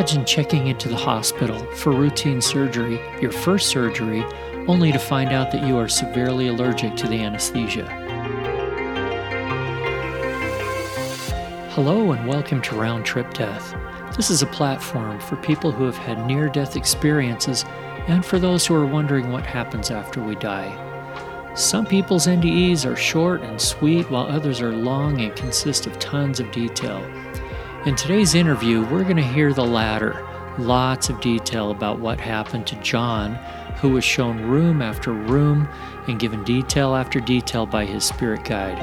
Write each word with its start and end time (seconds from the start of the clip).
Imagine 0.00 0.24
checking 0.24 0.68
into 0.68 0.88
the 0.88 0.96
hospital 0.96 1.58
for 1.74 1.92
routine 1.92 2.40
surgery, 2.40 2.98
your 3.20 3.30
first 3.30 3.68
surgery, 3.68 4.24
only 4.66 4.90
to 4.92 4.98
find 4.98 5.30
out 5.30 5.52
that 5.52 5.68
you 5.68 5.76
are 5.76 5.88
severely 5.88 6.48
allergic 6.48 6.96
to 6.96 7.06
the 7.06 7.20
anesthesia. 7.20 7.84
Hello, 11.72 12.12
and 12.12 12.26
welcome 12.26 12.62
to 12.62 12.76
Round 12.76 13.04
Trip 13.04 13.30
Death. 13.34 13.74
This 14.16 14.30
is 14.30 14.40
a 14.40 14.46
platform 14.46 15.20
for 15.20 15.36
people 15.36 15.70
who 15.70 15.84
have 15.84 15.98
had 15.98 16.26
near 16.26 16.48
death 16.48 16.76
experiences 16.76 17.66
and 18.08 18.24
for 18.24 18.38
those 18.38 18.66
who 18.66 18.74
are 18.74 18.86
wondering 18.86 19.30
what 19.30 19.44
happens 19.44 19.90
after 19.90 20.22
we 20.22 20.34
die. 20.36 21.52
Some 21.54 21.84
people's 21.84 22.26
NDEs 22.26 22.90
are 22.90 22.96
short 22.96 23.42
and 23.42 23.60
sweet, 23.60 24.10
while 24.10 24.28
others 24.28 24.62
are 24.62 24.72
long 24.74 25.20
and 25.20 25.36
consist 25.36 25.86
of 25.86 25.98
tons 25.98 26.40
of 26.40 26.50
detail. 26.52 27.04
In 27.86 27.96
today's 27.96 28.34
interview, 28.34 28.82
we're 28.88 29.04
going 29.04 29.16
to 29.16 29.22
hear 29.22 29.54
the 29.54 29.64
latter 29.64 30.22
lots 30.58 31.08
of 31.08 31.18
detail 31.22 31.70
about 31.70 31.98
what 31.98 32.20
happened 32.20 32.66
to 32.66 32.76
John, 32.82 33.36
who 33.76 33.88
was 33.88 34.04
shown 34.04 34.38
room 34.42 34.82
after 34.82 35.14
room 35.14 35.66
and 36.06 36.20
given 36.20 36.44
detail 36.44 36.94
after 36.94 37.20
detail 37.20 37.64
by 37.64 37.86
his 37.86 38.04
spirit 38.04 38.44
guide. 38.44 38.76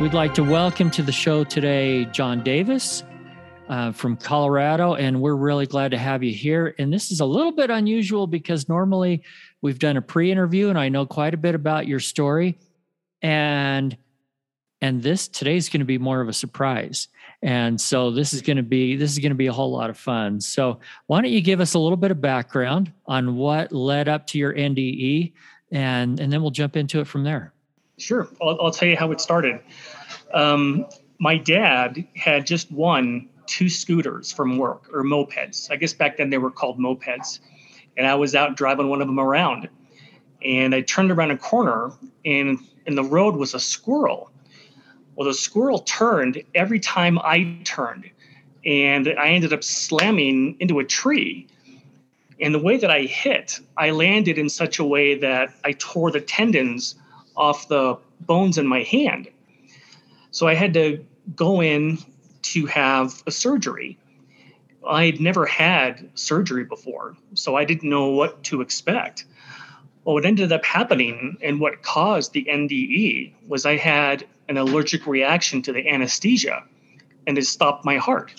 We'd 0.00 0.14
like 0.14 0.32
to 0.34 0.44
welcome 0.44 0.88
to 0.92 1.02
the 1.02 1.10
show 1.10 1.42
today 1.42 2.04
John 2.04 2.44
Davis 2.44 3.02
uh, 3.68 3.90
from 3.90 4.18
Colorado, 4.18 4.94
and 4.94 5.20
we're 5.20 5.34
really 5.34 5.66
glad 5.66 5.90
to 5.90 5.98
have 5.98 6.22
you 6.22 6.32
here. 6.32 6.76
And 6.78 6.92
this 6.92 7.10
is 7.10 7.18
a 7.18 7.26
little 7.26 7.50
bit 7.50 7.70
unusual 7.70 8.28
because 8.28 8.68
normally 8.68 9.24
we've 9.62 9.80
done 9.80 9.96
a 9.96 10.02
pre 10.02 10.30
interview 10.30 10.68
and 10.68 10.78
I 10.78 10.88
know 10.88 11.06
quite 11.06 11.34
a 11.34 11.38
bit 11.38 11.56
about 11.56 11.88
your 11.88 11.98
story 11.98 12.56
and 13.22 13.96
and 14.82 15.02
this 15.02 15.28
today's 15.28 15.68
going 15.68 15.80
to 15.80 15.86
be 15.86 15.98
more 15.98 16.20
of 16.20 16.28
a 16.28 16.32
surprise. 16.32 17.08
And 17.42 17.80
so 17.80 18.10
this 18.10 18.32
is 18.32 18.42
going 18.42 18.56
to 18.56 18.62
be 18.62 18.96
this 18.96 19.12
is 19.12 19.18
going 19.18 19.30
to 19.30 19.36
be 19.36 19.46
a 19.46 19.52
whole 19.52 19.70
lot 19.70 19.90
of 19.90 19.98
fun. 19.98 20.40
So 20.40 20.80
why 21.06 21.20
don't 21.20 21.30
you 21.30 21.40
give 21.40 21.60
us 21.60 21.74
a 21.74 21.78
little 21.78 21.96
bit 21.96 22.10
of 22.10 22.20
background 22.20 22.92
on 23.06 23.36
what 23.36 23.72
led 23.72 24.08
up 24.08 24.26
to 24.28 24.38
your 24.38 24.54
nde 24.54 25.32
and 25.70 26.20
and 26.20 26.32
then 26.32 26.42
we'll 26.42 26.50
jump 26.50 26.76
into 26.76 27.00
it 27.00 27.06
from 27.06 27.24
there. 27.24 27.52
Sure. 27.98 28.28
I'll, 28.40 28.58
I'll 28.60 28.70
tell 28.70 28.88
you 28.88 28.96
how 28.96 29.10
it 29.12 29.20
started. 29.20 29.60
Um, 30.32 30.86
my 31.18 31.36
dad 31.36 32.06
had 32.16 32.46
just 32.46 32.72
won 32.72 33.28
two 33.46 33.68
scooters 33.68 34.32
from 34.32 34.56
work 34.56 34.88
or 34.92 35.02
mopeds. 35.02 35.70
I 35.70 35.76
guess 35.76 35.92
back 35.92 36.16
then 36.16 36.30
they 36.30 36.38
were 36.38 36.50
called 36.50 36.78
mopeds. 36.78 37.40
And 37.96 38.06
i 38.06 38.14
was 38.14 38.34
out 38.34 38.56
driving 38.56 38.88
one 38.88 39.02
of 39.02 39.08
them 39.08 39.20
around. 39.20 39.68
And 40.42 40.74
i 40.74 40.80
turned 40.80 41.10
around 41.10 41.32
a 41.32 41.36
corner 41.36 41.90
and 42.24 42.58
in 42.86 42.94
the 42.94 43.04
road 43.04 43.36
was 43.36 43.54
a 43.54 43.60
squirrel. 43.60 44.30
Well, 45.14 45.28
the 45.28 45.34
squirrel 45.34 45.80
turned 45.80 46.42
every 46.54 46.80
time 46.80 47.18
I 47.18 47.58
turned, 47.64 48.10
and 48.64 49.08
I 49.18 49.28
ended 49.28 49.52
up 49.52 49.62
slamming 49.62 50.56
into 50.60 50.78
a 50.78 50.84
tree. 50.84 51.46
And 52.40 52.54
the 52.54 52.58
way 52.58 52.78
that 52.78 52.90
I 52.90 53.02
hit, 53.02 53.60
I 53.76 53.90
landed 53.90 54.38
in 54.38 54.48
such 54.48 54.78
a 54.78 54.84
way 54.84 55.14
that 55.16 55.54
I 55.64 55.72
tore 55.72 56.10
the 56.10 56.20
tendons 56.20 56.94
off 57.36 57.68
the 57.68 57.98
bones 58.20 58.56
in 58.56 58.66
my 58.66 58.82
hand. 58.82 59.28
So 60.30 60.46
I 60.46 60.54
had 60.54 60.72
to 60.74 61.04
go 61.36 61.60
in 61.60 61.98
to 62.42 62.66
have 62.66 63.22
a 63.26 63.30
surgery. 63.30 63.98
I'd 64.88 65.20
never 65.20 65.44
had 65.44 66.08
surgery 66.14 66.64
before, 66.64 67.16
so 67.34 67.56
I 67.56 67.64
didn't 67.64 67.88
know 67.88 68.08
what 68.08 68.42
to 68.44 68.62
expect. 68.62 69.26
Well, 70.04 70.14
what 70.14 70.24
ended 70.24 70.50
up 70.50 70.64
happening 70.64 71.36
and 71.42 71.60
what 71.60 71.82
caused 71.82 72.32
the 72.32 72.44
NDE 72.44 73.34
was 73.46 73.66
I 73.66 73.76
had 73.76 74.26
an 74.48 74.56
allergic 74.56 75.06
reaction 75.06 75.62
to 75.62 75.72
the 75.72 75.86
anesthesia 75.88 76.64
and 77.26 77.36
it 77.36 77.44
stopped 77.44 77.84
my 77.84 77.98
heart. 77.98 78.32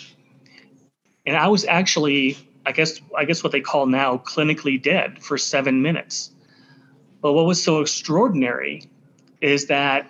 And 1.26 1.38
I 1.38 1.48
was 1.48 1.66
actually, 1.66 2.38
I 2.66 2.72
guess, 2.72 3.00
I 3.16 3.26
guess 3.26 3.44
what 3.44 3.52
they 3.52 3.62
call 3.62 3.86
now 3.86 4.18
clinically 4.18 4.82
dead 4.82 5.22
for 5.22 5.38
seven 5.38 5.82
minutes. 5.82 6.32
But 7.22 7.34
what 7.34 7.46
was 7.46 7.64
so 7.64 7.82
extraordinary 7.82 8.90
is 9.40 9.68
that 9.68 10.10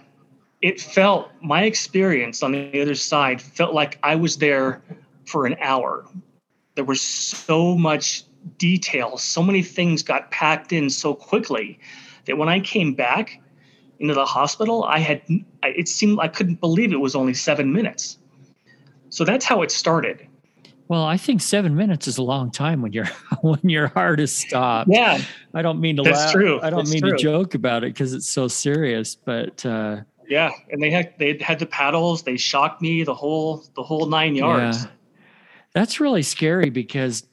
it 0.62 0.80
felt 0.80 1.30
my 1.42 1.64
experience 1.64 2.44
on 2.44 2.54
the 2.54 2.82
other 2.82 2.96
side 2.96 3.42
felt 3.42 3.74
like 3.74 4.00
I 4.04 4.16
was 4.16 4.38
there 4.38 4.82
for 5.26 5.46
an 5.46 5.58
hour. 5.60 6.06
There 6.76 6.86
was 6.86 7.02
so 7.02 7.78
much 7.78 8.24
detail, 8.58 9.18
so 9.18 9.42
many 9.44 9.62
things 9.62 10.04
got 10.04 10.32
packed 10.32 10.72
in 10.72 10.90
so 10.90 11.14
quickly 11.14 11.80
that 12.26 12.38
when 12.38 12.50
I 12.50 12.60
came 12.60 12.94
back 12.94 13.42
into 14.00 14.14
the 14.14 14.26
hospital, 14.26 14.84
I 14.84 15.00
had 15.00 15.22
it 15.64 15.88
seemed 15.88 16.20
I 16.20 16.28
couldn't 16.28 16.60
believe 16.60 16.92
it 16.92 17.00
was 17.00 17.16
only 17.16 17.34
seven 17.34 17.72
minutes. 17.72 18.18
So 19.10 19.24
that's 19.26 19.46
how 19.46 19.62
it 19.62 19.72
started. 19.72 20.28
Well, 20.88 21.04
I 21.04 21.16
think 21.16 21.42
seven 21.42 21.76
minutes 21.76 22.08
is 22.08 22.18
a 22.18 22.24
long 22.24 22.52
time 22.52 22.82
when 22.82 22.92
your 22.92 23.06
when 23.42 23.62
your 23.64 23.88
heart 23.88 24.20
is 24.20 24.36
stopped. 24.36 24.90
Yeah, 24.92 25.22
I 25.54 25.62
don't 25.62 25.80
mean 25.80 25.98
to 25.98 26.04
that's 26.04 26.18
laugh. 26.18 26.32
True. 26.34 26.60
I 26.62 26.70
don't 26.70 26.80
that's 26.80 26.92
mean 26.92 27.02
true. 27.02 27.12
to 27.12 27.18
joke 27.18 27.56
about 27.56 27.84
it 27.84 27.94
because 27.94 28.14
it's 28.14 28.30
so 28.30 28.48
serious. 28.48 29.16
But 29.16 29.66
uh, 29.66 30.02
yeah, 30.28 30.52
and 30.70 30.82
they 30.82 30.90
had 30.90 31.14
they 31.18 31.38
had 31.40 31.60
the 31.60 31.66
paddles. 31.66 32.24
They 32.24 32.38
shocked 32.38 32.82
me 32.82 33.04
the 33.04 33.16
whole 33.16 33.64
the 33.76 33.84
whole 33.84 34.08
nine 34.08 34.36
yards. 34.36 34.84
Yeah. 34.84 34.90
That's 35.74 36.02
really 36.02 36.24
scary 36.24 36.70
because 36.70 37.26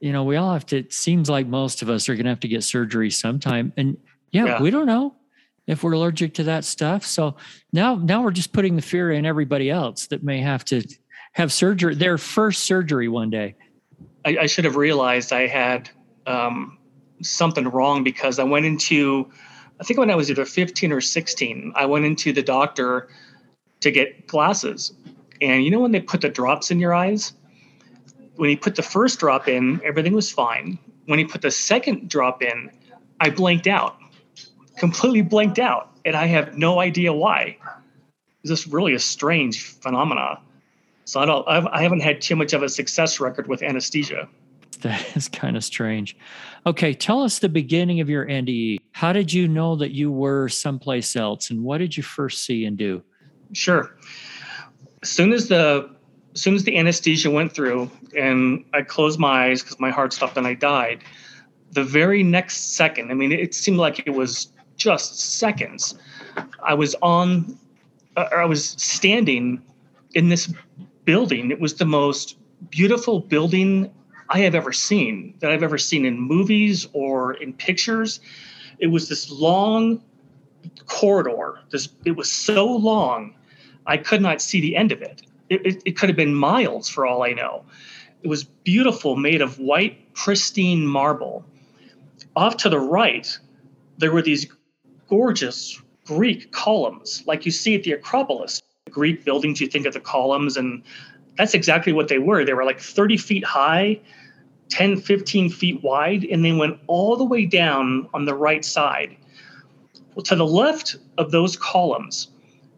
you 0.00 0.12
know, 0.12 0.24
we 0.24 0.36
all 0.36 0.52
have 0.52 0.66
to, 0.66 0.78
it 0.78 0.92
seems 0.92 1.30
like 1.30 1.46
most 1.46 1.82
of 1.82 1.90
us 1.90 2.08
are 2.08 2.14
going 2.14 2.24
to 2.24 2.30
have 2.30 2.40
to 2.40 2.48
get 2.48 2.64
surgery 2.64 3.10
sometime. 3.10 3.72
And 3.76 3.96
yeah, 4.30 4.44
yeah, 4.44 4.62
we 4.62 4.70
don't 4.70 4.86
know 4.86 5.14
if 5.66 5.82
we're 5.82 5.92
allergic 5.92 6.34
to 6.34 6.44
that 6.44 6.64
stuff. 6.64 7.04
So 7.04 7.36
now, 7.72 7.96
now 7.96 8.22
we're 8.22 8.30
just 8.30 8.52
putting 8.52 8.76
the 8.76 8.82
fear 8.82 9.12
in 9.12 9.26
everybody 9.26 9.70
else 9.70 10.06
that 10.08 10.22
may 10.22 10.40
have 10.40 10.64
to 10.66 10.82
have 11.32 11.52
surgery, 11.52 11.94
their 11.94 12.18
first 12.18 12.64
surgery 12.64 13.08
one 13.08 13.30
day. 13.30 13.54
I, 14.24 14.38
I 14.42 14.46
should 14.46 14.64
have 14.64 14.76
realized 14.76 15.32
I 15.32 15.46
had 15.46 15.90
um, 16.26 16.78
something 17.22 17.68
wrong 17.68 18.04
because 18.04 18.38
I 18.38 18.44
went 18.44 18.66
into, 18.66 19.30
I 19.80 19.84
think 19.84 19.98
when 19.98 20.10
I 20.10 20.14
was 20.14 20.30
either 20.30 20.44
15 20.44 20.92
or 20.92 21.00
16, 21.00 21.72
I 21.74 21.86
went 21.86 22.04
into 22.04 22.32
the 22.32 22.42
doctor 22.42 23.08
to 23.80 23.90
get 23.90 24.26
glasses. 24.26 24.92
And 25.40 25.64
you 25.64 25.70
know, 25.70 25.80
when 25.80 25.92
they 25.92 26.00
put 26.00 26.20
the 26.20 26.28
drops 26.28 26.70
in 26.70 26.80
your 26.80 26.94
eyes, 26.94 27.32
when 28.36 28.50
he 28.50 28.56
put 28.56 28.76
the 28.76 28.82
first 28.82 29.18
drop 29.18 29.48
in, 29.48 29.80
everything 29.84 30.12
was 30.12 30.30
fine. 30.30 30.78
When 31.06 31.18
he 31.18 31.24
put 31.24 31.42
the 31.42 31.50
second 31.50 32.08
drop 32.08 32.42
in, 32.42 32.70
I 33.20 33.30
blanked 33.30 33.66
out, 33.66 33.96
completely 34.78 35.22
blanked 35.22 35.58
out, 35.58 35.90
and 36.04 36.16
I 36.16 36.26
have 36.26 36.56
no 36.56 36.80
idea 36.80 37.12
why. 37.12 37.58
Just 38.44 38.66
really 38.66 38.94
a 38.94 38.98
strange 38.98 39.62
phenomena. 39.62 40.40
So 41.04 41.20
I 41.20 41.26
don't, 41.26 41.46
I've, 41.48 41.66
I 41.66 41.82
haven't 41.82 42.00
had 42.00 42.20
too 42.20 42.36
much 42.36 42.52
of 42.52 42.62
a 42.62 42.68
success 42.68 43.20
record 43.20 43.46
with 43.46 43.62
anesthesia. 43.62 44.28
That 44.80 45.04
is 45.16 45.28
kind 45.28 45.56
of 45.56 45.64
strange. 45.64 46.16
Okay, 46.66 46.92
tell 46.92 47.22
us 47.22 47.38
the 47.38 47.48
beginning 47.48 48.00
of 48.00 48.10
your 48.10 48.26
NDE. 48.26 48.78
How 48.92 49.12
did 49.12 49.32
you 49.32 49.48
know 49.48 49.76
that 49.76 49.92
you 49.92 50.10
were 50.10 50.48
someplace 50.48 51.16
else, 51.16 51.50
and 51.50 51.62
what 51.62 51.78
did 51.78 51.96
you 51.96 52.02
first 52.02 52.44
see 52.44 52.64
and 52.64 52.76
do? 52.76 53.02
Sure. 53.52 53.96
As 55.02 55.10
soon 55.10 55.32
as 55.32 55.48
the 55.48 55.95
as 56.36 56.42
soon 56.42 56.54
as 56.54 56.64
the 56.64 56.76
anesthesia 56.76 57.30
went 57.30 57.50
through 57.50 57.90
and 58.14 58.62
I 58.74 58.82
closed 58.82 59.18
my 59.18 59.46
eyes 59.46 59.62
because 59.62 59.80
my 59.80 59.90
heart 59.90 60.12
stopped 60.12 60.36
and 60.36 60.46
I 60.46 60.52
died, 60.52 61.02
the 61.72 61.82
very 61.82 62.22
next 62.22 62.76
second, 62.76 63.10
I 63.10 63.14
mean, 63.14 63.32
it 63.32 63.54
seemed 63.54 63.78
like 63.78 64.06
it 64.06 64.10
was 64.10 64.52
just 64.76 65.18
seconds. 65.18 65.94
I 66.62 66.74
was 66.74 66.94
on, 67.00 67.58
uh, 68.18 68.28
I 68.36 68.44
was 68.44 68.68
standing 68.68 69.62
in 70.12 70.28
this 70.28 70.52
building. 71.06 71.50
It 71.50 71.58
was 71.58 71.76
the 71.76 71.86
most 71.86 72.36
beautiful 72.68 73.20
building 73.20 73.90
I 74.28 74.40
have 74.40 74.54
ever 74.54 74.74
seen, 74.74 75.32
that 75.38 75.50
I've 75.50 75.62
ever 75.62 75.78
seen 75.78 76.04
in 76.04 76.20
movies 76.20 76.86
or 76.92 77.32
in 77.32 77.54
pictures. 77.54 78.20
It 78.78 78.88
was 78.88 79.08
this 79.08 79.30
long 79.30 80.02
corridor. 80.84 81.60
This 81.70 81.88
it 82.04 82.14
was 82.14 82.30
so 82.30 82.66
long, 82.66 83.34
I 83.86 83.96
could 83.96 84.20
not 84.20 84.42
see 84.42 84.60
the 84.60 84.76
end 84.76 84.92
of 84.92 85.00
it 85.00 85.22
it, 85.50 85.82
it, 85.84 85.96
could 85.96 86.08
have 86.08 86.16
been 86.16 86.34
miles 86.34 86.88
for 86.88 87.06
all 87.06 87.22
I 87.22 87.32
know. 87.32 87.64
It 88.22 88.28
was 88.28 88.44
beautiful, 88.44 89.16
made 89.16 89.40
of 89.40 89.58
white, 89.58 90.12
pristine 90.14 90.86
marble. 90.86 91.44
Off 92.34 92.56
to 92.58 92.68
the 92.68 92.78
right, 92.78 93.38
there 93.98 94.12
were 94.12 94.22
these 94.22 94.46
gorgeous 95.08 95.80
Greek 96.04 96.52
columns, 96.52 97.22
like 97.26 97.44
you 97.44 97.52
see 97.52 97.74
at 97.74 97.82
the 97.82 97.92
Acropolis. 97.92 98.62
Greek 98.90 99.24
buildings, 99.24 99.60
you 99.60 99.66
think 99.66 99.86
of 99.86 99.92
the 99.92 100.00
columns, 100.00 100.56
and 100.56 100.82
that's 101.36 101.54
exactly 101.54 101.92
what 101.92 102.08
they 102.08 102.18
were. 102.18 102.44
They 102.44 102.54
were 102.54 102.64
like 102.64 102.80
30 102.80 103.16
feet 103.16 103.44
high, 103.44 104.00
10, 104.70 105.00
15 105.00 105.50
feet 105.50 105.82
wide, 105.82 106.24
and 106.24 106.44
they 106.44 106.52
went 106.52 106.78
all 106.86 107.16
the 107.16 107.24
way 107.24 107.46
down 107.46 108.08
on 108.14 108.24
the 108.24 108.34
right 108.34 108.64
side. 108.64 109.16
Well, 110.14 110.24
to 110.24 110.36
the 110.36 110.46
left 110.46 110.96
of 111.18 111.30
those 111.30 111.56
columns, 111.56 112.28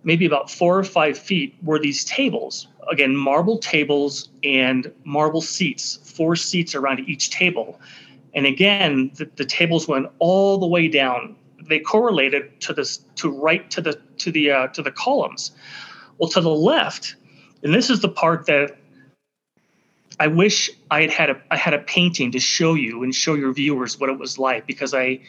maybe 0.05 0.27
about 0.27 0.51
four 0.51 0.79
or 0.79 0.85
five 0.85 1.19
feet 1.19 1.55
were 1.63 1.79
these 1.79 2.05
tables. 2.05 2.69
Again 2.91 3.15
marble 3.17 3.59
tables 3.59 4.31
and 4.43 4.91
marble 5.05 5.43
seats 5.43 5.99
four 6.03 6.37
seats 6.37 6.75
around 6.75 7.01
each 7.01 7.31
table. 7.31 7.81
And 8.35 8.47
again 8.47 9.11
the, 9.15 9.29
the 9.37 9.45
tables 9.45 9.89
went 9.89 10.07
all 10.19 10.59
the 10.59 10.67
way 10.67 10.89
down. 10.89 11.37
They 11.69 11.81
correlated 11.81 12.61
to 12.63 12.73
this 12.73 12.99
to 13.17 13.31
right 13.31 13.71
to 13.71 13.81
the 13.81 14.01
to 14.19 14.31
the 14.31 14.51
uh, 14.51 14.67
to 14.69 14.83
the 14.83 14.91
columns. 14.91 15.53
Well, 16.19 16.29
to 16.31 16.41
the 16.41 16.49
left, 16.49 17.15
and 17.63 17.73
this 17.73 17.91
is 17.91 18.01
the 18.01 18.09
part 18.09 18.47
that 18.47 18.77
I 20.21 20.27
wish 20.27 20.71
I 20.91 21.03
had 21.03 21.11
had 21.11 21.31
a 21.31 21.43
I 21.51 21.57
had 21.57 21.75
a 21.75 21.79
painting 21.79 22.33
to 22.33 22.41
show 22.41 22.75
you 22.75 23.03
and 23.03 23.15
show 23.15 23.35
your 23.35 23.53
viewers 23.53 24.01
what 24.01 24.11
it 24.11 24.19
was 24.19 24.39
like 24.39 24.67
because 24.67 24.95
I 24.95 25.21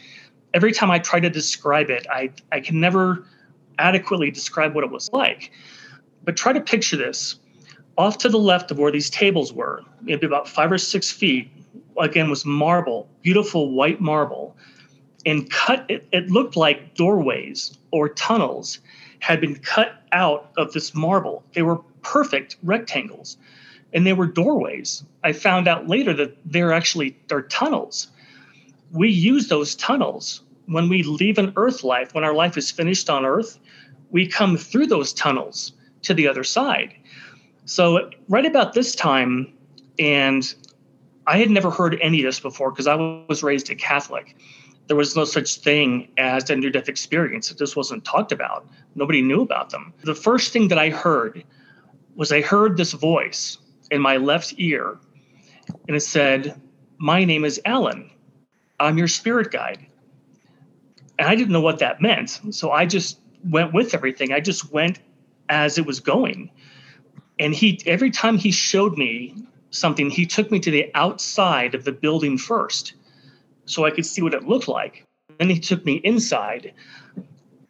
every 0.54 0.72
time 0.72 0.90
I 0.90 0.98
try 0.98 1.20
to 1.20 1.30
describe 1.30 1.90
it, 1.90 2.06
I 2.10 2.32
I 2.50 2.60
can 2.60 2.80
never 2.80 3.24
adequately 3.80 4.30
describe 4.30 4.74
what 4.74 4.84
it 4.84 4.90
was 4.90 5.10
like. 5.12 5.50
But 6.24 6.36
try 6.36 6.52
to 6.52 6.60
picture 6.60 6.96
this. 6.96 7.36
Off 7.98 8.18
to 8.18 8.28
the 8.28 8.38
left 8.38 8.70
of 8.70 8.78
where 8.78 8.92
these 8.92 9.10
tables 9.10 9.52
were, 9.52 9.82
maybe 10.02 10.26
about 10.26 10.48
five 10.48 10.70
or 10.70 10.78
six 10.78 11.10
feet, 11.10 11.50
again 11.98 12.30
was 12.30 12.44
marble, 12.44 13.08
beautiful 13.22 13.72
white 13.72 14.00
marble, 14.00 14.56
and 15.26 15.50
cut 15.50 15.84
it, 15.88 16.06
it 16.12 16.30
looked 16.30 16.56
like 16.56 16.94
doorways 16.94 17.76
or 17.90 18.08
tunnels 18.08 18.78
had 19.18 19.40
been 19.40 19.56
cut 19.56 20.02
out 20.12 20.50
of 20.56 20.72
this 20.72 20.94
marble. 20.94 21.42
They 21.52 21.62
were 21.62 21.78
perfect 22.02 22.56
rectangles 22.62 23.36
and 23.92 24.06
they 24.06 24.12
were 24.12 24.26
doorways. 24.26 25.04
I 25.22 25.32
found 25.32 25.68
out 25.68 25.88
later 25.88 26.14
that 26.14 26.36
they're 26.44 26.72
actually 26.72 27.16
they're 27.28 27.42
tunnels. 27.42 28.08
We 28.92 29.10
use 29.10 29.48
those 29.48 29.74
tunnels 29.74 30.42
when 30.70 30.88
we 30.88 31.02
leave 31.02 31.36
an 31.36 31.52
earth 31.56 31.82
life, 31.82 32.14
when 32.14 32.24
our 32.24 32.34
life 32.34 32.56
is 32.56 32.70
finished 32.70 33.10
on 33.10 33.26
earth, 33.26 33.58
we 34.10 34.26
come 34.26 34.56
through 34.56 34.86
those 34.86 35.12
tunnels 35.12 35.72
to 36.02 36.14
the 36.14 36.28
other 36.28 36.44
side. 36.44 36.94
So 37.64 38.10
right 38.28 38.46
about 38.46 38.72
this 38.72 38.94
time 38.94 39.52
and 39.98 40.54
I 41.26 41.38
had 41.38 41.50
never 41.50 41.70
heard 41.70 41.98
any 42.00 42.20
of 42.20 42.24
this 42.24 42.40
before 42.40 42.70
because 42.70 42.86
I 42.86 42.94
was 43.28 43.42
raised 43.42 43.70
a 43.70 43.74
Catholic. 43.74 44.36
There 44.86 44.96
was 44.96 45.14
no 45.14 45.24
such 45.24 45.56
thing 45.56 46.08
as 46.16 46.48
a 46.50 46.56
near 46.56 46.70
death 46.70 46.88
experience. 46.88 47.50
This 47.50 47.76
wasn't 47.76 48.04
talked 48.04 48.32
about. 48.32 48.66
Nobody 48.94 49.22
knew 49.22 49.42
about 49.42 49.70
them. 49.70 49.92
The 50.02 50.14
first 50.14 50.52
thing 50.52 50.68
that 50.68 50.78
I 50.78 50.88
heard 50.90 51.44
was 52.16 52.32
I 52.32 52.40
heard 52.40 52.76
this 52.76 52.92
voice 52.92 53.58
in 53.90 54.00
my 54.00 54.16
left 54.16 54.54
ear, 54.56 54.98
and 55.86 55.96
it 55.96 56.00
said, 56.00 56.60
My 56.98 57.24
name 57.24 57.44
is 57.44 57.60
Alan. 57.64 58.10
I'm 58.80 58.98
your 58.98 59.08
spirit 59.08 59.52
guide. 59.52 59.86
And 61.20 61.28
I 61.28 61.36
didn't 61.36 61.52
know 61.52 61.60
what 61.60 61.78
that 61.78 62.00
meant. 62.00 62.40
So 62.50 62.72
I 62.72 62.86
just 62.86 63.20
went 63.44 63.72
with 63.72 63.94
everything. 63.94 64.32
I 64.32 64.40
just 64.40 64.72
went 64.72 64.98
as 65.48 65.78
it 65.78 65.86
was 65.86 66.00
going. 66.00 66.50
And 67.38 67.54
he 67.54 67.80
every 67.86 68.10
time 68.10 68.36
he 68.38 68.50
showed 68.50 68.98
me 68.98 69.36
something, 69.70 70.10
he 70.10 70.26
took 70.26 70.50
me 70.50 70.58
to 70.58 70.70
the 70.70 70.90
outside 70.94 71.74
of 71.76 71.84
the 71.84 71.92
building 71.92 72.38
first 72.38 72.94
so 73.66 73.84
I 73.84 73.90
could 73.90 74.06
see 74.06 74.22
what 74.22 74.34
it 74.34 74.48
looked 74.48 74.66
like. 74.66 75.06
Then 75.38 75.48
he 75.48 75.60
took 75.60 75.84
me 75.84 76.00
inside 76.02 76.72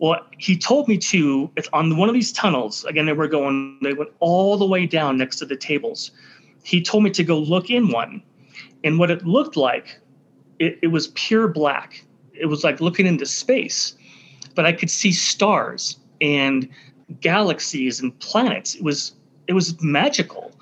well, 0.01 0.27
he 0.39 0.57
told 0.57 0.89
me 0.89 0.97
to, 0.97 1.51
it's 1.57 1.69
on 1.75 1.99
one 1.99 2.09
of 2.09 2.15
these 2.15 2.33
tunnels, 2.33 2.87
again, 2.87 3.05
they 3.05 3.13
were 3.13 3.29
going, 3.29 3.79
they 3.83 3.93
went 3.93 4.11
all 4.19 4.57
the 4.57 4.65
way 4.65 4.87
down 4.87 5.19
next 5.19 5.37
to 5.37 5.45
the 5.45 5.57
tables. 5.57 6.13
He 6.63 6.83
told 6.83 7.05
me 7.05 7.11
to 7.11 7.23
go 7.23 7.39
look 7.39 7.69
in 7.69 7.89
one. 7.89 8.23
And 8.83 8.99
what 8.99 9.11
it 9.11 9.27
looked 9.27 9.59
like, 9.59 10.01
it, 10.59 10.79
it 10.81 10.87
was 10.87 11.09
pure 11.09 11.49
black. 11.49 12.03
It 12.41 12.47
was 12.47 12.65
like 12.65 12.81
looking 12.81 13.07
into 13.07 13.27
space, 13.27 13.95
but 14.55 14.67
I 14.67 14.73
could 14.73 14.91
see 14.91 15.13
stars 15.13 15.99
and 16.21 16.69
galaxies 17.21 18.01
and 18.01 18.19
planets. 18.21 18.75
It 18.75 18.83
was, 18.83 19.13
it 19.47 19.53
was 19.53 19.81
magical. 19.83 20.53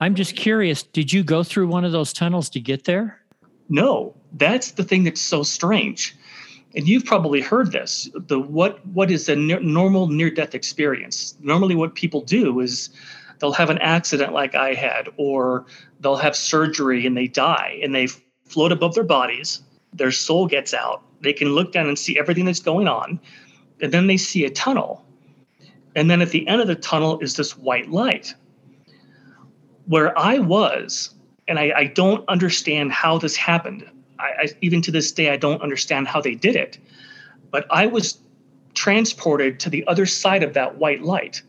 I'm 0.00 0.14
just 0.14 0.34
curious, 0.34 0.82
did 0.82 1.12
you 1.12 1.22
go 1.22 1.42
through 1.42 1.68
one 1.68 1.84
of 1.84 1.92
those 1.92 2.12
tunnels 2.12 2.48
to 2.50 2.60
get 2.60 2.84
there? 2.84 3.20
No, 3.68 4.14
that's 4.32 4.72
the 4.72 4.84
thing 4.84 5.04
that's 5.04 5.20
so 5.20 5.42
strange 5.42 6.16
and 6.74 6.86
you've 6.86 7.04
probably 7.04 7.40
heard 7.40 7.72
this 7.72 8.08
the 8.14 8.38
what 8.38 8.84
what 8.88 9.10
is 9.10 9.28
a 9.28 9.36
normal 9.36 10.08
near 10.08 10.30
death 10.30 10.54
experience 10.54 11.34
normally 11.40 11.74
what 11.74 11.94
people 11.94 12.20
do 12.20 12.60
is 12.60 12.90
they'll 13.38 13.52
have 13.52 13.70
an 13.70 13.78
accident 13.78 14.32
like 14.32 14.54
i 14.54 14.74
had 14.74 15.08
or 15.16 15.66
they'll 16.00 16.16
have 16.16 16.36
surgery 16.36 17.06
and 17.06 17.16
they 17.16 17.26
die 17.26 17.78
and 17.82 17.94
they 17.94 18.06
float 18.44 18.72
above 18.72 18.94
their 18.94 19.04
bodies 19.04 19.62
their 19.92 20.12
soul 20.12 20.46
gets 20.46 20.72
out 20.72 21.02
they 21.20 21.32
can 21.32 21.48
look 21.48 21.72
down 21.72 21.88
and 21.88 21.98
see 21.98 22.18
everything 22.18 22.44
that's 22.44 22.60
going 22.60 22.88
on 22.88 23.20
and 23.80 23.92
then 23.92 24.06
they 24.06 24.16
see 24.16 24.44
a 24.44 24.50
tunnel 24.50 25.04
and 25.96 26.10
then 26.10 26.20
at 26.22 26.30
the 26.30 26.46
end 26.46 26.60
of 26.60 26.68
the 26.68 26.74
tunnel 26.74 27.18
is 27.20 27.36
this 27.36 27.56
white 27.56 27.90
light 27.90 28.34
where 29.86 30.16
i 30.18 30.38
was 30.38 31.14
and 31.48 31.58
I, 31.58 31.72
I 31.76 31.84
don't 31.86 32.28
understand 32.28 32.92
how 32.92 33.18
this 33.18 33.34
happened 33.34 33.90
I, 34.20 34.42
I, 34.42 34.48
even 34.60 34.82
to 34.82 34.90
this 34.90 35.10
day, 35.10 35.30
I 35.30 35.36
don't 35.36 35.62
understand 35.62 36.06
how 36.06 36.20
they 36.20 36.34
did 36.34 36.56
it. 36.56 36.78
But 37.50 37.66
I 37.70 37.86
was 37.86 38.18
transported 38.74 39.58
to 39.60 39.70
the 39.70 39.86
other 39.86 40.06
side 40.06 40.42
of 40.42 40.54
that 40.54 40.76
white 40.76 41.02
light. 41.02 41.42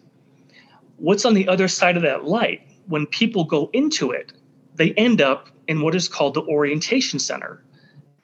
What's 0.97 1.25
on 1.25 1.33
the 1.33 1.47
other 1.47 1.67
side 1.67 1.97
of 1.97 2.03
that 2.03 2.25
light? 2.25 2.62
When 2.88 3.06
people 3.06 3.44
go 3.44 3.69
into 3.74 4.12
it, 4.12 4.33
they 4.75 4.94
end 4.94 5.21
up 5.21 5.50
in 5.67 5.81
what 5.81 5.95
is 5.95 6.07
called 6.07 6.33
the 6.33 6.41
orientation 6.44 7.19
center. 7.19 7.63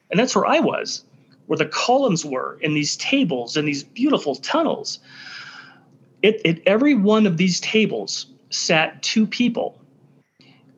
And 0.10 0.20
that's 0.20 0.36
where 0.36 0.46
I 0.46 0.60
was, 0.60 1.04
where 1.48 1.58
the 1.58 1.66
columns 1.66 2.24
were, 2.24 2.58
in 2.62 2.74
these 2.74 2.96
tables, 2.98 3.58
and 3.58 3.68
these 3.68 3.84
beautiful 3.84 4.36
tunnels. 4.36 5.00
It, 6.22 6.46
at 6.46 6.60
every 6.66 6.94
one 6.94 7.26
of 7.26 7.38
these 7.38 7.60
tables 7.60 8.28
sat 8.50 9.02
two 9.02 9.26
people. 9.26 9.80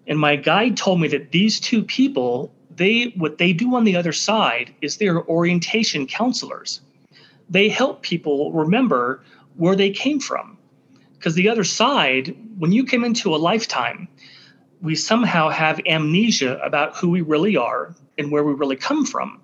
And 0.07 0.17
my 0.17 0.35
guide 0.35 0.77
told 0.77 1.01
me 1.01 1.07
that 1.09 1.31
these 1.31 1.59
two 1.59 1.83
people 1.83 2.51
they 2.79 3.13
what 3.17 3.37
they 3.37 3.53
do 3.53 3.75
on 3.75 3.83
the 3.83 3.95
other 3.97 4.13
side 4.13 4.73
is 4.81 4.97
they're 4.97 5.27
orientation 5.27 6.07
counselors. 6.07 6.81
They 7.49 7.67
help 7.67 8.01
people 8.01 8.51
remember 8.53 9.21
where 9.57 9.75
they 9.75 9.91
came 9.91 10.19
from. 10.19 10.57
Because 11.13 11.35
the 11.35 11.49
other 11.49 11.65
side, 11.65 12.35
when 12.57 12.71
you 12.71 12.85
come 12.85 13.03
into 13.03 13.35
a 13.35 13.37
lifetime, 13.37 14.07
we 14.81 14.95
somehow 14.95 15.49
have 15.49 15.81
amnesia 15.85 16.57
about 16.63 16.95
who 16.95 17.09
we 17.09 17.21
really 17.21 17.57
are 17.57 17.93
and 18.17 18.31
where 18.31 18.45
we 18.45 18.53
really 18.53 18.77
come 18.77 19.05
from. 19.05 19.41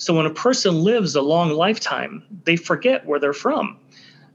So 0.00 0.14
when 0.14 0.24
a 0.24 0.32
person 0.32 0.82
lives 0.82 1.14
a 1.14 1.20
long 1.20 1.50
lifetime, 1.50 2.24
they 2.44 2.56
forget 2.56 3.04
where 3.04 3.20
they're 3.20 3.34
from. 3.34 3.76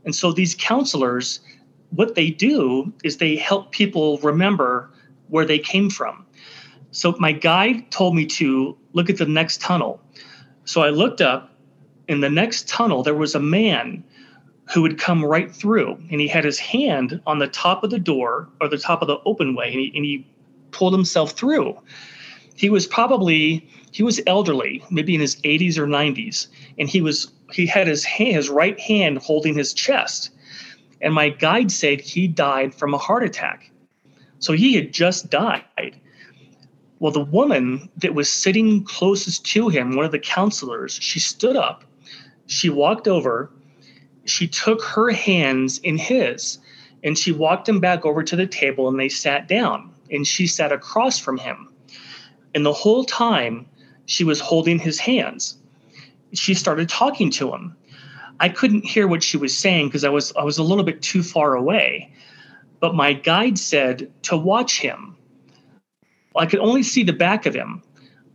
And 0.04 0.16
so 0.16 0.32
these 0.32 0.54
counselors, 0.54 1.40
what 1.90 2.14
they 2.14 2.30
do 2.30 2.94
is 3.04 3.18
they 3.18 3.36
help 3.36 3.72
people 3.72 4.20
remember 4.20 4.92
where 5.30 5.44
they 5.44 5.58
came 5.58 5.90
from. 5.90 6.24
So 6.92 7.16
my 7.18 7.32
guide 7.32 7.90
told 7.90 8.16
me 8.16 8.28
to 8.28 8.78
look 8.94 9.10
at 9.10 9.18
the 9.18 9.26
next 9.26 9.60
tunnel. 9.60 10.00
So 10.66 10.82
I 10.82 10.92
looked 10.92 11.20
up. 11.20 11.52
In 12.08 12.20
the 12.20 12.30
next 12.30 12.70
tunnel, 12.70 13.02
there 13.02 13.16
was 13.16 13.34
a 13.34 13.40
man 13.40 14.04
who 14.72 14.84
would 14.84 15.00
come 15.00 15.26
right 15.26 15.52
through, 15.52 15.98
and 16.12 16.22
he 16.22 16.28
had 16.28 16.46
his 16.46 16.60
hand 16.60 17.20
on 17.26 17.40
the 17.40 17.48
top 17.48 17.84
of 17.84 17.90
the 17.90 17.98
door 17.98 18.48
or 18.62 18.68
the 18.68 18.78
top 18.78 19.02
of 19.02 19.08
the 19.08 19.18
open 19.26 19.56
way, 19.56 19.72
and 19.72 19.80
he, 19.80 19.92
and 19.96 20.06
he 20.06 20.28
pulled 20.70 20.94
himself 20.94 21.32
through. 21.32 21.76
He 22.56 22.70
was 22.70 22.86
probably 22.86 23.68
he 23.96 24.04
was 24.04 24.20
elderly, 24.28 24.84
maybe 24.92 25.16
in 25.16 25.22
his 25.22 25.38
80s 25.38 25.78
or 25.78 25.88
90s, 25.88 26.48
and 26.78 26.90
he 26.90 27.00
was 27.00 27.32
he 27.54 27.66
had 27.66 27.88
his 27.88 28.04
hand, 28.04 28.36
his 28.36 28.50
right 28.50 28.78
hand 28.78 29.20
holding 29.20 29.56
his 29.56 29.74
chest. 29.74 30.32
And 31.00 31.14
my 31.14 31.30
guide 31.30 31.72
said 31.72 32.02
he 32.02 32.28
died 32.28 32.76
from 32.76 32.94
a 32.94 32.98
heart 32.98 33.24
attack. 33.24 33.72
So 34.40 34.52
he 34.52 34.74
had 34.74 34.92
just 34.92 35.30
died. 35.30 35.96
Well, 37.00 37.14
the 37.14 37.24
woman 37.24 37.90
that 37.96 38.14
was 38.14 38.30
sitting 38.30 38.84
closest 38.84 39.46
to 39.54 39.70
him, 39.70 39.96
one 39.96 40.04
of 40.04 40.12
the 40.12 40.20
counselors, 40.20 40.92
she 40.92 41.22
stood 41.22 41.56
up, 41.56 41.86
she 42.48 42.70
walked 42.70 43.08
over, 43.08 43.50
she 44.26 44.46
took 44.46 44.84
her 44.84 45.12
hands 45.12 45.78
in 45.78 45.98
his, 45.98 46.58
and 47.02 47.18
she 47.18 47.32
walked 47.32 47.70
him 47.70 47.80
back 47.80 48.06
over 48.06 48.24
to 48.24 48.36
the 48.36 48.46
table 48.46 48.90
and 48.90 49.00
they 49.00 49.08
sat 49.08 49.48
down. 49.48 49.94
And 50.12 50.28
she 50.28 50.48
sat 50.48 50.74
across 50.74 51.18
from 51.18 51.38
him. 51.38 51.70
And 52.54 52.66
the 52.66 52.74
whole 52.74 53.06
time 53.06 53.68
she 54.06 54.24
was 54.24 54.40
holding 54.40 54.80
his 54.80 55.00
hands. 55.00 55.58
She 56.34 56.54
started 56.54 56.90
talking 56.90 57.32
to 57.32 57.54
him. 57.54 57.76
I 58.40 58.50
couldn't 58.50 58.86
hear 58.86 59.08
what 59.08 59.24
she 59.24 59.38
was 59.38 59.58
saying 59.58 59.88
because 59.88 60.04
I 60.04 60.10
was 60.10 60.34
I 60.36 60.44
was 60.44 60.58
a 60.58 60.64
little 60.64 60.84
bit 60.84 61.02
too 61.02 61.24
far 61.24 61.56
away. 61.56 62.12
But 62.80 62.96
my 62.96 63.14
guide 63.14 63.58
said 63.58 64.12
to 64.24 64.38
watch 64.38 64.80
him 64.82 65.16
I 66.36 66.46
could 66.46 66.60
only 66.60 66.84
see 66.84 67.04
the 67.04 67.14
back 67.14 67.46
of 67.46 67.54
him, 67.54 67.82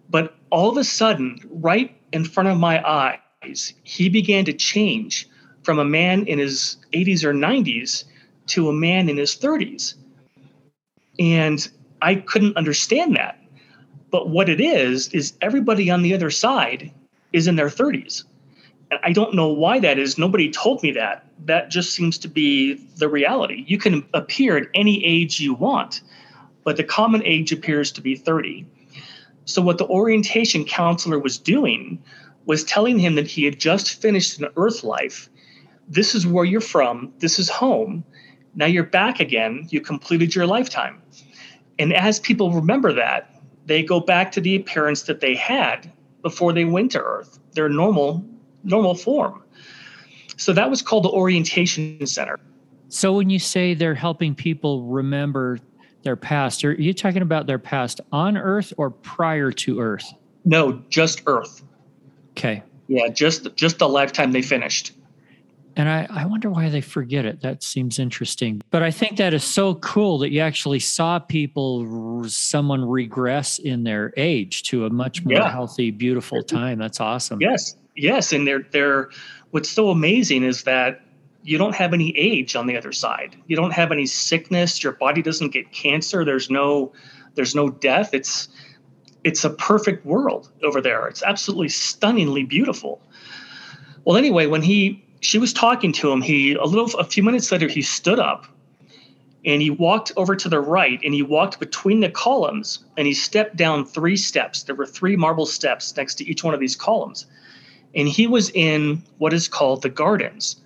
but 0.09 0.35
all 0.51 0.71
of 0.71 0.77
a 0.79 0.85
sudden, 0.85 1.39
right 1.51 1.95
in 2.13 2.25
front 2.25 2.49
of 2.49 2.59
my 2.59 2.83
eyes, 2.87 3.75
he 3.83 4.09
began 4.09 4.45
to 4.47 4.53
change 4.53 5.29
from 5.63 5.79
a 5.79 5.85
man 5.85 6.27
in 6.27 6.39
his 6.39 6.79
80s 6.93 7.25
or 7.25 7.35
90s 7.35 8.05
to 8.49 8.69
a 8.69 8.73
man 8.73 9.09
in 9.09 9.17
his 9.19 9.37
30s. 9.37 9.95
And 11.19 11.69
I 12.01 12.17
couldn't 12.17 12.57
understand 12.57 13.17
that. 13.17 13.40
But 14.11 14.29
what 14.29 14.49
it 14.49 14.61
is, 14.61 15.09
is 15.09 15.35
everybody 15.41 15.91
on 15.91 16.03
the 16.03 16.15
other 16.15 16.31
side 16.31 16.93
is 17.33 17.47
in 17.47 17.57
their 17.57 17.69
30s. 17.69 18.25
And 18.91 18.99
I 19.05 19.13
don't 19.13 19.35
know 19.35 19.49
why 19.49 19.79
that 19.79 19.99
is. 19.99 20.19
Nobody 20.19 20.51
told 20.51 20.83
me 20.83 20.91
that. 20.93 21.27
That 21.45 21.71
just 21.71 21.93
seems 21.93 22.19
to 22.19 22.29
be 22.29 22.75
the 22.97 23.09
reality. 23.09 23.65
You 23.67 23.79
can 23.79 24.05
appear 24.15 24.57
at 24.57 24.69
any 24.75 25.05
age 25.05 25.41
you 25.41 25.55
want 25.55 26.03
but 26.65 26.77
the 26.77 26.85
common 26.85 27.23
age 27.25 27.53
appears 27.53 27.91
to 27.93 28.01
be 28.01 28.15
30. 28.15 28.67
So, 29.45 29.63
what 29.63 29.79
the 29.79 29.87
orientation 29.87 30.65
counselor 30.65 31.19
was 31.19 31.39
doing 31.39 32.03
was 32.47 32.65
telling 32.65 32.99
him 32.99 33.15
that 33.15 33.27
he 33.27 33.45
had 33.45 33.59
just 33.59 34.01
finished 34.01 34.41
an 34.41 34.49
earth 34.57 34.85
life. 34.85 35.29
This 35.89 36.15
is 36.15 36.27
where 36.27 36.45
you're 36.45 36.61
from, 36.61 37.13
this 37.19 37.39
is 37.39 37.49
home, 37.49 38.05
Now 38.55 38.67
you're 38.67 38.85
back 38.85 39.21
again. 39.21 39.67
You 39.71 39.81
completed 39.81 40.35
your 40.35 40.47
lifetime. 40.47 41.01
And 41.79 41.93
as 41.93 42.21
people 42.21 42.53
remember 42.53 42.93
that, 42.93 43.35
they 43.71 43.85
go 43.85 44.01
back 44.01 44.33
to 44.33 44.41
the 44.41 44.57
appearance 44.57 45.03
that 45.03 45.21
they 45.21 45.35
had 45.35 45.91
before 46.23 46.53
they 46.53 46.65
went 46.65 46.91
to 46.91 47.01
Earth, 47.01 47.39
their 47.53 47.69
normal 47.69 48.25
normal 48.65 48.95
form. 48.95 49.43
So 50.37 50.53
that 50.53 50.69
was 50.69 50.83
called 50.83 51.05
the 51.05 51.11
Orientation 51.11 52.05
Center. 52.07 52.39
So 52.89 53.13
when 53.13 53.31
you 53.31 53.39
say 53.39 53.75
they're 53.75 53.95
helping 53.95 54.35
people 54.35 54.83
remember 54.83 55.59
their 56.03 56.17
past, 56.17 56.65
are 56.65 56.73
you 56.73 56.93
talking 56.93 57.23
about 57.23 57.47
their 57.47 57.59
past 57.59 58.01
on 58.11 58.37
Earth 58.37 58.73
or 58.77 58.91
prior 58.91 59.53
to 59.53 59.81
Earth? 59.81 60.13
No, 60.45 60.83
just 60.89 61.23
Earth. 61.27 61.63
Okay. 62.33 62.63
Yeah, 62.89 63.09
just 63.09 63.55
just 63.55 63.79
the 63.79 63.89
lifetime 63.89 64.33
they 64.33 64.43
finished. 64.43 64.93
And 65.77 65.89
I, 65.89 66.07
I 66.11 66.25
wonder 66.27 66.51
why 66.51 66.69
they 66.69 66.81
forget 66.81 67.25
it. 67.25 67.43
That 67.43 67.63
seems 67.63 67.99
interesting. 67.99 68.61
But 68.71 68.83
I 68.83 68.91
think 68.91 69.17
that 69.19 69.33
is 69.33 69.45
so 69.45 69.77
cool 69.77 70.19
that 70.19 70.31
you 70.31 70.41
actually 70.41 70.81
saw 70.81 71.19
people, 71.21 72.25
someone 72.29 72.85
regress 72.85 73.59
in 73.59 73.85
their 73.85 74.13
age 74.17 74.65
to 74.65 74.85
a 74.87 74.91
much 74.91 75.25
more 75.25 75.35
yeah. 75.35 75.51
healthy, 75.51 75.91
beautiful 75.91 76.43
time. 76.43 76.79
That's 76.79 77.01
awesome. 77.01 77.41
Yes, 77.41 77.77
yes. 77.97 78.33
And 78.33 78.47
they're, 78.47 78.67
they're, 78.73 79.11
what's 79.53 79.71
so 79.71 79.91
amazing 79.91 80.43
is 80.43 80.65
that 80.65 81.03
you 81.45 81.57
don't 81.57 81.75
have 81.75 81.95
any 81.95 82.17
age 82.19 82.57
on 82.57 82.67
the 82.67 82.77
other 82.77 82.93
side. 82.93 83.37
You 83.47 83.57
don't 83.57 83.73
have 83.73 83.93
any 83.93 84.07
sickness. 84.07 84.83
Your 84.83 84.93
body 84.93 85.23
doesn't 85.23 85.51
get 85.51 85.73
cancer. 85.73 86.25
There's 86.25 86.51
no, 86.51 86.93
there's 87.35 87.55
no 87.55 87.71
death. 87.71 88.13
It's, 88.13 88.49
it's 89.23 89.45
a 89.45 89.51
perfect 89.51 90.05
world 90.05 90.51
over 90.63 90.81
there. 90.81 91.07
It's 91.07 91.23
absolutely 91.23 91.69
stunningly 91.69 92.43
beautiful. 92.43 93.01
Well, 94.05 94.17
anyway, 94.17 94.47
when 94.47 94.63
he 94.63 95.05
she 95.21 95.39
was 95.39 95.53
talking 95.53 95.93
to 95.93 96.11
him. 96.11 96.23
He 96.23 96.55
a 96.55 96.65
little 96.65 96.99
a 96.99 97.05
few 97.05 97.23
minutes 97.23 97.53
later 97.53 97.69
he 97.69 97.83
stood 97.83 98.19
up 98.19 98.47
and 99.45 99.63
he 99.63 99.71
walked 99.71 100.13
over 100.17 100.35
to 100.37 100.49
the 100.49 100.61
right 100.61 101.01
and 101.05 101.15
he 101.15 101.23
walked 101.23 101.61
between 101.61 102.01
the 102.01 102.11
columns 102.11 102.85
and 102.97 103.07
he 103.07 103.15
stepped 103.15 103.57
down 103.57 103.85
three 103.85 104.17
steps. 104.17 104.65
There 104.65 104.75
were 104.75 104.87
three 104.87 105.17
marble 105.17 105.47
steps 105.47 105.97
next 105.97 106.17
to 106.17 106.29
each 106.29 106.43
one 106.43 106.55
of 106.55 106.61
these 106.61 106.77
columns. 106.77 107.27
And 107.95 108.09
he 108.09 108.27
was 108.27 108.51
in 108.51 109.03
what 109.19 109.33
is 109.33 109.49
called 109.49 109.83
the 109.83 109.89
gardens. 109.89 110.57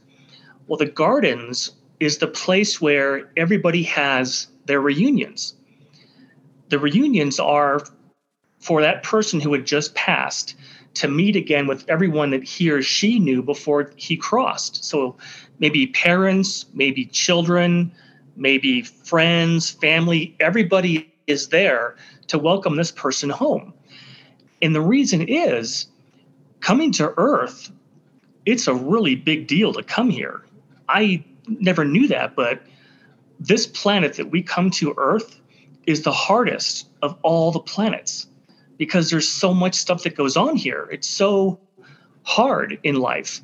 Well, 0.67 0.79
the 0.79 0.87
gardens 0.87 1.73
is 2.01 2.19
the 2.19 2.27
place 2.27 2.81
where 2.81 3.31
everybody 3.37 3.83
has 3.85 4.49
their 4.67 4.81
reunions. 4.81 5.55
The 6.69 6.79
reunions 6.79 7.39
are 7.39 7.81
for 8.61 8.81
that 8.83 9.03
person 9.03 9.41
who 9.41 9.53
had 9.53 9.67
just 9.67 9.95
passed 9.95 10.55
to 10.95 11.09
meet 11.09 11.37
again 11.37 11.67
with 11.67 11.85
everyone 11.89 12.31
that 12.31 12.45
he 12.45 12.71
or 12.71 12.83
she 12.83 13.19
knew 13.19 13.43
before 13.43 13.91
he 13.97 14.17
crossed. 14.17 14.85
So 14.85 15.17
maybe 15.59 15.89
parents, 15.89 16.67
maybe 16.73 17.05
children, 17.07 17.93
maybe 18.37 18.83
friends, 18.83 19.71
family, 19.71 20.37
everybody 20.41 21.13
is 21.27 21.49
there 21.49 21.97
to 22.29 22.39
welcome 22.39 22.77
this 22.77 22.91
person 22.91 23.31
home. 23.31 23.75
And 24.63 24.75
the 24.75 24.81
reason 24.81 25.29
is 25.29 25.89
coming 26.61 26.93
to 26.93 27.13
Earth, 27.17 27.71
it's 28.47 28.67
a 28.67 28.75
really 28.75 29.15
big 29.15 29.47
deal 29.47 29.73
to 29.73 29.83
come 29.83 30.11
here. 30.11 30.45
I 30.89 31.25
never 31.49 31.85
knew 31.85 32.09
that, 32.09 32.37
but 32.37 32.63
this 33.41 33.67
planet 33.67 34.15
that 34.15 34.31
we 34.31 34.43
come 34.43 34.71
to 34.71 34.95
Earth 34.97 35.41
is 35.87 36.03
the 36.03 36.13
hardest 36.13 36.89
of 37.03 37.19
all 37.23 37.53
the 37.53 37.61
planets 37.61 38.27
because 38.77 39.11
there's 39.11 39.29
so 39.29 39.55
much 39.55 39.75
stuff 39.75 40.03
that 40.03 40.17
goes 40.17 40.37
on 40.37 40.57
here. 40.57 40.89
It's 40.91 41.09
so 41.09 41.61
hard 42.23 42.79
in 42.83 42.97
life. 42.97 43.41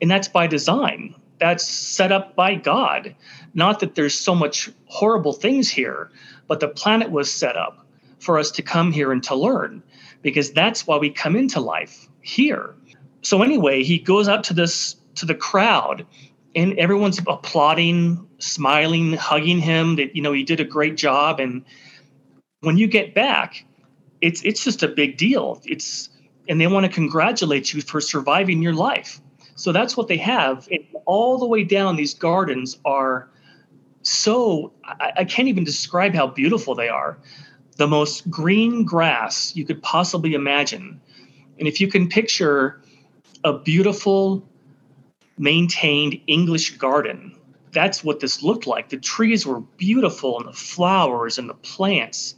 And 0.00 0.10
that's 0.10 0.28
by 0.28 0.46
design. 0.46 1.14
That's 1.38 1.66
set 1.66 2.12
up 2.12 2.36
by 2.36 2.54
God. 2.54 3.14
Not 3.54 3.80
that 3.80 3.94
there's 3.94 4.14
so 4.14 4.34
much 4.34 4.70
horrible 4.86 5.32
things 5.32 5.68
here, 5.68 6.10
but 6.48 6.60
the 6.60 6.68
planet 6.68 7.10
was 7.10 7.32
set 7.32 7.56
up 7.56 7.86
for 8.18 8.38
us 8.38 8.50
to 8.52 8.62
come 8.62 8.92
here 8.92 9.12
and 9.12 9.22
to 9.24 9.34
learn 9.34 9.82
because 10.22 10.52
that's 10.52 10.86
why 10.86 10.96
we 10.96 11.10
come 11.10 11.36
into 11.36 11.60
life 11.60 12.08
here. 12.20 12.74
So 13.22 13.42
anyway, 13.42 13.82
he 13.82 13.98
goes 13.98 14.28
out 14.28 14.44
to 14.44 14.54
this 14.54 14.96
to 15.16 15.26
the 15.26 15.34
crowd 15.34 16.06
and 16.54 16.78
everyone's 16.78 17.18
applauding, 17.26 18.26
smiling, 18.38 19.14
hugging 19.14 19.58
him 19.58 19.96
that 19.96 20.16
you 20.16 20.22
know 20.22 20.32
he 20.32 20.44
did 20.44 20.60
a 20.60 20.64
great 20.64 20.96
job 20.96 21.40
and 21.40 21.64
when 22.60 22.78
you 22.78 22.86
get 22.86 23.12
back, 23.14 23.64
it's 24.22 24.40
it's 24.42 24.64
just 24.64 24.82
a 24.82 24.88
big 24.88 25.18
deal. 25.18 25.60
It's 25.64 26.08
and 26.48 26.60
they 26.60 26.66
want 26.68 26.86
to 26.86 26.92
congratulate 26.92 27.74
you 27.74 27.82
for 27.82 28.00
surviving 28.00 28.62
your 28.62 28.72
life. 28.72 29.20
So 29.56 29.72
that's 29.72 29.96
what 29.96 30.08
they 30.08 30.16
have. 30.16 30.66
And 30.70 30.84
all 31.04 31.38
the 31.38 31.46
way 31.46 31.62
down, 31.64 31.96
these 31.96 32.14
gardens 32.14 32.78
are 32.84 33.28
so 34.02 34.72
I, 34.84 35.12
I 35.18 35.24
can't 35.24 35.48
even 35.48 35.64
describe 35.64 36.14
how 36.14 36.28
beautiful 36.28 36.74
they 36.74 36.88
are. 36.88 37.18
The 37.76 37.86
most 37.86 38.30
green 38.30 38.84
grass 38.84 39.54
you 39.56 39.64
could 39.64 39.82
possibly 39.82 40.34
imagine. 40.34 41.00
And 41.58 41.68
if 41.68 41.80
you 41.80 41.88
can 41.88 42.08
picture 42.08 42.80
a 43.44 43.52
beautiful, 43.58 44.46
maintained 45.36 46.20
English 46.26 46.78
garden, 46.78 47.36
that's 47.72 48.04
what 48.04 48.20
this 48.20 48.42
looked 48.42 48.66
like. 48.66 48.90
The 48.90 48.98
trees 48.98 49.46
were 49.46 49.60
beautiful 49.60 50.38
and 50.38 50.48
the 50.48 50.52
flowers 50.52 51.38
and 51.38 51.48
the 51.48 51.54
plants 51.54 52.36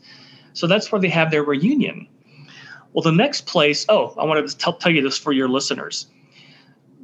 so 0.54 0.66
that's 0.66 0.90
where 0.90 1.00
they 1.00 1.08
have 1.08 1.30
their 1.30 1.42
reunion. 1.42 2.08
Well, 2.92 3.02
the 3.02 3.12
next 3.12 3.46
place, 3.46 3.84
oh, 3.88 4.14
I 4.16 4.25
wanted 4.25 4.49
to 4.49 4.56
tell, 4.56 4.75
tell 4.75 4.92
you 4.92 5.02
this 5.02 5.18
for 5.18 5.32
your 5.32 5.49
listeners. 5.49 6.06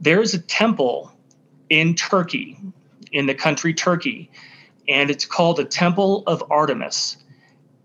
There's 0.00 0.32
a 0.32 0.38
temple 0.38 1.12
in 1.68 1.94
Turkey, 1.94 2.58
in 3.12 3.26
the 3.26 3.34
country 3.34 3.74
Turkey, 3.74 4.30
and 4.88 5.10
it's 5.10 5.26
called 5.26 5.56
the 5.56 5.64
Temple 5.64 6.22
of 6.26 6.42
Artemis. 6.50 7.18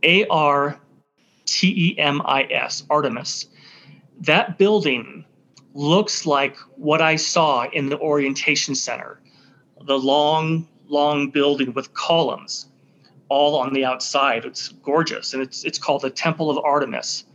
A 0.03 0.25
R 0.27 0.79
T 1.45 1.67
E 1.67 1.99
M 1.99 2.21
I 2.25 2.43
S, 2.43 2.83
Artemis. 2.89 3.47
That 4.21 4.57
building 4.57 5.25
looks 5.73 6.25
like 6.25 6.55
what 6.77 7.01
I 7.01 7.15
saw 7.15 7.67
in 7.73 7.89
the 7.89 7.99
orientation 7.99 8.75
center 8.75 9.19
the 9.81 9.97
long, 9.97 10.67
long 10.87 11.29
building 11.29 11.73
with 11.73 11.93
columns 11.93 12.67
all 13.29 13.57
on 13.57 13.73
the 13.73 13.85
outside. 13.85 14.45
It's 14.45 14.69
gorgeous, 14.69 15.33
and 15.33 15.41
it's 15.41 15.63
it's 15.63 15.77
called 15.77 16.01
the 16.01 16.09
Temple 16.09 16.49
of 16.49 16.57
Artemis. 16.63 17.25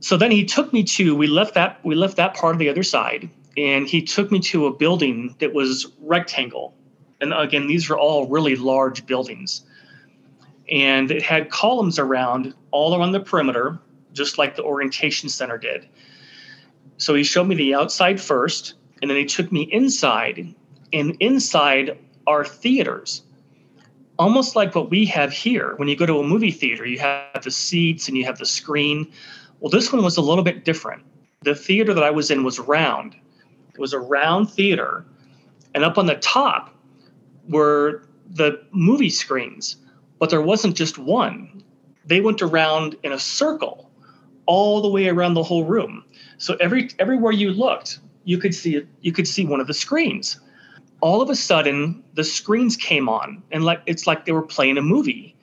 So 0.00 0.16
then 0.16 0.30
he 0.30 0.44
took 0.44 0.72
me 0.72 0.82
to 0.84 1.14
we 1.14 1.26
left 1.26 1.54
that 1.54 1.84
we 1.84 1.94
left 1.94 2.16
that 2.16 2.34
part 2.34 2.54
of 2.54 2.58
the 2.58 2.68
other 2.68 2.82
side, 2.82 3.28
and 3.56 3.88
he 3.88 4.02
took 4.02 4.30
me 4.30 4.40
to 4.40 4.66
a 4.66 4.72
building 4.72 5.34
that 5.38 5.52
was 5.52 5.86
rectangle. 6.00 6.74
And 7.20 7.32
again, 7.32 7.66
these 7.66 7.88
are 7.90 7.96
all 7.96 8.28
really 8.28 8.56
large 8.56 9.06
buildings. 9.06 9.64
And 10.70 11.10
it 11.10 11.22
had 11.22 11.50
columns 11.50 11.98
around 11.98 12.52
all 12.72 12.94
around 12.94 13.12
the 13.12 13.20
perimeter, 13.20 13.78
just 14.12 14.36
like 14.36 14.56
the 14.56 14.64
orientation 14.64 15.28
center 15.28 15.56
did. 15.56 15.88
So 16.98 17.14
he 17.14 17.22
showed 17.22 17.46
me 17.46 17.54
the 17.54 17.74
outside 17.74 18.20
first, 18.20 18.74
and 19.00 19.10
then 19.10 19.16
he 19.16 19.24
took 19.24 19.52
me 19.52 19.62
inside. 19.72 20.54
And 20.92 21.16
inside 21.20 21.98
are 22.26 22.44
theaters 22.44 23.22
almost 24.18 24.56
like 24.56 24.74
what 24.74 24.90
we 24.90 25.04
have 25.06 25.32
here. 25.32 25.74
When 25.76 25.88
you 25.88 25.96
go 25.96 26.06
to 26.06 26.18
a 26.18 26.24
movie 26.24 26.50
theater, 26.50 26.86
you 26.86 26.98
have 26.98 27.42
the 27.42 27.50
seats 27.50 28.08
and 28.08 28.16
you 28.16 28.24
have 28.24 28.38
the 28.38 28.46
screen. 28.46 29.10
Well, 29.60 29.70
this 29.70 29.92
one 29.92 30.02
was 30.02 30.16
a 30.16 30.22
little 30.22 30.44
bit 30.44 30.64
different. 30.64 31.02
The 31.42 31.54
theater 31.54 31.94
that 31.94 32.04
I 32.04 32.10
was 32.10 32.30
in 32.30 32.44
was 32.44 32.58
round. 32.58 33.14
It 33.72 33.80
was 33.80 33.92
a 33.92 34.00
round 34.00 34.50
theater, 34.50 35.04
and 35.74 35.84
up 35.84 35.98
on 35.98 36.06
the 36.06 36.14
top 36.16 36.74
were 37.48 38.08
the 38.30 38.60
movie 38.72 39.10
screens, 39.10 39.76
but 40.18 40.30
there 40.30 40.40
wasn't 40.40 40.76
just 40.76 40.98
one. 40.98 41.62
They 42.06 42.20
went 42.20 42.40
around 42.40 42.96
in 43.02 43.12
a 43.12 43.18
circle 43.18 43.90
all 44.46 44.80
the 44.80 44.88
way 44.88 45.08
around 45.08 45.34
the 45.34 45.42
whole 45.42 45.64
room. 45.64 46.04
So 46.38 46.56
every 46.58 46.88
everywhere 46.98 47.32
you 47.32 47.50
looked, 47.50 47.98
you 48.24 48.38
could 48.38 48.54
see 48.54 48.82
you 49.02 49.12
could 49.12 49.28
see 49.28 49.44
one 49.44 49.60
of 49.60 49.66
the 49.66 49.74
screens 49.74 50.40
all 51.00 51.20
of 51.20 51.30
a 51.30 51.36
sudden 51.36 52.02
the 52.14 52.24
screens 52.24 52.76
came 52.76 53.08
on 53.08 53.42
and 53.50 53.64
like 53.64 53.82
it's 53.86 54.06
like 54.06 54.24
they 54.24 54.32
were 54.32 54.42
playing 54.42 54.78
a 54.78 54.82
movie. 54.82 55.34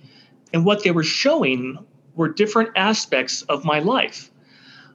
And 0.54 0.66
what 0.66 0.84
they 0.84 0.92
were 0.92 1.04
showing 1.04 1.78
were 2.16 2.30
different 2.30 2.70
aspects 2.76 3.42
of 3.44 3.66
my 3.66 3.80
life. 3.80 4.32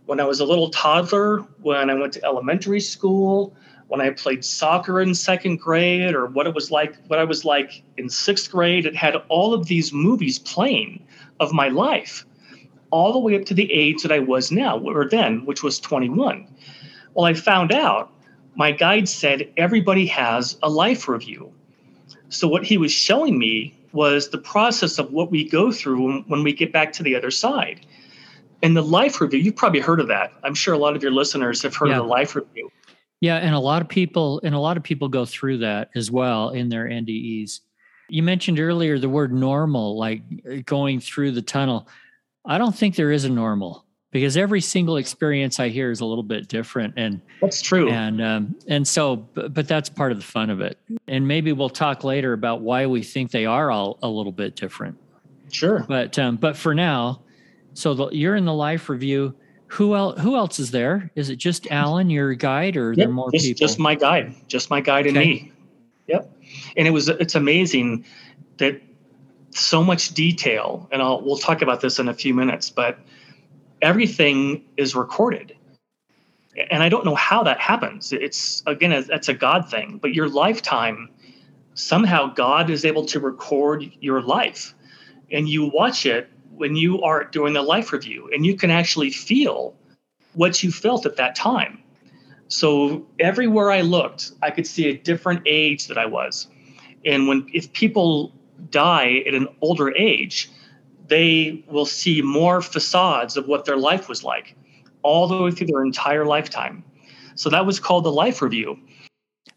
When 0.07 0.21
i 0.21 0.25
was 0.25 0.41
a 0.41 0.45
little 0.47 0.71
toddler 0.71 1.41
when 1.61 1.91
i 1.91 1.95
went 1.95 2.15
to 2.15 2.25
elementary 2.25 2.81
school 2.81 3.55
when 3.89 4.01
i 4.01 4.09
played 4.09 4.43
soccer 4.43 5.03
in 5.03 5.15
second 5.15 5.59
grade 5.59 6.15
or 6.15 6.27
what 6.27 6.47
it 6.47 6.55
was 6.55 6.71
like 6.71 6.97
what 7.09 7.19
i 7.19 7.25
was 7.25 7.45
like 7.45 7.83
in 7.99 8.09
sixth 8.09 8.51
grade 8.51 8.87
it 8.87 8.97
had 8.97 9.17
all 9.29 9.53
of 9.53 9.67
these 9.67 9.93
movies 9.93 10.39
playing 10.39 11.05
of 11.41 11.53
my 11.53 11.69
life 11.69 12.25
all 12.91 13.13
the 13.13 13.19
way 13.19 13.37
up 13.37 13.45
to 13.45 13.53
the 13.53 13.71
age 13.71 14.01
that 14.03 14.11
i 14.11 14.19
was 14.19 14.51
now 14.51 14.79
or 14.79 15.07
then 15.07 15.45
which 15.45 15.63
was 15.63 15.79
21 15.79 16.49
well 17.13 17.27
i 17.27 17.35
found 17.35 17.71
out 17.71 18.11
my 18.57 18.73
guide 18.73 19.09
said 19.09 19.51
everybody 19.57 20.07
has 20.07 20.59
a 20.63 20.69
life 20.69 21.09
review. 21.09 21.53
So, 22.29 22.49
what 22.49 22.65
he 22.65 22.77
was 22.77 22.93
showing 22.93 23.39
me 23.39 23.75
was 23.93 24.29
the 24.29 24.39
process 24.39 24.99
of 24.99 25.13
what 25.13 25.31
we 25.31 25.49
go 25.49 25.73
through 25.73 26.23
when 26.23 26.43
we 26.43 26.53
get 26.53 26.73
back 26.73 26.93
to 26.95 27.03
the 27.03 27.15
other 27.15 27.31
side. 27.31 27.87
And 28.63 28.77
the 28.77 28.83
life 28.83 29.21
review, 29.21 29.39
you've 29.39 29.57
probably 29.57 29.81
heard 29.81 30.01
of 30.01 30.09
that. 30.09 30.33
I'm 30.43 30.55
sure 30.55 30.75
a 30.75 30.79
lot 30.79 30.97
of 30.97 31.03
your 31.03 31.13
listeners 31.13 31.63
have 31.63 31.75
heard 31.75 31.89
yeah. 31.89 31.99
of 31.99 32.05
the 32.05 32.09
life 32.09 32.35
review. 32.35 32.71
Yeah, 33.21 33.37
and 33.37 33.55
a 33.55 33.59
lot 33.59 33.83
of 33.83 33.89
people 33.89 34.41
and 34.45 34.55
a 34.55 34.59
lot 34.59 34.77
of 34.77 34.83
people 34.83 35.09
go 35.09 35.25
through 35.25 35.59
that 35.59 35.91
as 35.95 36.11
well 36.11 36.51
in 36.51 36.69
their 36.69 36.87
NDEs. 36.87 37.61
You 38.09 38.23
mentioned 38.23 38.59
earlier 38.59 38.99
the 38.99 39.09
word 39.09 39.33
normal, 39.33 39.97
like 39.99 40.23
uh, 40.51 40.57
going 40.65 41.01
through 41.01 41.33
the 41.33 41.43
tunnel. 41.43 41.89
I 42.47 42.59
don't 42.59 42.75
think 42.75 42.95
there 42.95 43.13
is 43.13 43.25
a 43.25 43.29
normal 43.29 43.85
because 44.11 44.37
every 44.37 44.61
single 44.61 44.97
experience 44.97 45.61
I 45.61 45.69
hear 45.69 45.91
is 45.91 46.01
a 46.01 46.05
little 46.05 46.23
bit 46.23 46.49
different, 46.49 46.95
and 46.97 47.21
that's 47.41 47.61
true. 47.61 47.91
And 47.91 48.23
um, 48.23 48.57
and 48.67 48.87
so, 48.87 49.17
but, 49.17 49.53
but 49.53 49.69
that's 49.69 49.89
part 49.89 50.13
of 50.13 50.19
the 50.19 50.25
fun 50.25 50.51
of 50.51 50.61
it. 50.61 50.79
And 51.07 51.29
maybe 51.29 51.53
we'll 51.53 51.69
talk 51.69 52.05
later 52.05 52.33
about 52.33 52.61
why 52.63 52.87
we 52.87 53.03
think 53.03 53.31
they 53.31 53.47
are 53.47 53.71
all 53.71 53.99
a 54.03 54.09
little 54.09 54.33
bit 54.33 54.57
different. 54.57 54.99
Sure. 55.51 55.85
But 55.87 56.19
um, 56.19 56.37
but 56.37 56.57
for 56.57 56.75
now, 56.75 57.23
so 57.75 57.95
the, 57.95 58.09
you're 58.09 58.37
in 58.37 58.45
the 58.45 58.55
life 58.55 58.89
review. 58.89 59.35
Who 59.73 59.95
else? 59.95 60.19
Who 60.21 60.35
else 60.35 60.59
is 60.59 60.71
there? 60.71 61.11
Is 61.15 61.29
it 61.29 61.37
just 61.37 61.71
Alan, 61.71 62.09
your 62.09 62.33
guide, 62.35 62.79
or 62.79 62.93
yep, 62.93 62.97
there 62.97 63.09
more 63.09 63.31
just, 63.31 63.45
people? 63.45 63.59
Just 63.59 63.79
my 63.79 63.95
guide. 63.95 64.35
Just 64.47 64.71
my 64.71 64.81
guide 64.81 65.07
and 65.07 65.19
me. 65.19 65.53
Yep. 66.07 66.35
And 66.79 66.89
it 66.89 66.91
was 66.91 67.11
it's 67.11 67.35
amazing 67.35 68.07
that 68.57 68.81
so 69.51 69.85
much 69.85 70.15
detail, 70.15 70.89
and 70.91 71.03
I'll 71.03 71.21
we'll 71.21 71.37
talk 71.37 71.61
about 71.61 71.83
this 71.83 71.99
in 71.99 72.09
a 72.09 72.15
few 72.15 72.33
minutes, 72.33 72.71
but 72.71 72.99
everything 73.83 74.65
is 74.77 74.95
recorded. 74.95 75.55
And 76.71 76.83
I 76.83 76.89
don't 76.89 77.05
know 77.05 77.15
how 77.15 77.43
that 77.45 77.61
happens. 77.61 78.13
It's 78.13 78.63
again, 78.67 78.93
it's 78.93 79.29
a 79.29 79.35
God 79.35 79.71
thing, 79.71 79.99
but 80.03 80.15
your 80.15 80.29
lifetime, 80.29 81.09
somehow 81.75 82.33
God 82.35 82.71
is 82.71 82.85
able 82.85 83.05
to 83.07 83.21
record 83.21 83.89
your 84.01 84.21
life 84.21 84.75
and 85.31 85.49
you 85.49 85.67
watch 85.67 86.07
it 86.07 86.29
when 86.57 86.75
you 86.75 87.01
are 87.03 87.25
doing 87.25 87.53
the 87.53 87.63
life 87.63 87.93
review 87.93 88.29
and 88.33 88.45
you 88.45 88.57
can 88.57 88.71
actually 88.71 89.11
feel 89.11 89.77
what 90.35 90.63
you 90.63 90.73
felt 90.73 91.07
at 91.07 91.17
that 91.17 91.37
time. 91.37 91.81
So 92.49 93.07
everywhere 93.21 93.71
I 93.71 93.83
looked, 93.83 94.33
I 94.43 94.51
could 94.51 94.67
see 94.67 94.89
a 94.89 94.97
different 94.97 95.43
age 95.47 95.87
that 95.87 95.99
I 95.99 96.07
was. 96.07 96.49
And 97.05 97.29
when 97.29 97.47
if 97.53 97.73
people 97.73 98.33
die 98.71 99.23
at 99.27 99.35
an 99.35 99.49
older 99.61 99.95
age, 99.95 100.51
they 101.09 101.65
will 101.69 101.87
see 101.87 102.23
more 102.23 102.61
facades 102.61 103.37
of 103.37 103.49
what 103.49 103.65
their 103.65 103.77
life 103.77 104.09
was 104.09 104.23
like 104.23 104.57
all 105.03 105.27
the 105.27 105.43
way 105.43 105.51
through 105.51 105.67
their 105.67 105.83
entire 105.83 106.25
lifetime. 106.25 106.85
So 107.35 107.49
that 107.51 107.65
was 107.65 107.81
called 107.81 108.05
the 108.05 108.13
life 108.13 108.43
review. 108.43 108.79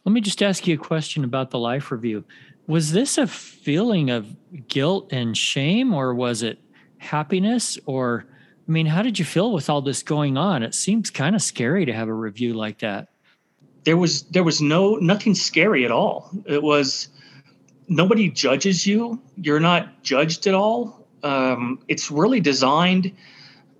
Let 0.05 0.13
me 0.13 0.21
just 0.21 0.41
ask 0.41 0.67
you 0.67 0.75
a 0.75 0.77
question 0.77 1.23
about 1.23 1.51
the 1.51 1.59
life 1.59 1.91
review. 1.91 2.23
Was 2.67 2.91
this 2.91 3.17
a 3.17 3.27
feeling 3.27 4.09
of 4.09 4.35
guilt 4.67 5.11
and 5.11 5.37
shame, 5.37 5.93
or 5.93 6.13
was 6.13 6.43
it 6.43 6.59
happiness? 6.99 7.77
Or, 7.85 8.25
I 8.67 8.71
mean, 8.71 8.85
how 8.85 9.01
did 9.01 9.19
you 9.19 9.25
feel 9.25 9.51
with 9.51 9.69
all 9.69 9.81
this 9.81 10.03
going 10.03 10.37
on? 10.37 10.63
It 10.63 10.73
seems 10.73 11.09
kind 11.09 11.35
of 11.35 11.41
scary 11.41 11.85
to 11.85 11.93
have 11.93 12.07
a 12.07 12.13
review 12.13 12.53
like 12.53 12.79
that. 12.79 13.09
There 13.83 13.97
was 13.97 14.23
there 14.23 14.43
was 14.43 14.61
no 14.61 14.95
nothing 14.97 15.33
scary 15.33 15.85
at 15.85 15.91
all. 15.91 16.29
It 16.45 16.61
was 16.61 17.09
nobody 17.87 18.29
judges 18.29 18.85
you. 18.85 19.19
You're 19.37 19.59
not 19.59 20.03
judged 20.03 20.45
at 20.45 20.53
all 20.53 21.00
um, 21.23 21.79
it's 21.87 22.11
really 22.11 22.39
designed 22.39 23.11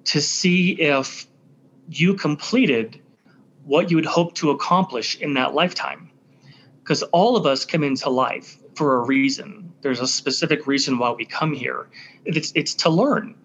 to 0.06 0.22
see 0.22 0.72
if 0.74 1.28
you 1.90 2.14
completed 2.14 3.00
what 3.66 3.90
you 3.90 3.98
would 3.98 4.06
hope 4.06 4.34
to 4.36 4.50
accomplish 4.52 5.20
in 5.20 5.34
that 5.36 5.54
lifetime. 5.54 6.10
Because 6.80 7.04
all 7.04 7.36
of 7.36 7.46
us 7.46 7.66
come 7.66 7.84
into 7.84 8.10
life 8.10 8.58
for 8.76 8.96
a 8.96 9.06
reason. 9.06 9.72
There's 9.82 10.00
a 10.00 10.08
specific 10.08 10.68
reason 10.68 10.98
why 10.98 11.12
we 11.12 11.26
come 11.26 11.54
here. 11.54 11.88
It's, 12.26 12.52
it's 12.56 12.74
to 12.76 12.90
learn. 12.90 13.36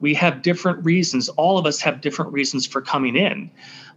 We 0.00 0.14
have 0.14 0.42
different 0.42 0.84
reasons. 0.84 1.28
All 1.30 1.58
of 1.58 1.66
us 1.66 1.80
have 1.80 2.00
different 2.00 2.32
reasons 2.32 2.66
for 2.66 2.80
coming 2.80 3.16
in. 3.16 3.50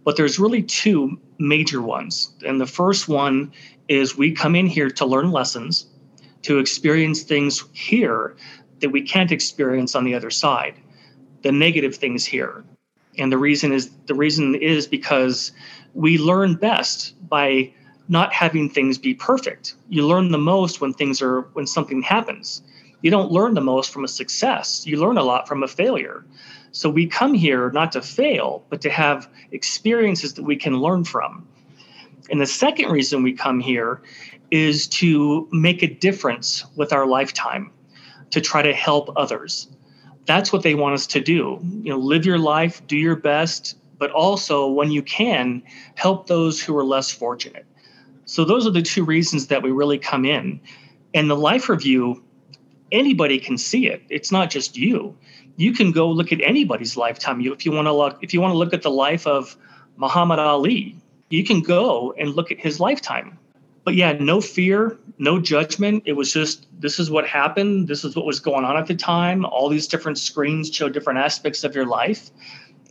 But 0.04 0.16
there's 0.16 0.38
really 0.38 0.62
two 0.62 1.18
major 1.38 1.82
ones. 1.82 2.34
And 2.44 2.60
the 2.60 2.66
first 2.66 3.08
one 3.08 3.52
is 3.88 4.16
we 4.16 4.32
come 4.32 4.54
in 4.54 4.66
here 4.66 4.90
to 4.90 5.04
learn 5.04 5.30
lessons, 5.30 5.86
to 6.42 6.58
experience 6.58 7.22
things 7.22 7.64
here 7.72 8.36
that 8.80 8.90
we 8.90 9.02
can't 9.02 9.32
experience 9.32 9.94
on 9.94 10.04
the 10.04 10.14
other 10.14 10.30
side 10.30 10.74
the 11.42 11.52
negative 11.52 11.96
things 11.96 12.24
here. 12.24 12.64
And 13.18 13.32
the 13.32 13.38
reason 13.38 13.72
is 13.72 13.90
the 14.06 14.14
reason 14.14 14.54
is 14.54 14.86
because 14.86 15.52
we 15.94 16.18
learn 16.18 16.54
best 16.54 17.14
by 17.28 17.72
not 18.08 18.32
having 18.32 18.68
things 18.68 18.98
be 18.98 19.14
perfect. 19.14 19.74
You 19.88 20.06
learn 20.06 20.30
the 20.30 20.38
most 20.38 20.80
when 20.80 20.92
things 20.92 21.22
are 21.22 21.42
when 21.52 21.66
something 21.66 22.02
happens. 22.02 22.62
You 23.02 23.10
don't 23.10 23.32
learn 23.32 23.54
the 23.54 23.60
most 23.60 23.92
from 23.92 24.04
a 24.04 24.08
success. 24.08 24.86
You 24.86 24.98
learn 24.98 25.16
a 25.16 25.22
lot 25.22 25.48
from 25.48 25.62
a 25.62 25.68
failure. 25.68 26.24
So 26.72 26.90
we 26.90 27.06
come 27.06 27.34
here 27.34 27.70
not 27.72 27.92
to 27.92 28.02
fail 28.02 28.64
but 28.68 28.80
to 28.82 28.90
have 28.90 29.28
experiences 29.50 30.34
that 30.34 30.42
we 30.42 30.56
can 30.56 30.76
learn 30.78 31.04
from. 31.04 31.46
And 32.30 32.40
the 32.40 32.46
second 32.46 32.90
reason 32.90 33.22
we 33.22 33.32
come 33.32 33.60
here 33.60 34.02
is 34.50 34.86
to 34.88 35.48
make 35.52 35.82
a 35.82 35.86
difference 35.86 36.64
with 36.76 36.92
our 36.92 37.06
lifetime 37.06 37.72
to 38.30 38.40
try 38.40 38.62
to 38.62 38.72
help 38.72 39.10
others. 39.16 39.68
That's 40.26 40.52
what 40.52 40.62
they 40.62 40.74
want 40.74 40.94
us 40.94 41.06
to 41.08 41.20
do. 41.20 41.58
You 41.82 41.90
know, 41.90 41.98
live 41.98 42.24
your 42.24 42.38
life, 42.38 42.86
do 42.86 42.96
your 42.96 43.16
best, 43.16 43.76
but 43.98 44.10
also 44.10 44.68
when 44.68 44.90
you 44.90 45.02
can, 45.02 45.62
help 45.94 46.26
those 46.26 46.62
who 46.62 46.76
are 46.76 46.84
less 46.84 47.10
fortunate. 47.10 47.66
So 48.24 48.44
those 48.44 48.66
are 48.66 48.70
the 48.70 48.82
two 48.82 49.04
reasons 49.04 49.48
that 49.48 49.62
we 49.62 49.70
really 49.70 49.98
come 49.98 50.24
in. 50.24 50.60
And 51.14 51.28
the 51.28 51.36
life 51.36 51.68
review, 51.68 52.22
anybody 52.92 53.38
can 53.38 53.58
see 53.58 53.88
it. 53.88 54.02
It's 54.08 54.30
not 54.30 54.50
just 54.50 54.76
you. 54.76 55.16
You 55.56 55.72
can 55.72 55.90
go 55.90 56.08
look 56.08 56.32
at 56.32 56.40
anybody's 56.40 56.96
lifetime. 56.96 57.40
You 57.40 57.52
if 57.52 57.66
you 57.66 57.72
want 57.72 57.86
to 57.86 57.92
look 57.92 58.22
if 58.22 58.32
you 58.32 58.40
want 58.40 58.52
to 58.52 58.58
look 58.58 58.72
at 58.72 58.82
the 58.82 58.90
life 58.90 59.26
of 59.26 59.56
Muhammad 59.96 60.38
Ali, 60.38 60.96
you 61.28 61.44
can 61.44 61.60
go 61.60 62.14
and 62.16 62.34
look 62.34 62.50
at 62.50 62.58
his 62.58 62.80
lifetime 62.80 63.36
but 63.84 63.94
yeah, 63.94 64.12
no 64.12 64.40
fear, 64.40 64.98
no 65.18 65.40
judgment. 65.40 66.02
It 66.06 66.12
was 66.12 66.32
just 66.32 66.66
this 66.80 66.98
is 66.98 67.10
what 67.10 67.26
happened. 67.26 67.88
This 67.88 68.04
is 68.04 68.14
what 68.16 68.26
was 68.26 68.40
going 68.40 68.64
on 68.64 68.76
at 68.76 68.86
the 68.86 68.94
time. 68.94 69.44
All 69.44 69.68
these 69.68 69.86
different 69.86 70.18
screens 70.18 70.74
show 70.74 70.88
different 70.88 71.18
aspects 71.18 71.64
of 71.64 71.74
your 71.74 71.86
life. 71.86 72.30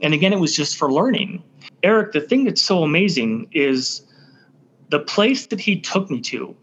And 0.01 0.13
again, 0.13 0.33
it 0.33 0.39
was 0.39 0.55
just 0.55 0.77
for 0.77 0.91
learning. 0.91 1.43
Eric, 1.83 2.13
the 2.13 2.21
thing 2.21 2.45
that's 2.45 2.61
so 2.61 2.83
amazing 2.83 3.47
is 3.51 4.01
the 4.89 4.99
place 4.99 5.47
that 5.47 5.59
he 5.59 5.79
took 5.79 6.09
me 6.09 6.21
to 6.21 6.55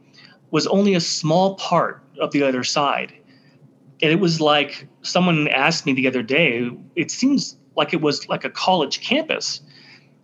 was 0.51 0.67
only 0.67 0.95
a 0.95 1.01
small 1.01 1.57
part 1.57 2.03
of 2.21 2.33
the 2.33 2.43
other 2.43 2.65
side. 2.65 3.13
And 4.03 4.13
it 4.13 4.21
was 4.21 4.41
like 4.41 4.87
someone 5.03 5.49
asked 5.49 5.87
me 5.87 5.93
the 5.93 6.07
other 6.07 6.23
day, 6.23 6.71
it 6.97 7.11
seems 7.11 7.57
like 7.77 7.93
it 7.93 8.01
was 8.01 8.29
like 8.29 8.45
a 8.45 8.51
college 8.51 9.01
campus. 9.01 9.61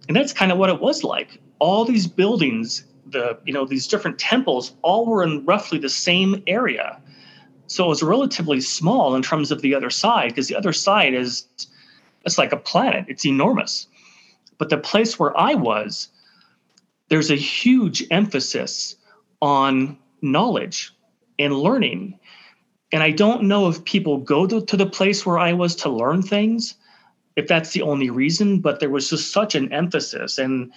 And 0.09 0.17
that's 0.17 0.33
kind 0.33 0.53
of 0.53 0.59
what 0.59 0.71
it 0.71 0.81
was 0.81 1.05
like. 1.05 1.41
All 1.59 1.85
these 1.85 2.07
buildings 2.07 2.85
the 3.13 3.39
you 3.45 3.53
know 3.53 3.65
these 3.65 3.87
different 3.87 4.19
temples 4.19 4.75
all 4.83 5.07
were 5.07 5.23
in 5.23 5.45
roughly 5.45 5.79
the 5.79 5.89
same 5.89 6.43
area. 6.47 7.01
So 7.67 7.85
it 7.85 7.89
was 7.89 8.03
relatively 8.03 8.61
small 8.61 9.15
in 9.15 9.23
terms 9.23 9.51
of 9.51 9.63
the 9.63 9.75
other 9.75 9.91
side 9.91 10.31
because 10.31 10.49
the 10.49 10.57
other 10.57 10.73
side 10.73 11.15
is 11.15 11.47
it's 12.25 12.39
like 12.39 12.53
a 12.53 12.57
planet. 12.57 13.07
It's 13.09 13.27
enormous. 13.27 13.87
But 14.59 14.69
the 14.69 14.79
place 14.79 15.19
where 15.19 15.37
i 15.39 15.55
was 15.55 16.09
there's 17.09 17.31
a 17.31 17.37
huge 17.37 18.05
emphasis 18.11 18.97
on 19.41 19.99
knowledge 20.23 20.95
and 21.39 21.55
learning. 21.55 22.19
And 22.93 23.03
i 23.03 23.11
don't 23.11 23.45
know 23.45 23.69
if 23.69 23.85
people 23.85 24.19
go 24.19 24.47
to, 24.47 24.65
to 24.65 24.77
the 24.77 24.87
place 24.87 25.25
where 25.27 25.39
i 25.39 25.53
was 25.53 25.75
to 25.77 25.89
learn 25.89 26.23
things 26.23 26.75
if 27.37 27.49
that's 27.49 27.73
the 27.73 27.83
only 27.83 28.11
reason 28.11 28.61
but 28.61 28.81
there 28.81 28.91
was 28.91 29.09
just 29.11 29.33
such 29.33 29.55
an 29.55 29.73
emphasis. 29.73 30.39
And 30.39 30.73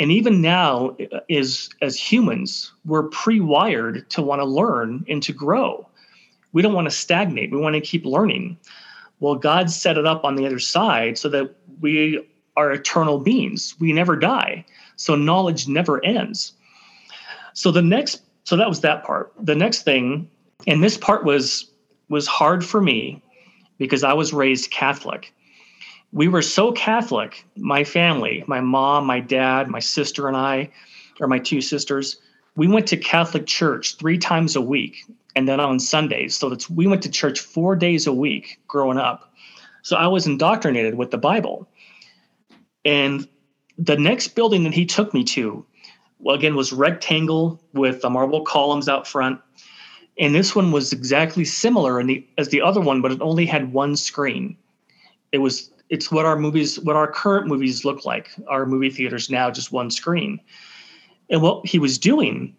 and 0.00 0.10
even 0.10 0.40
now 0.40 0.96
uh, 1.12 1.20
is 1.28 1.70
as 1.80 1.98
humans 1.98 2.72
we're 2.84 3.04
pre-wired 3.04 4.08
to 4.10 4.22
want 4.22 4.40
to 4.40 4.46
learn 4.46 5.04
and 5.08 5.22
to 5.22 5.32
grow. 5.32 5.88
We 6.52 6.62
don't 6.62 6.74
want 6.74 6.86
to 6.86 6.94
stagnate 6.94 7.50
we 7.50 7.58
want 7.58 7.74
to 7.74 7.80
keep 7.80 8.04
learning. 8.04 8.58
Well 9.20 9.34
god 9.34 9.70
set 9.70 9.98
it 9.98 10.06
up 10.06 10.24
on 10.24 10.36
the 10.36 10.46
other 10.46 10.58
side 10.58 11.18
so 11.18 11.28
that 11.30 11.54
we 11.80 12.26
are 12.56 12.72
eternal 12.72 13.18
beings. 13.18 13.74
We 13.80 13.92
never 13.92 14.16
die 14.16 14.64
so 14.96 15.16
knowledge 15.16 15.66
never 15.66 16.04
ends. 16.04 16.52
So 17.54 17.70
the 17.70 17.82
next 17.82 18.22
so 18.44 18.56
that 18.56 18.68
was 18.68 18.80
that 18.80 19.04
part. 19.04 19.32
The 19.40 19.54
next 19.54 19.82
thing 19.82 20.28
and 20.66 20.82
this 20.82 20.96
part 20.96 21.24
was 21.24 21.70
was 22.08 22.26
hard 22.26 22.64
for 22.64 22.80
me 22.80 23.22
because 23.78 24.04
i 24.04 24.12
was 24.12 24.32
raised 24.32 24.70
catholic 24.70 25.32
we 26.12 26.28
were 26.28 26.42
so 26.42 26.72
Catholic, 26.72 27.44
my 27.56 27.84
family, 27.84 28.44
my 28.46 28.60
mom, 28.60 29.06
my 29.06 29.18
dad, 29.20 29.68
my 29.68 29.80
sister, 29.80 30.28
and 30.28 30.36
I, 30.36 30.70
or 31.20 31.26
my 31.26 31.38
two 31.38 31.60
sisters, 31.60 32.18
we 32.54 32.68
went 32.68 32.86
to 32.88 32.96
Catholic 32.98 33.46
church 33.46 33.96
three 33.96 34.18
times 34.18 34.54
a 34.54 34.60
week 34.60 35.04
and 35.34 35.48
then 35.48 35.58
on 35.58 35.80
Sundays. 35.80 36.36
So 36.36 36.50
that's 36.50 36.68
we 36.68 36.86
went 36.86 37.02
to 37.02 37.10
church 37.10 37.40
four 37.40 37.74
days 37.74 38.06
a 38.06 38.12
week 38.12 38.60
growing 38.68 38.98
up. 38.98 39.32
So 39.80 39.96
I 39.96 40.06
was 40.06 40.26
indoctrinated 40.26 40.94
with 40.94 41.10
the 41.10 41.18
Bible. 41.18 41.66
And 42.84 43.26
the 43.78 43.96
next 43.96 44.28
building 44.28 44.64
that 44.64 44.74
he 44.74 44.84
took 44.84 45.14
me 45.14 45.24
to, 45.24 45.64
well, 46.18 46.36
again, 46.36 46.54
was 46.54 46.72
rectangle 46.72 47.60
with 47.72 48.02
the 48.02 48.10
marble 48.10 48.42
columns 48.42 48.88
out 48.88 49.06
front. 49.06 49.40
And 50.18 50.34
this 50.34 50.54
one 50.54 50.72
was 50.72 50.92
exactly 50.92 51.44
similar 51.46 52.02
the, 52.04 52.26
as 52.36 52.50
the 52.50 52.60
other 52.60 52.82
one, 52.82 53.00
but 53.00 53.12
it 53.12 53.22
only 53.22 53.46
had 53.46 53.72
one 53.72 53.96
screen. 53.96 54.56
It 55.32 55.38
was 55.38 55.71
it's 55.92 56.10
what 56.10 56.24
our 56.24 56.38
movies 56.38 56.80
what 56.80 56.96
our 56.96 57.06
current 57.06 57.46
movies 57.46 57.84
look 57.84 58.04
like 58.04 58.30
our 58.48 58.64
movie 58.66 58.90
theaters 58.90 59.30
now 59.30 59.50
just 59.50 59.70
one 59.70 59.90
screen 59.90 60.40
And 61.30 61.42
what 61.42 61.66
he 61.66 61.78
was 61.78 61.98
doing, 61.98 62.56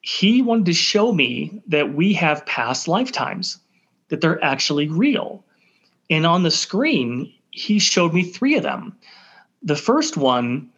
he 0.00 0.40
wanted 0.40 0.66
to 0.66 0.72
show 0.72 1.12
me 1.12 1.60
that 1.66 1.94
we 1.94 2.12
have 2.14 2.46
past 2.46 2.88
lifetimes, 2.88 3.58
that 4.08 4.20
they're 4.20 4.42
actually 4.42 4.88
real. 4.88 5.44
And 6.08 6.26
on 6.26 6.42
the 6.42 6.50
screen, 6.50 7.32
he 7.50 7.78
showed 7.78 8.14
me 8.14 8.22
three 8.22 8.56
of 8.56 8.62
them. 8.62 8.96
The 9.62 9.76
first 9.76 10.16
one 10.16 10.70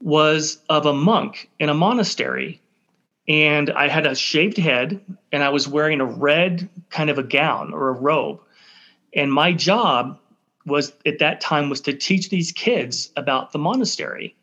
was 0.00 0.58
of 0.68 0.86
a 0.86 0.92
monk 0.92 1.50
in 1.60 1.68
a 1.68 1.74
monastery. 1.74 2.60
And 3.28 3.70
I 3.70 3.88
had 3.88 4.06
a 4.06 4.14
shaved 4.14 4.58
head 4.58 5.00
and 5.32 5.42
I 5.42 5.48
was 5.48 5.66
wearing 5.68 6.00
a 6.00 6.04
red 6.04 6.68
kind 6.90 7.08
of 7.08 7.18
a 7.18 7.22
gown 7.22 7.72
or 7.72 7.88
a 7.88 7.92
robe. 7.92 8.40
And 9.14 9.32
my 9.32 9.52
job 9.52 10.18
was 10.66 10.92
at 11.04 11.18
that 11.18 11.40
time 11.40 11.68
was 11.68 11.80
to 11.82 11.92
teach 11.92 12.30
these 12.30 12.52
kids 12.52 13.10
about 13.16 13.52
the 13.52 13.58
monastery. 13.58 14.36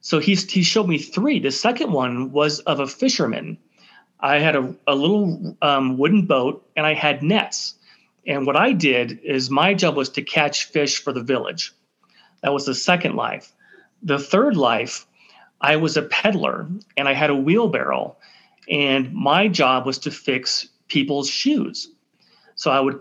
So 0.00 0.18
he, 0.18 0.34
he 0.34 0.62
showed 0.62 0.88
me 0.88 0.98
three. 0.98 1.38
The 1.38 1.50
second 1.50 1.92
one 1.92 2.32
was 2.32 2.60
of 2.60 2.80
a 2.80 2.86
fisherman. 2.86 3.58
I 4.20 4.38
had 4.38 4.56
a, 4.56 4.74
a 4.86 4.94
little 4.94 5.56
um, 5.62 5.98
wooden 5.98 6.26
boat 6.26 6.68
and 6.76 6.86
I 6.86 6.94
had 6.94 7.22
nets. 7.22 7.74
And 8.26 8.46
what 8.46 8.56
I 8.56 8.72
did 8.72 9.18
is 9.24 9.50
my 9.50 9.74
job 9.74 9.96
was 9.96 10.08
to 10.10 10.22
catch 10.22 10.66
fish 10.66 11.02
for 11.02 11.12
the 11.12 11.22
village. 11.22 11.72
That 12.42 12.52
was 12.52 12.66
the 12.66 12.74
second 12.74 13.16
life. 13.16 13.52
The 14.02 14.18
third 14.18 14.56
life, 14.56 15.06
I 15.60 15.76
was 15.76 15.96
a 15.96 16.02
peddler 16.02 16.68
and 16.96 17.08
I 17.08 17.14
had 17.14 17.30
a 17.30 17.36
wheelbarrow. 17.36 18.16
And 18.68 19.12
my 19.12 19.48
job 19.48 19.86
was 19.86 19.98
to 19.98 20.10
fix 20.10 20.68
people's 20.88 21.28
shoes. 21.28 21.90
So 22.54 22.70
I 22.70 22.80
would 22.80 23.00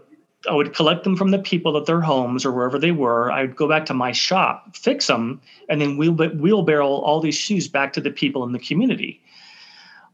I 0.49 0.53
would 0.53 0.73
collect 0.73 1.03
them 1.03 1.15
from 1.15 1.31
the 1.31 1.39
people 1.39 1.77
at 1.77 1.85
their 1.85 2.01
homes 2.01 2.45
or 2.45 2.51
wherever 2.51 2.79
they 2.79 2.91
were. 2.91 3.31
I 3.31 3.41
would 3.41 3.55
go 3.55 3.67
back 3.67 3.85
to 3.87 3.93
my 3.93 4.11
shop, 4.11 4.75
fix 4.75 5.07
them, 5.07 5.39
and 5.69 5.79
then 5.79 5.97
wheel, 5.97 6.13
wheelbarrow 6.13 6.87
all 6.87 7.19
these 7.19 7.35
shoes 7.35 7.67
back 7.67 7.93
to 7.93 8.01
the 8.01 8.09
people 8.09 8.43
in 8.43 8.51
the 8.51 8.59
community. 8.59 9.21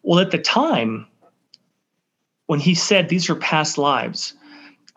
Well, 0.04 0.20
at 0.20 0.32
the 0.32 0.38
time, 0.38 1.08
when 2.48 2.60
he 2.60 2.76
said 2.76 3.08
these 3.08 3.30
are 3.30 3.36
past 3.36 3.78
lives, 3.78 4.34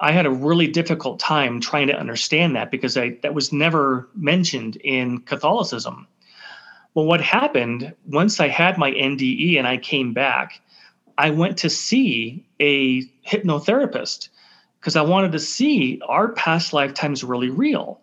I 0.00 0.12
had 0.12 0.26
a 0.26 0.30
really 0.30 0.66
difficult 0.66 1.20
time 1.20 1.60
trying 1.60 1.86
to 1.88 1.98
understand 1.98 2.56
that 2.56 2.70
because 2.70 2.96
I, 2.96 3.10
that 3.22 3.34
was 3.34 3.52
never 3.52 4.08
mentioned 4.14 4.76
in 4.76 5.18
Catholicism. 5.20 6.08
Well, 6.94 7.06
what 7.06 7.20
happened 7.20 7.94
once 8.06 8.40
I 8.40 8.48
had 8.48 8.78
my 8.78 8.90
NDE 8.90 9.58
and 9.58 9.66
I 9.66 9.76
came 9.76 10.12
back, 10.12 10.60
I 11.18 11.30
went 11.30 11.58
to 11.58 11.70
see 11.70 12.44
a 12.58 13.02
hypnotherapist 13.26 14.30
because 14.80 14.96
I 14.96 15.02
wanted 15.02 15.32
to 15.32 15.38
see 15.38 16.00
are 16.08 16.32
past 16.32 16.72
lifetimes 16.72 17.22
really 17.22 17.50
real? 17.50 18.00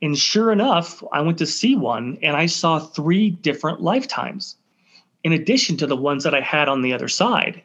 And 0.00 0.16
sure 0.16 0.52
enough, 0.52 1.02
I 1.12 1.20
went 1.20 1.38
to 1.38 1.46
see 1.46 1.74
one 1.76 2.18
and 2.22 2.36
I 2.36 2.46
saw 2.46 2.78
three 2.78 3.30
different 3.30 3.80
lifetimes 3.80 4.56
in 5.24 5.32
addition 5.32 5.76
to 5.78 5.86
the 5.86 5.96
ones 5.96 6.24
that 6.24 6.34
I 6.34 6.40
had 6.40 6.68
on 6.68 6.82
the 6.82 6.92
other 6.92 7.08
side. 7.08 7.62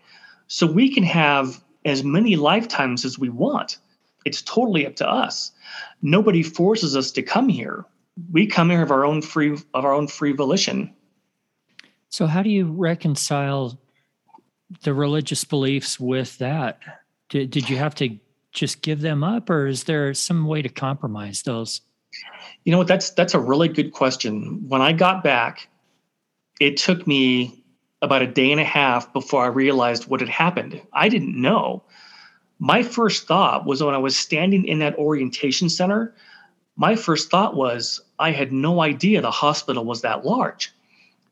So 0.47 0.67
we 0.67 0.93
can 0.93 1.03
have 1.03 1.63
as 1.85 2.03
many 2.03 2.35
lifetimes 2.35 3.05
as 3.05 3.19
we 3.19 3.29
want. 3.29 3.77
It's 4.25 4.41
totally 4.41 4.85
up 4.85 4.95
to 4.97 5.09
us. 5.09 5.51
Nobody 6.01 6.43
forces 6.43 6.95
us 6.95 7.11
to 7.11 7.21
come 7.21 7.49
here. 7.49 7.85
We 8.31 8.47
come 8.47 8.69
here 8.69 8.83
of 8.83 8.91
our 8.91 9.05
own 9.05 9.21
free 9.21 9.57
of 9.73 9.85
our 9.85 9.93
own 9.93 10.07
free 10.07 10.33
volition. 10.33 10.93
So 12.09 12.27
how 12.27 12.43
do 12.43 12.49
you 12.49 12.71
reconcile 12.71 13.79
the 14.83 14.93
religious 14.93 15.43
beliefs 15.43 15.99
with 15.99 16.37
that? 16.37 16.79
Did, 17.29 17.49
did 17.49 17.69
you 17.69 17.77
have 17.77 17.95
to 17.95 18.17
just 18.53 18.81
give 18.81 19.01
them 19.01 19.23
up, 19.23 19.49
or 19.49 19.67
is 19.67 19.83
there 19.83 20.13
some 20.13 20.45
way 20.45 20.61
to 20.61 20.69
compromise 20.69 21.41
those? 21.41 21.81
You 22.63 22.71
know 22.71 22.77
what? 22.77 22.87
That's 22.87 23.09
that's 23.11 23.33
a 23.33 23.39
really 23.39 23.67
good 23.67 23.91
question. 23.91 24.67
When 24.69 24.81
I 24.81 24.93
got 24.93 25.23
back, 25.23 25.67
it 26.59 26.77
took 26.77 27.05
me 27.07 27.63
about 28.01 28.21
a 28.21 28.27
day 28.27 28.51
and 28.51 28.61
a 28.61 28.65
half 28.65 29.11
before 29.13 29.43
I 29.43 29.47
realized 29.47 30.07
what 30.07 30.19
had 30.19 30.29
happened. 30.29 30.81
I 30.93 31.09
didn't 31.09 31.39
know. 31.39 31.83
My 32.59 32.83
first 32.83 33.27
thought 33.27 33.65
was 33.65 33.81
when 33.83 33.95
I 33.95 33.97
was 33.97 34.15
standing 34.15 34.65
in 34.65 34.79
that 34.79 34.97
orientation 34.97 35.69
center, 35.69 36.13
my 36.75 36.95
first 36.95 37.31
thought 37.31 37.55
was 37.55 38.01
I 38.19 38.31
had 38.31 38.51
no 38.51 38.81
idea 38.81 39.21
the 39.21 39.31
hospital 39.31 39.85
was 39.85 40.01
that 40.01 40.25
large. 40.25 40.71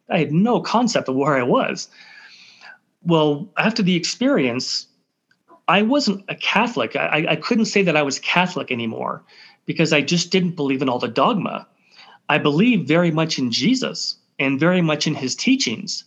I 0.10 0.20
had 0.20 0.32
no 0.32 0.62
concept 0.62 1.08
of 1.08 1.16
where 1.16 1.36
I 1.36 1.44
was. 1.44 1.88
Well, 3.04 3.50
after 3.58 3.82
the 3.84 3.96
experience, 3.96 4.88
I 5.68 5.82
wasn't 5.82 6.26
a 6.28 6.36
Catholic. 6.36 6.96
I, 6.96 7.26
I 7.30 7.36
couldn't 7.36 7.66
say 7.66 7.82
that 7.84 7.96
I 7.96 8.02
was 8.02 8.20
Catholic 8.20 8.72
anymore 8.72 9.24
because 9.66 9.94
I 9.94 10.02
just 10.02 10.32
didn't 10.32 10.56
believe 10.56 10.82
in 10.82 10.90
all 10.90 11.00
the 11.00 11.08
dogma. 11.08 11.68
I 12.30 12.38
believe 12.38 12.88
very 12.88 13.12
much 13.12 13.38
in 13.38 13.52
Jesus 13.52 14.18
and 14.40 14.60
very 14.60 14.82
much 14.82 15.08
in 15.08 15.16
his 15.16 15.36
teachings, 15.36 16.04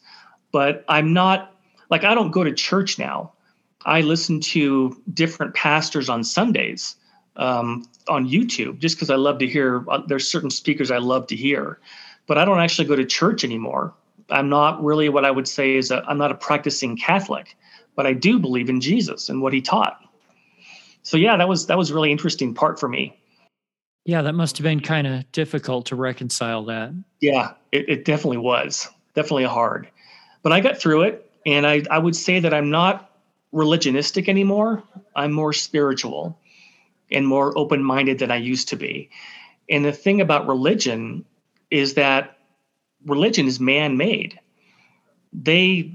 but 0.52 0.84
I'm 0.88 1.12
not 1.12 1.54
like 1.90 2.04
I 2.04 2.14
don't 2.14 2.30
go 2.30 2.44
to 2.44 2.52
church 2.52 2.98
now. 2.98 3.32
I 3.86 4.00
listen 4.00 4.40
to 4.40 5.00
different 5.12 5.54
pastors 5.54 6.08
on 6.08 6.24
Sundays 6.24 6.96
um, 7.36 7.86
on 8.08 8.28
YouTube 8.28 8.78
just 8.78 8.96
because 8.96 9.10
I 9.10 9.16
love 9.16 9.38
to 9.38 9.46
hear. 9.46 9.84
Uh, 9.88 10.02
there's 10.06 10.28
certain 10.28 10.50
speakers 10.50 10.90
I 10.90 10.98
love 10.98 11.26
to 11.28 11.36
hear, 11.36 11.78
but 12.26 12.38
I 12.38 12.44
don't 12.44 12.60
actually 12.60 12.88
go 12.88 12.96
to 12.96 13.04
church 13.04 13.44
anymore. 13.44 13.94
I'm 14.30 14.48
not 14.48 14.82
really 14.82 15.08
what 15.10 15.24
I 15.24 15.30
would 15.30 15.46
say 15.46 15.76
is 15.76 15.90
a, 15.90 16.02
I'm 16.08 16.18
not 16.18 16.30
a 16.30 16.34
practicing 16.34 16.96
Catholic 16.96 17.56
but 17.96 18.06
I 18.06 18.12
do 18.12 18.38
believe 18.38 18.68
in 18.68 18.80
Jesus 18.80 19.28
and 19.28 19.42
what 19.42 19.52
he 19.52 19.60
taught. 19.60 20.00
So 21.02 21.16
yeah, 21.16 21.36
that 21.36 21.48
was 21.48 21.66
that 21.66 21.78
was 21.78 21.92
really 21.92 22.10
interesting 22.10 22.54
part 22.54 22.80
for 22.80 22.88
me. 22.88 23.18
Yeah, 24.04 24.22
that 24.22 24.34
must 24.34 24.58
have 24.58 24.64
been 24.64 24.80
kind 24.80 25.06
of 25.06 25.30
difficult 25.32 25.86
to 25.86 25.96
reconcile 25.96 26.64
that. 26.66 26.92
Yeah, 27.20 27.54
it, 27.72 27.88
it 27.88 28.04
definitely 28.04 28.38
was. 28.38 28.88
Definitely 29.14 29.44
hard. 29.44 29.88
But 30.42 30.52
I 30.52 30.60
got 30.60 30.78
through 30.78 31.02
it 31.02 31.30
and 31.46 31.66
I, 31.66 31.82
I 31.90 31.98
would 31.98 32.16
say 32.16 32.40
that 32.40 32.52
I'm 32.52 32.70
not 32.70 33.10
religionistic 33.52 34.28
anymore. 34.28 34.82
I'm 35.16 35.32
more 35.32 35.52
spiritual 35.52 36.38
and 37.10 37.26
more 37.26 37.56
open-minded 37.56 38.18
than 38.18 38.30
I 38.30 38.36
used 38.36 38.68
to 38.70 38.76
be. 38.76 39.08
And 39.70 39.84
the 39.84 39.92
thing 39.92 40.20
about 40.20 40.46
religion 40.46 41.24
is 41.70 41.94
that 41.94 42.38
religion 43.06 43.46
is 43.46 43.60
man-made. 43.60 44.38
They 45.32 45.94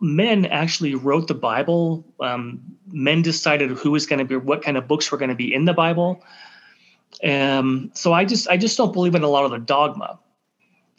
men 0.00 0.46
actually 0.46 0.94
wrote 0.94 1.28
the 1.28 1.34
Bible. 1.34 2.04
Um, 2.20 2.60
men 2.88 3.22
decided 3.22 3.70
who 3.70 3.90
was 3.90 4.06
going 4.06 4.18
to 4.18 4.24
be, 4.24 4.36
what 4.36 4.62
kind 4.62 4.76
of 4.76 4.88
books 4.88 5.10
were 5.10 5.18
going 5.18 5.30
to 5.30 5.34
be 5.34 5.52
in 5.52 5.64
the 5.64 5.72
Bible. 5.72 6.22
Um, 7.24 7.90
so 7.94 8.12
I 8.12 8.24
just, 8.24 8.48
I 8.48 8.56
just 8.56 8.76
don't 8.76 8.92
believe 8.92 9.14
in 9.14 9.22
a 9.22 9.28
lot 9.28 9.44
of 9.44 9.50
the 9.50 9.58
dogma. 9.58 10.18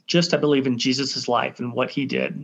Just 0.08 0.34
I 0.34 0.38
believe 0.38 0.66
in 0.66 0.78
Jesus's 0.78 1.28
life 1.28 1.60
and 1.60 1.74
what 1.74 1.92
he 1.92 2.06
did. 2.06 2.44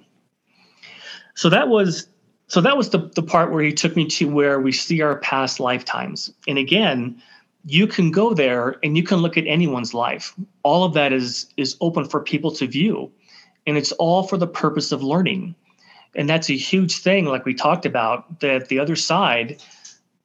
So 1.34 1.50
that 1.50 1.68
was, 1.68 2.08
so 2.48 2.62
that 2.62 2.78
was 2.78 2.92
the 2.92 3.00
the 3.16 3.24
part 3.24 3.52
where 3.52 3.64
he 3.64 3.74
took 3.74 3.96
me 3.96 4.06
to 4.06 4.26
where 4.30 4.60
we 4.60 4.72
see 4.72 5.02
our 5.02 5.18
past 5.18 5.60
lifetimes. 5.60 6.32
And 6.48 6.58
again, 6.58 7.22
you 7.66 7.88
can 7.88 8.12
go 8.12 8.34
there 8.34 8.76
and 8.84 8.96
you 8.96 9.04
can 9.04 9.18
look 9.18 9.36
at 9.36 9.48
anyone's 9.48 9.94
life. 9.94 10.34
All 10.64 10.84
of 10.84 10.94
that 10.94 11.12
is 11.12 11.48
is 11.58 11.76
open 11.82 12.06
for 12.06 12.22
people 12.22 12.52
to 12.52 12.68
view, 12.68 13.12
and 13.66 13.78
it's 13.78 13.92
all 13.94 14.24
for 14.24 14.38
the 14.38 14.48
purpose 14.48 14.92
of 14.92 15.02
learning 15.02 15.56
and 16.16 16.30
that's 16.30 16.50
a 16.50 16.58
huge 16.58 16.98
thing 17.00 17.26
like 17.26 17.46
we 17.46 17.54
talked 17.54 17.86
about 17.86 18.40
that 18.40 18.70
the 18.70 18.80
other 18.80 18.96
side 18.96 19.62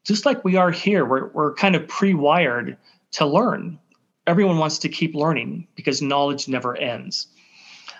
just 0.05 0.25
like 0.25 0.45
we 0.45 0.57
are 0.57 0.71
here 0.71 1.05
we're, 1.05 1.29
we're 1.29 1.55
kind 1.55 1.75
of 1.75 1.87
pre-wired 1.89 2.77
to 3.13 3.27
learn. 3.27 3.79
Everyone 4.27 4.59
wants 4.59 4.79
to 4.79 4.89
keep 4.89 5.15
learning 5.15 5.67
because 5.75 6.03
knowledge 6.03 6.49
never 6.49 6.77
ends. 6.77 7.29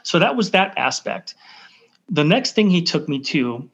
So 0.03 0.19
that 0.19 0.37
was 0.37 0.51
that 0.53 0.77
aspect. 0.77 1.35
The 2.09 2.25
next 2.25 2.55
thing 2.55 2.71
he 2.71 2.83
took 2.83 3.09
me 3.09 3.21
to 3.21 3.69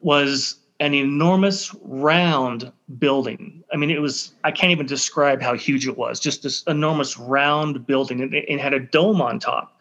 was 0.00 0.56
an 0.80 0.94
enormous 0.94 1.74
round 1.82 2.72
building. 2.98 3.62
I 3.72 3.76
mean 3.76 3.90
it 3.90 4.00
was 4.00 4.34
i 4.42 4.50
can't 4.50 4.72
even 4.72 4.86
describe 4.86 5.40
how 5.40 5.54
huge 5.54 5.86
it 5.86 5.96
was 5.96 6.18
just 6.18 6.42
this 6.42 6.62
enormous 6.66 7.18
round 7.18 7.86
building. 7.86 8.20
It, 8.20 8.34
it 8.34 8.60
had 8.60 8.74
a 8.74 8.80
dome 8.80 9.20
on 9.20 9.38
top 9.38 9.71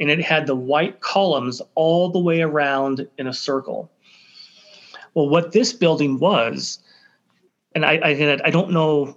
and 0.00 0.10
it 0.10 0.22
had 0.22 0.46
the 0.46 0.56
white 0.56 1.00
columns 1.00 1.60
all 1.74 2.08
the 2.08 2.18
way 2.18 2.40
around 2.40 3.06
in 3.18 3.26
a 3.26 3.34
circle. 3.34 3.92
Well, 5.14 5.28
what 5.28 5.52
this 5.52 5.74
building 5.74 6.18
was, 6.18 6.78
and 7.74 7.84
I, 7.84 7.96
I, 7.96 8.40
I 8.44 8.50
don't 8.50 8.72
know 8.72 9.16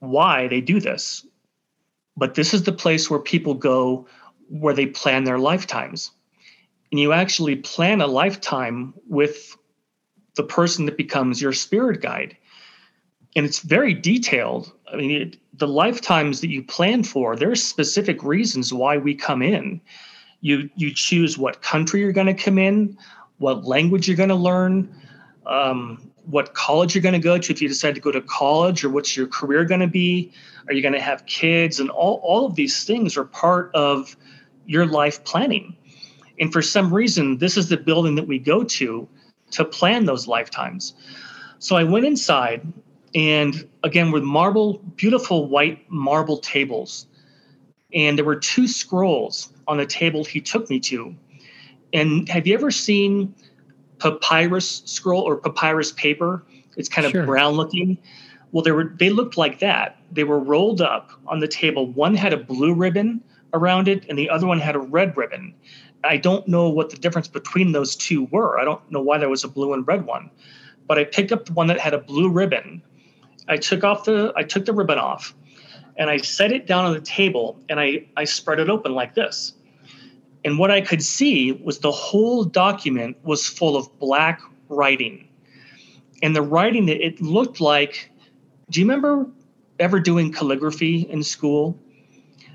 why 0.00 0.46
they 0.48 0.60
do 0.60 0.78
this, 0.78 1.26
but 2.16 2.34
this 2.34 2.52
is 2.52 2.64
the 2.64 2.72
place 2.72 3.10
where 3.10 3.18
people 3.18 3.54
go 3.54 4.06
where 4.48 4.74
they 4.74 4.86
plan 4.86 5.24
their 5.24 5.38
lifetimes. 5.38 6.10
And 6.90 7.00
you 7.00 7.12
actually 7.12 7.56
plan 7.56 8.00
a 8.00 8.06
lifetime 8.06 8.92
with 9.08 9.56
the 10.34 10.42
person 10.42 10.86
that 10.86 10.96
becomes 10.96 11.40
your 11.40 11.52
spirit 11.52 12.02
guide. 12.02 12.36
And 13.36 13.46
it's 13.46 13.60
very 13.60 13.94
detailed. 13.94 14.72
I 14.92 14.96
mean, 14.96 15.10
it, 15.10 15.36
the 15.54 15.68
lifetimes 15.68 16.40
that 16.40 16.50
you 16.50 16.64
plan 16.64 17.04
for, 17.04 17.36
there's 17.36 17.62
specific 17.62 18.24
reasons 18.24 18.72
why 18.72 18.96
we 18.96 19.14
come 19.14 19.40
in 19.40 19.80
you 20.40 20.70
you 20.76 20.92
choose 20.94 21.38
what 21.38 21.62
country 21.62 22.00
you're 22.00 22.12
going 22.12 22.26
to 22.26 22.34
come 22.34 22.58
in, 22.58 22.96
what 23.38 23.64
language 23.64 24.08
you're 24.08 24.16
going 24.16 24.28
to 24.28 24.34
learn, 24.34 24.94
um, 25.46 26.10
what 26.26 26.54
college 26.54 26.94
you're 26.94 27.02
going 27.02 27.14
to 27.14 27.18
go 27.18 27.38
to 27.38 27.52
if 27.52 27.60
you 27.60 27.68
decide 27.68 27.94
to 27.94 28.00
go 28.00 28.12
to 28.12 28.20
college, 28.22 28.84
or 28.84 28.90
what's 28.90 29.16
your 29.16 29.26
career 29.26 29.64
going 29.64 29.80
to 29.80 29.86
be. 29.86 30.32
Are 30.66 30.72
you 30.72 30.82
going 30.82 30.94
to 30.94 31.00
have 31.00 31.26
kids? 31.26 31.80
And 31.80 31.90
all 31.90 32.20
all 32.22 32.46
of 32.46 32.54
these 32.54 32.84
things 32.84 33.16
are 33.16 33.24
part 33.24 33.70
of 33.74 34.16
your 34.66 34.86
life 34.86 35.22
planning. 35.24 35.76
And 36.38 36.52
for 36.52 36.62
some 36.62 36.92
reason, 36.92 37.38
this 37.38 37.56
is 37.56 37.68
the 37.68 37.76
building 37.76 38.14
that 38.14 38.26
we 38.26 38.38
go 38.38 38.64
to 38.64 39.08
to 39.50 39.64
plan 39.64 40.06
those 40.06 40.26
lifetimes. 40.26 40.94
So 41.58 41.76
I 41.76 41.84
went 41.84 42.06
inside, 42.06 42.66
and 43.14 43.68
again, 43.84 44.10
with 44.10 44.22
marble, 44.22 44.78
beautiful 44.96 45.48
white 45.48 45.90
marble 45.90 46.38
tables. 46.38 47.06
And 47.94 48.16
there 48.16 48.24
were 48.24 48.36
two 48.36 48.68
scrolls 48.68 49.52
on 49.66 49.78
the 49.78 49.86
table 49.86 50.24
he 50.24 50.40
took 50.40 50.70
me 50.70 50.78
to. 50.80 51.14
And 51.92 52.28
have 52.28 52.46
you 52.46 52.54
ever 52.54 52.70
seen 52.70 53.34
papyrus 53.98 54.82
scroll 54.84 55.22
or 55.22 55.36
papyrus 55.36 55.92
paper? 55.92 56.44
It's 56.76 56.88
kind 56.88 57.06
of 57.06 57.12
sure. 57.12 57.26
brown 57.26 57.54
looking. 57.54 57.98
Well, 58.52 58.62
they 58.62 58.72
were 58.72 58.94
they 58.98 59.10
looked 59.10 59.36
like 59.36 59.58
that. 59.60 59.98
They 60.10 60.24
were 60.24 60.38
rolled 60.38 60.80
up 60.80 61.12
on 61.26 61.40
the 61.40 61.48
table. 61.48 61.86
One 61.86 62.14
had 62.14 62.32
a 62.32 62.36
blue 62.36 62.74
ribbon 62.74 63.22
around 63.52 63.88
it, 63.88 64.06
and 64.08 64.18
the 64.18 64.28
other 64.30 64.46
one 64.46 64.60
had 64.60 64.76
a 64.76 64.80
red 64.80 65.16
ribbon. 65.16 65.54
I 66.02 66.16
don't 66.16 66.46
know 66.48 66.68
what 66.68 66.90
the 66.90 66.96
difference 66.96 67.28
between 67.28 67.72
those 67.72 67.94
two 67.94 68.24
were. 68.26 68.58
I 68.58 68.64
don't 68.64 68.80
know 68.90 69.02
why 69.02 69.18
there 69.18 69.28
was 69.28 69.44
a 69.44 69.48
blue 69.48 69.72
and 69.72 69.86
red 69.86 70.06
one, 70.06 70.30
but 70.86 70.98
I 70.98 71.04
picked 71.04 71.32
up 71.32 71.44
the 71.44 71.52
one 71.52 71.66
that 71.66 71.78
had 71.78 71.94
a 71.94 71.98
blue 71.98 72.28
ribbon. 72.28 72.82
I 73.48 73.56
took 73.56 73.84
off 73.84 74.04
the 74.04 74.32
I 74.36 74.42
took 74.42 74.64
the 74.64 74.72
ribbon 74.72 74.98
off, 74.98 75.34
and 75.96 76.10
I 76.10 76.18
set 76.18 76.52
it 76.52 76.66
down 76.66 76.84
on 76.84 76.92
the 76.92 77.00
table, 77.00 77.58
and 77.68 77.80
I 77.80 78.06
I 78.16 78.24
spread 78.24 78.60
it 78.60 78.68
open 78.68 78.94
like 78.94 79.14
this. 79.14 79.54
And 80.44 80.58
what 80.58 80.70
I 80.70 80.80
could 80.80 81.02
see 81.02 81.52
was 81.52 81.80
the 81.80 81.90
whole 81.90 82.44
document 82.44 83.16
was 83.24 83.46
full 83.46 83.76
of 83.76 83.98
black 83.98 84.40
writing, 84.68 85.28
and 86.22 86.34
the 86.34 86.42
writing 86.42 86.86
that 86.86 87.04
it 87.04 87.20
looked 87.20 87.60
like. 87.60 88.10
Do 88.70 88.78
you 88.78 88.86
remember 88.86 89.26
ever 89.80 89.98
doing 89.98 90.32
calligraphy 90.32 91.00
in 91.10 91.24
school, 91.24 91.76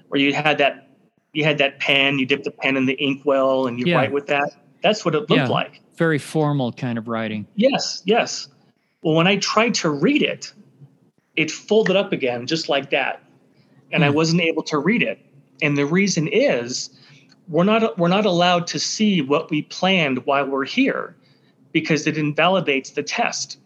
where 0.08 0.22
you 0.22 0.34
had 0.34 0.58
that 0.60 0.88
you 1.34 1.44
had 1.44 1.58
that 1.58 1.80
pen, 1.80 2.18
you 2.18 2.26
dip 2.26 2.44
the 2.44 2.52
pen 2.52 2.78
in 2.78 2.86
the 2.86 2.94
inkwell 2.94 3.68
and 3.68 3.78
you 3.78 3.86
yeah. 3.88 3.98
write 3.98 4.12
with 4.14 4.28
that. 4.28 4.52
That's 4.82 5.04
what 5.04 5.16
it 5.16 5.30
looked 5.30 5.32
yeah. 5.32 5.48
like. 5.48 5.82
Very 5.98 6.20
formal 6.20 6.72
kind 6.72 6.98
of 6.98 7.08
writing. 7.08 7.46
Yes, 7.56 8.02
yes. 8.06 8.48
Well, 9.02 9.16
when 9.16 9.28
I 9.28 9.38
tried 9.38 9.74
to 9.76 9.90
read 9.90 10.22
it, 10.22 10.54
it 11.36 11.52
folded 11.52 11.98
up 11.98 12.14
again 12.14 12.48
just 12.48 12.70
like 12.70 12.90
that. 12.92 13.22
And 13.92 14.04
mm. 14.04 14.08
I 14.08 14.10
hmm. 14.10 14.16
wasn't 14.16 14.42
able 14.42 14.64
to 14.64 14.78
read 14.78 15.04
it. 15.04 15.20
And 15.62 15.78
the 15.78 15.86
reason 15.86 16.28
is 16.28 16.90
we're 17.48 17.64
not 17.64 17.98
we're 17.98 18.08
not 18.08 18.26
allowed 18.26 18.68
to 18.68 18.80
see 18.80 19.22
what 19.22 19.50
we 19.50 19.62
planned 19.62 20.26
while 20.26 20.46
we're 20.46 20.66
here 20.66 21.16
because 21.72 22.08
it 22.08 22.18
invalidates 22.18 22.92
the 22.92 23.04
test. 23.04 23.58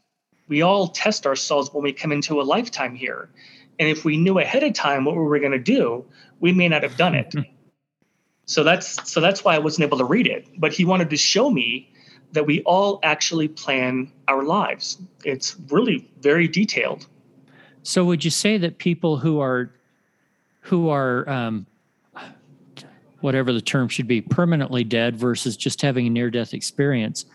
We 0.48 0.62
all 0.62 0.88
test 0.88 1.26
ourselves 1.28 1.70
when 1.74 1.84
we 1.84 1.94
come 1.94 2.12
into 2.12 2.42
a 2.42 2.44
lifetime 2.44 2.96
here. 2.96 3.30
And 3.80 3.88
if 3.88 4.04
we 4.04 4.18
knew 4.18 4.40
ahead 4.40 4.64
of 4.64 4.74
time 4.74 5.06
what 5.06 5.16
we 5.16 5.22
were 5.22 5.40
going 5.40 5.52
to 5.52 5.60
do, 5.60 6.06
we 6.40 6.52
may 6.52 6.68
not 6.68 6.84
have 6.84 6.98
done 6.98 7.16
it. 7.16 7.34
So 8.46 8.64
that's 8.64 9.08
so 9.08 9.22
that's 9.22 9.44
why 9.46 9.54
I 9.54 9.60
wasn't 9.60 9.86
able 9.86 10.00
to 10.00 10.06
read 10.06 10.26
it. 10.26 10.48
But 10.58 10.74
he 10.74 10.84
wanted 10.84 11.12
to 11.12 11.18
show 11.18 11.52
me 11.52 11.94
that 12.32 12.48
we 12.48 12.64
all 12.64 13.00
actually 13.04 13.48
plan 13.48 14.12
our 14.28 14.44
lives. 14.44 14.98
It's 15.24 15.56
really 15.70 16.10
very 16.22 16.48
detailed. 16.48 17.06
So 17.84 18.04
would 18.06 18.26
you 18.26 18.32
say 18.32 18.58
that 18.58 18.80
people 18.80 19.18
who 19.18 19.40
are 19.40 19.72
who 20.62 20.90
are 20.90 21.28
um, 21.30 21.66
whatever 23.22 23.52
the 23.52 23.62
term 23.62 23.88
should 23.90 24.08
be 24.08 24.22
permanently 24.22 24.84
dead 24.84 25.16
versus 25.16 25.58
just 25.58 25.82
having 25.82 26.08
a 26.08 26.10
near 26.10 26.30
death 26.30 26.54
experience 26.54 27.26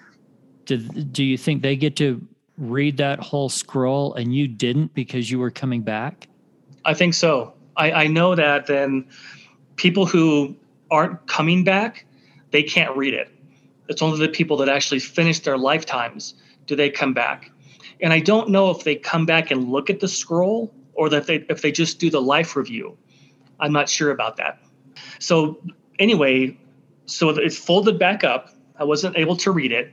do, 0.66 0.78
do 0.78 1.22
you 1.22 1.36
think 1.36 1.62
they 1.62 1.76
get 1.76 1.96
to 1.96 2.26
read 2.56 2.96
that 2.96 3.18
whole 3.18 3.48
scroll 3.48 4.14
and 4.14 4.34
you 4.34 4.48
didn't 4.48 4.94
because 4.94 5.30
you 5.30 5.38
were 5.38 5.50
coming 5.50 5.82
back 5.82 6.28
i 6.84 6.94
think 6.94 7.12
so 7.12 7.52
i, 7.76 7.90
I 7.92 8.06
know 8.06 8.34
that 8.34 8.66
then 8.66 9.06
people 9.76 10.06
who 10.06 10.56
aren't 10.90 11.26
coming 11.26 11.64
back, 11.64 12.06
they 12.50 12.62
can't 12.62 12.96
read 12.96 13.14
it. 13.14 13.30
It's 13.88 14.02
only 14.02 14.18
the 14.18 14.28
people 14.28 14.56
that 14.58 14.68
actually 14.68 15.00
finish 15.00 15.40
their 15.40 15.58
lifetimes 15.58 16.34
do 16.66 16.76
they 16.76 16.90
come 16.90 17.12
back. 17.12 17.50
And 18.00 18.12
I 18.12 18.20
don't 18.20 18.48
know 18.50 18.70
if 18.70 18.84
they 18.84 18.96
come 18.96 19.26
back 19.26 19.50
and 19.50 19.68
look 19.68 19.90
at 19.90 20.00
the 20.00 20.08
scroll 20.08 20.72
or 20.94 21.08
that 21.10 21.26
they 21.26 21.44
if 21.48 21.62
they 21.62 21.72
just 21.72 21.98
do 21.98 22.10
the 22.10 22.22
life 22.22 22.56
review. 22.56 22.96
I'm 23.60 23.72
not 23.72 23.88
sure 23.88 24.10
about 24.10 24.36
that. 24.36 24.60
So 25.18 25.60
anyway, 25.98 26.58
so 27.06 27.30
it's 27.30 27.56
folded 27.56 27.98
back 27.98 28.24
up. 28.24 28.50
I 28.78 28.84
wasn't 28.84 29.16
able 29.16 29.36
to 29.38 29.50
read 29.50 29.72
it. 29.72 29.92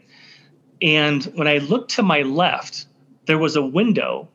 And 0.81 1.23
when 1.35 1.47
I 1.47 1.59
looked 1.59 1.91
to 1.91 2.03
my 2.03 2.23
left, 2.23 2.87
there 3.27 3.37
was 3.37 3.55
a 3.55 3.61
window. 3.61 4.27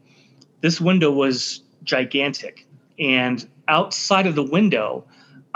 This 0.60 0.80
window 0.80 1.10
was 1.10 1.62
gigantic. 1.82 2.66
And 2.98 3.46
outside 3.68 4.26
of 4.26 4.34
the 4.34 4.42
window 4.42 5.04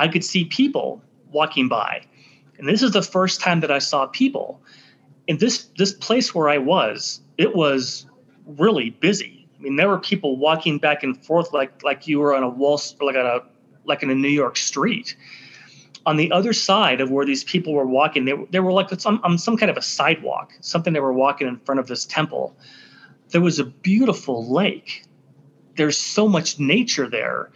I 0.00 0.09
could 0.09 0.24
see 0.24 0.46
people 0.46 1.02
walking 1.30 1.68
by. 1.68 2.02
And 2.59 2.66
this 2.66 2.83
is 2.83 2.92
the 2.92 3.02
first 3.02 3.40
time 3.40 3.61
that 3.61 3.70
I 3.70 3.78
saw 3.78 4.06
people. 4.06 4.62
In 5.26 5.37
this 5.37 5.66
this 5.76 5.92
place 5.92 6.35
where 6.35 6.48
I 6.48 6.56
was, 6.59 7.20
it 7.37 7.54
was 7.54 8.06
really 8.46 8.90
busy. 8.90 9.46
I 9.59 9.62
mean, 9.62 9.76
there 9.76 9.88
were 9.88 9.98
people 9.98 10.38
walking 10.38 10.78
back 10.78 11.02
and 11.02 11.22
forth 11.24 11.52
like 11.52 11.83
like 11.85 12.09
you 12.09 12.18
were 12.18 12.35
on 12.35 12.42
a 12.42 12.48
wall, 12.48 12.80
like 13.00 13.14
on 13.14 13.26
a 13.26 13.40
like 13.84 14.02
in 14.02 14.10
a 14.10 14.14
New 14.14 14.28
York 14.28 14.56
street. 14.56 15.16
On 16.06 16.16
the 16.16 16.32
other 16.32 16.52
side 16.52 17.00
of 17.00 17.10
where 17.10 17.26
these 17.26 17.44
people 17.44 17.74
were 17.74 17.86
walking, 17.86 18.24
they, 18.24 18.32
they 18.50 18.60
were 18.60 18.72
like 18.72 18.88
some, 18.98 19.20
on 19.22 19.38
some 19.38 19.56
kind 19.56 19.70
of 19.70 19.76
a 19.76 19.82
sidewalk, 19.82 20.52
something 20.60 20.92
they 20.92 21.00
were 21.00 21.12
walking 21.12 21.46
in 21.46 21.58
front 21.58 21.78
of 21.78 21.86
this 21.86 22.06
temple. 22.06 22.56
There 23.28 23.40
was 23.40 23.58
a 23.58 23.64
beautiful 23.64 24.50
lake. 24.50 25.04
There's 25.76 25.98
so 25.98 26.26
much 26.28 26.58
nature 26.58 27.08
there 27.08 27.50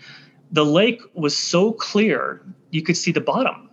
the 0.55 0.65
lake 0.65 1.03
was 1.15 1.37
so 1.37 1.73
clear 1.73 2.41
you 2.71 2.81
could 2.81 2.97
see 2.97 3.11
the 3.11 3.21
bottom. 3.21 3.69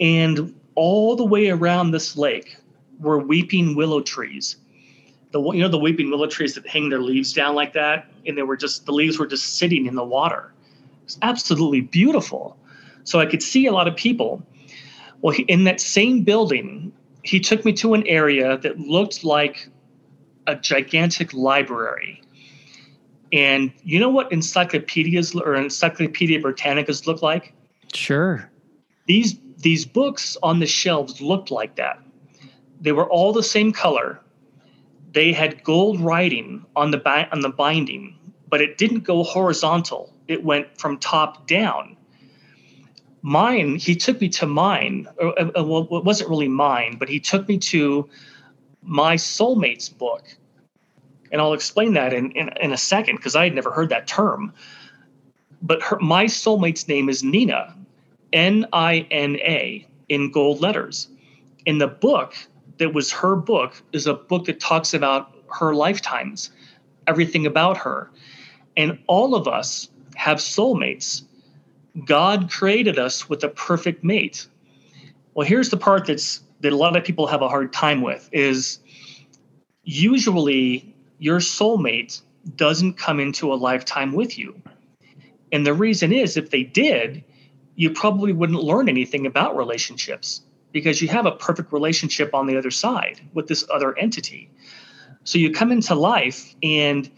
And 0.00 0.54
all 0.74 1.14
the 1.14 1.24
way 1.24 1.50
around 1.50 1.92
this 1.92 2.16
lake 2.16 2.56
were 2.98 3.18
weeping 3.18 3.76
willow 3.76 4.00
trees. 4.00 4.56
The 5.30 5.40
you 5.52 5.62
know 5.62 5.68
the 5.68 5.78
weeping 5.78 6.10
willow 6.10 6.26
trees 6.26 6.54
that 6.54 6.66
hang 6.66 6.88
their 6.88 7.00
leaves 7.00 7.32
down 7.32 7.54
like 7.54 7.72
that, 7.74 8.10
and 8.26 8.36
they 8.38 8.42
were 8.42 8.56
just 8.56 8.86
the 8.86 8.92
leaves 8.92 9.18
were 9.18 9.26
just 9.26 9.56
sitting 9.56 9.86
in 9.86 9.94
the 9.94 10.04
water. 10.04 10.53
It's 11.04 11.18
absolutely 11.22 11.82
beautiful. 11.82 12.56
So 13.04 13.20
I 13.20 13.26
could 13.26 13.42
see 13.42 13.66
a 13.66 13.72
lot 13.72 13.86
of 13.86 13.96
people. 13.96 14.42
Well, 15.20 15.34
he, 15.34 15.42
in 15.44 15.64
that 15.64 15.80
same 15.80 16.22
building, 16.22 16.92
he 17.22 17.40
took 17.40 17.64
me 17.64 17.72
to 17.74 17.94
an 17.94 18.06
area 18.06 18.58
that 18.58 18.78
looked 18.78 19.24
like 19.24 19.68
a 20.46 20.56
gigantic 20.56 21.32
library. 21.32 22.22
And 23.32 23.72
you 23.82 23.98
know 23.98 24.10
what 24.10 24.30
encyclopedias 24.30 25.34
or 25.34 25.54
Encyclopedia 25.56 26.40
Britannicas 26.40 27.06
look 27.06 27.20
like? 27.20 27.52
Sure. 27.92 28.48
These 29.06 29.38
these 29.58 29.84
books 29.84 30.36
on 30.42 30.60
the 30.60 30.66
shelves 30.66 31.20
looked 31.20 31.50
like 31.50 31.76
that. 31.76 31.98
They 32.80 32.92
were 32.92 33.10
all 33.10 33.32
the 33.32 33.42
same 33.42 33.72
color. 33.72 34.20
They 35.12 35.32
had 35.32 35.64
gold 35.64 36.00
writing 36.00 36.64
on 36.76 36.90
the 36.90 36.98
bi- 36.98 37.28
on 37.32 37.40
the 37.40 37.48
binding, 37.48 38.16
but 38.48 38.60
it 38.60 38.78
didn't 38.78 39.00
go 39.00 39.24
horizontal. 39.24 40.13
It 40.28 40.44
went 40.44 40.78
from 40.78 40.98
top 40.98 41.46
down. 41.46 41.96
Mine, 43.22 43.76
he 43.76 43.96
took 43.96 44.20
me 44.20 44.28
to 44.30 44.46
mine. 44.46 45.08
Or, 45.18 45.38
uh, 45.38 45.50
uh, 45.58 45.64
well, 45.64 45.88
it 45.90 46.04
wasn't 46.04 46.30
really 46.30 46.48
mine, 46.48 46.96
but 46.98 47.08
he 47.08 47.20
took 47.20 47.48
me 47.48 47.58
to 47.58 48.08
my 48.82 49.16
soulmate's 49.16 49.88
book 49.88 50.24
and 51.34 51.40
I'll 51.40 51.52
explain 51.52 51.94
that 51.94 52.12
in, 52.12 52.30
in, 52.30 52.48
in 52.60 52.72
a 52.72 52.76
second 52.76 53.16
because 53.16 53.34
I 53.34 53.42
had 53.42 53.56
never 53.56 53.72
heard 53.72 53.88
that 53.88 54.06
term. 54.06 54.52
But 55.62 55.82
her, 55.82 55.98
my 55.98 56.26
soulmate's 56.26 56.86
name 56.86 57.08
is 57.08 57.24
Nina, 57.24 57.74
N 58.32 58.66
I 58.72 59.04
N 59.10 59.34
A, 59.38 59.84
in 60.08 60.30
gold 60.30 60.60
letters. 60.60 61.08
In 61.66 61.78
the 61.78 61.88
book 61.88 62.36
that 62.78 62.94
was 62.94 63.10
her 63.10 63.34
book 63.34 63.82
is 63.92 64.06
a 64.06 64.14
book 64.14 64.44
that 64.44 64.60
talks 64.60 64.94
about 64.94 65.34
her 65.52 65.74
lifetimes, 65.74 66.50
everything 67.08 67.46
about 67.46 67.78
her. 67.78 68.12
And 68.76 68.96
all 69.08 69.34
of 69.34 69.48
us 69.48 69.88
have 70.14 70.38
soulmates. 70.38 71.22
God 72.04 72.50
created 72.50 72.98
us 72.98 73.28
with 73.28 73.44
a 73.44 73.48
perfect 73.48 74.02
mate. 74.02 74.46
Well, 75.34 75.46
here's 75.46 75.70
the 75.70 75.76
part 75.76 76.06
that's 76.06 76.40
that 76.60 76.72
a 76.72 76.76
lot 76.76 76.96
of 76.96 77.04
people 77.04 77.26
have 77.26 77.42
a 77.42 77.48
hard 77.48 77.72
time 77.72 78.00
with 78.00 78.28
is 78.32 78.78
usually 79.82 80.94
your 81.18 81.38
soulmate 81.38 82.22
doesn't 82.56 82.94
come 82.94 83.20
into 83.20 83.52
a 83.52 83.54
lifetime 83.54 84.12
with 84.12 84.38
you. 84.38 84.60
And 85.52 85.66
the 85.66 85.74
reason 85.74 86.12
is 86.12 86.36
if 86.36 86.50
they 86.50 86.62
did, 86.62 87.22
you 87.76 87.90
probably 87.90 88.32
wouldn't 88.32 88.62
learn 88.62 88.88
anything 88.88 89.26
about 89.26 89.56
relationships 89.56 90.42
because 90.72 91.00
you 91.00 91.08
have 91.08 91.26
a 91.26 91.32
perfect 91.32 91.72
relationship 91.72 92.34
on 92.34 92.46
the 92.46 92.56
other 92.56 92.70
side 92.70 93.20
with 93.34 93.46
this 93.46 93.64
other 93.72 93.96
entity. 93.98 94.50
So 95.24 95.38
you 95.38 95.52
come 95.52 95.70
into 95.70 95.94
life 95.94 96.54
and 96.62 97.10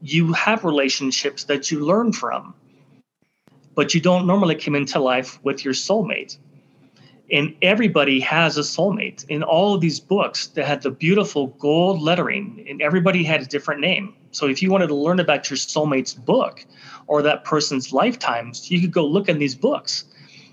you 0.00 0.32
have 0.32 0.64
relationships 0.64 1.44
that 1.44 1.70
you 1.70 1.80
learn 1.80 2.12
from, 2.12 2.54
but 3.74 3.94
you 3.94 4.00
don't 4.00 4.26
normally 4.26 4.54
come 4.54 4.74
into 4.74 4.98
life 4.98 5.42
with 5.44 5.64
your 5.64 5.74
soulmate 5.74 6.36
and 7.30 7.54
everybody 7.60 8.20
has 8.20 8.56
a 8.56 8.62
soulmate 8.62 9.26
in 9.28 9.42
all 9.42 9.74
of 9.74 9.82
these 9.82 10.00
books 10.00 10.46
that 10.46 10.64
had 10.64 10.80
the 10.80 10.90
beautiful 10.90 11.48
gold 11.58 12.00
lettering 12.00 12.64
and 12.66 12.80
everybody 12.80 13.22
had 13.22 13.42
a 13.42 13.44
different 13.44 13.82
name 13.82 14.14
so 14.30 14.46
if 14.46 14.62
you 14.62 14.70
wanted 14.70 14.86
to 14.86 14.94
learn 14.94 15.20
about 15.20 15.50
your 15.50 15.56
soulmate's 15.58 16.14
book 16.14 16.64
or 17.06 17.20
that 17.20 17.44
person's 17.44 17.92
lifetimes 17.92 18.70
you 18.70 18.80
could 18.80 18.92
go 18.92 19.06
look 19.06 19.28
in 19.28 19.38
these 19.38 19.54
books 19.54 20.06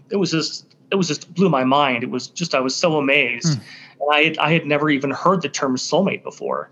it 0.09 0.17
was 0.17 0.31
just 0.31 0.75
it 0.91 0.95
was 0.95 1.07
just 1.07 1.33
blew 1.33 1.49
my 1.49 1.63
mind. 1.63 2.03
It 2.03 2.09
was 2.09 2.27
just 2.27 2.55
I 2.55 2.59
was 2.59 2.75
so 2.75 2.97
amazed. 2.97 3.57
Mm. 3.57 3.61
And 4.01 4.13
I 4.13 4.23
had, 4.23 4.37
I 4.37 4.53
had 4.53 4.65
never 4.65 4.89
even 4.89 5.11
heard 5.11 5.41
the 5.41 5.49
term 5.49 5.75
soulmate 5.75 6.23
before. 6.23 6.69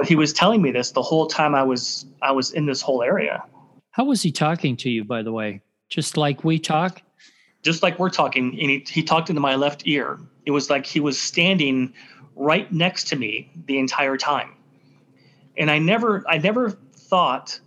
But 0.00 0.08
he 0.08 0.16
was 0.16 0.32
telling 0.32 0.62
me 0.62 0.70
this 0.70 0.92
the 0.92 1.02
whole 1.02 1.26
time 1.26 1.54
I 1.54 1.62
was 1.62 2.06
I 2.22 2.32
was 2.32 2.52
in 2.52 2.64
this 2.64 2.80
whole 2.80 3.02
area. 3.02 3.44
How 3.90 4.04
was 4.04 4.22
he 4.22 4.32
talking 4.32 4.74
to 4.78 4.88
you, 4.88 5.04
by 5.04 5.20
the 5.22 5.30
way? 5.30 5.60
Just 5.90 6.16
like 6.16 6.42
we 6.42 6.58
talk? 6.58 7.02
Just 7.62 7.82
like 7.82 7.98
we're 7.98 8.08
talking, 8.08 8.58
and 8.58 8.70
he, 8.70 8.82
he 8.88 9.02
talked 9.02 9.28
into 9.28 9.42
my 9.42 9.56
left 9.56 9.82
ear. 9.84 10.18
It 10.46 10.52
was 10.52 10.70
like 10.70 10.86
he 10.86 11.00
was 11.00 11.20
standing 11.20 11.92
right 12.34 12.72
next 12.72 13.08
to 13.08 13.16
me 13.16 13.50
the 13.66 13.78
entire 13.78 14.16
time. 14.16 14.54
And 15.58 15.70
I 15.70 15.78
never 15.78 16.24
I 16.26 16.38
never 16.38 16.70
thought 16.70 17.60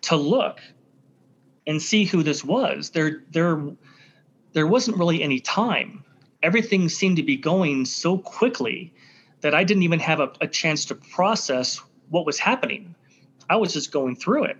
to 0.00 0.16
look 0.16 0.60
and 1.66 1.82
see 1.82 2.06
who 2.06 2.22
this 2.22 2.42
was. 2.42 2.88
There 2.88 3.22
there 3.32 3.62
there 4.54 4.66
wasn't 4.66 4.96
really 4.96 5.22
any 5.22 5.40
time. 5.40 6.06
Everything 6.42 6.88
seemed 6.88 7.18
to 7.18 7.22
be 7.22 7.36
going 7.36 7.84
so 7.84 8.16
quickly 8.16 8.94
that 9.44 9.54
I 9.54 9.62
didn't 9.62 9.82
even 9.82 10.00
have 10.00 10.20
a, 10.20 10.32
a 10.40 10.48
chance 10.48 10.86
to 10.86 10.94
process 10.94 11.78
what 12.08 12.24
was 12.24 12.38
happening. 12.38 12.94
I 13.50 13.56
was 13.56 13.74
just 13.74 13.92
going 13.92 14.16
through 14.16 14.44
it. 14.44 14.56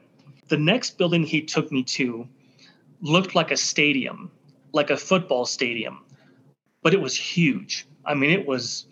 The 0.49 0.59
next 0.59 0.99
building 0.99 1.25
he 1.25 1.41
took 1.41 1.73
me 1.73 1.83
to 1.85 2.29
looked 3.01 3.35
like 3.35 3.51
a 3.51 3.57
stadium, 3.57 4.31
like 4.73 4.91
a 4.91 4.97
football 4.99 5.47
stadium, 5.47 6.05
but 6.83 6.93
it 6.93 7.01
was 7.01 7.17
huge. 7.17 7.87
I 8.05 8.13
mean, 8.13 8.29
it 8.29 8.47
was 8.47 8.85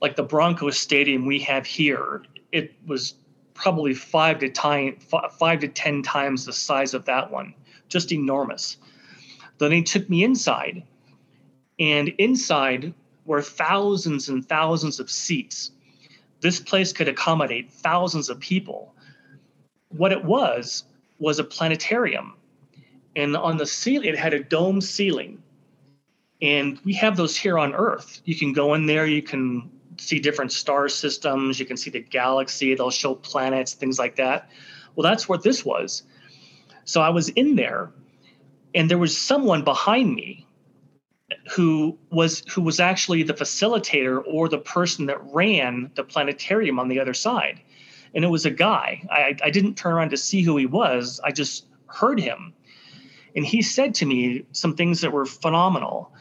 like 0.00 0.14
the 0.14 0.22
Broncos 0.22 0.78
stadium 0.78 1.26
we 1.26 1.40
have 1.40 1.66
here. 1.66 2.22
It 2.52 2.72
was 2.86 3.14
probably 3.54 3.92
five 3.92 4.38
to 4.38 4.96
five 5.36 5.58
to 5.58 5.66
ten 5.66 6.04
times 6.04 6.46
the 6.46 6.52
size 6.52 6.94
of 6.94 7.06
that 7.06 7.28
one, 7.32 7.54
just 7.88 8.12
enormous. 8.12 8.76
Then 9.58 9.72
he 9.72 9.82
took 9.82 10.08
me 10.08 10.22
inside, 10.22 10.84
and 11.80 12.10
inside 12.18 12.94
were 13.24 13.42
thousands 13.42 14.28
and 14.28 14.46
thousands 14.46 15.00
of 15.00 15.10
seats. 15.10 15.70
This 16.40 16.60
place 16.60 16.92
could 16.92 17.08
accommodate 17.08 17.72
thousands 17.72 18.28
of 18.28 18.38
people. 18.40 18.94
What 19.88 20.12
it 20.12 20.24
was 20.24 20.84
was 21.18 21.38
a 21.38 21.44
planetarium, 21.44 22.34
and 23.16 23.36
on 23.36 23.56
the 23.56 23.66
ceiling 23.66 24.08
it 24.08 24.18
had 24.18 24.34
a 24.34 24.42
dome 24.42 24.80
ceiling. 24.80 25.42
And 26.42 26.78
we 26.84 26.92
have 26.94 27.16
those 27.16 27.36
here 27.36 27.58
on 27.58 27.74
Earth. 27.74 28.20
You 28.24 28.36
can 28.36 28.52
go 28.52 28.74
in 28.74 28.86
there, 28.86 29.06
you 29.06 29.22
can 29.22 29.70
see 29.98 30.18
different 30.18 30.52
star 30.52 30.88
systems, 30.88 31.58
you 31.58 31.66
can 31.66 31.76
see 31.76 31.90
the 31.90 32.00
galaxy, 32.00 32.74
they'll 32.74 32.90
show 32.90 33.14
planets, 33.14 33.74
things 33.74 33.98
like 33.98 34.16
that. 34.16 34.50
Well, 34.94 35.04
that's 35.04 35.28
what 35.28 35.42
this 35.42 35.64
was. 35.64 36.02
So 36.84 37.00
I 37.00 37.10
was 37.10 37.28
in 37.30 37.56
there 37.56 37.90
and 38.74 38.90
there 38.90 38.98
was 38.98 39.16
someone 39.16 39.62
behind 39.62 40.14
me 40.14 40.46
who 41.50 41.98
was 42.10 42.42
who 42.50 42.62
was 42.62 42.80
actually 42.80 43.22
the 43.22 43.34
facilitator 43.34 44.22
or 44.26 44.48
the 44.48 44.58
person 44.58 45.06
that 45.06 45.18
ran 45.32 45.90
the 45.94 46.04
planetarium 46.04 46.78
on 46.78 46.88
the 46.88 46.98
other 46.98 47.14
side. 47.14 47.60
And 48.14 48.24
it 48.24 48.28
was 48.28 48.46
a 48.46 48.50
guy. 48.50 49.02
I, 49.10 49.36
I 49.42 49.50
didn't 49.50 49.74
turn 49.74 49.92
around 49.92 50.10
to 50.10 50.16
see 50.16 50.42
who 50.42 50.56
he 50.56 50.66
was. 50.66 51.20
I 51.24 51.32
just 51.32 51.66
heard 51.86 52.20
him. 52.20 52.52
And 53.36 53.44
he 53.44 53.62
said 53.62 53.94
to 53.96 54.06
me 54.06 54.46
some 54.52 54.76
things 54.76 55.00
that 55.00 55.12
were 55.12 55.26
phenomenal. 55.26 56.12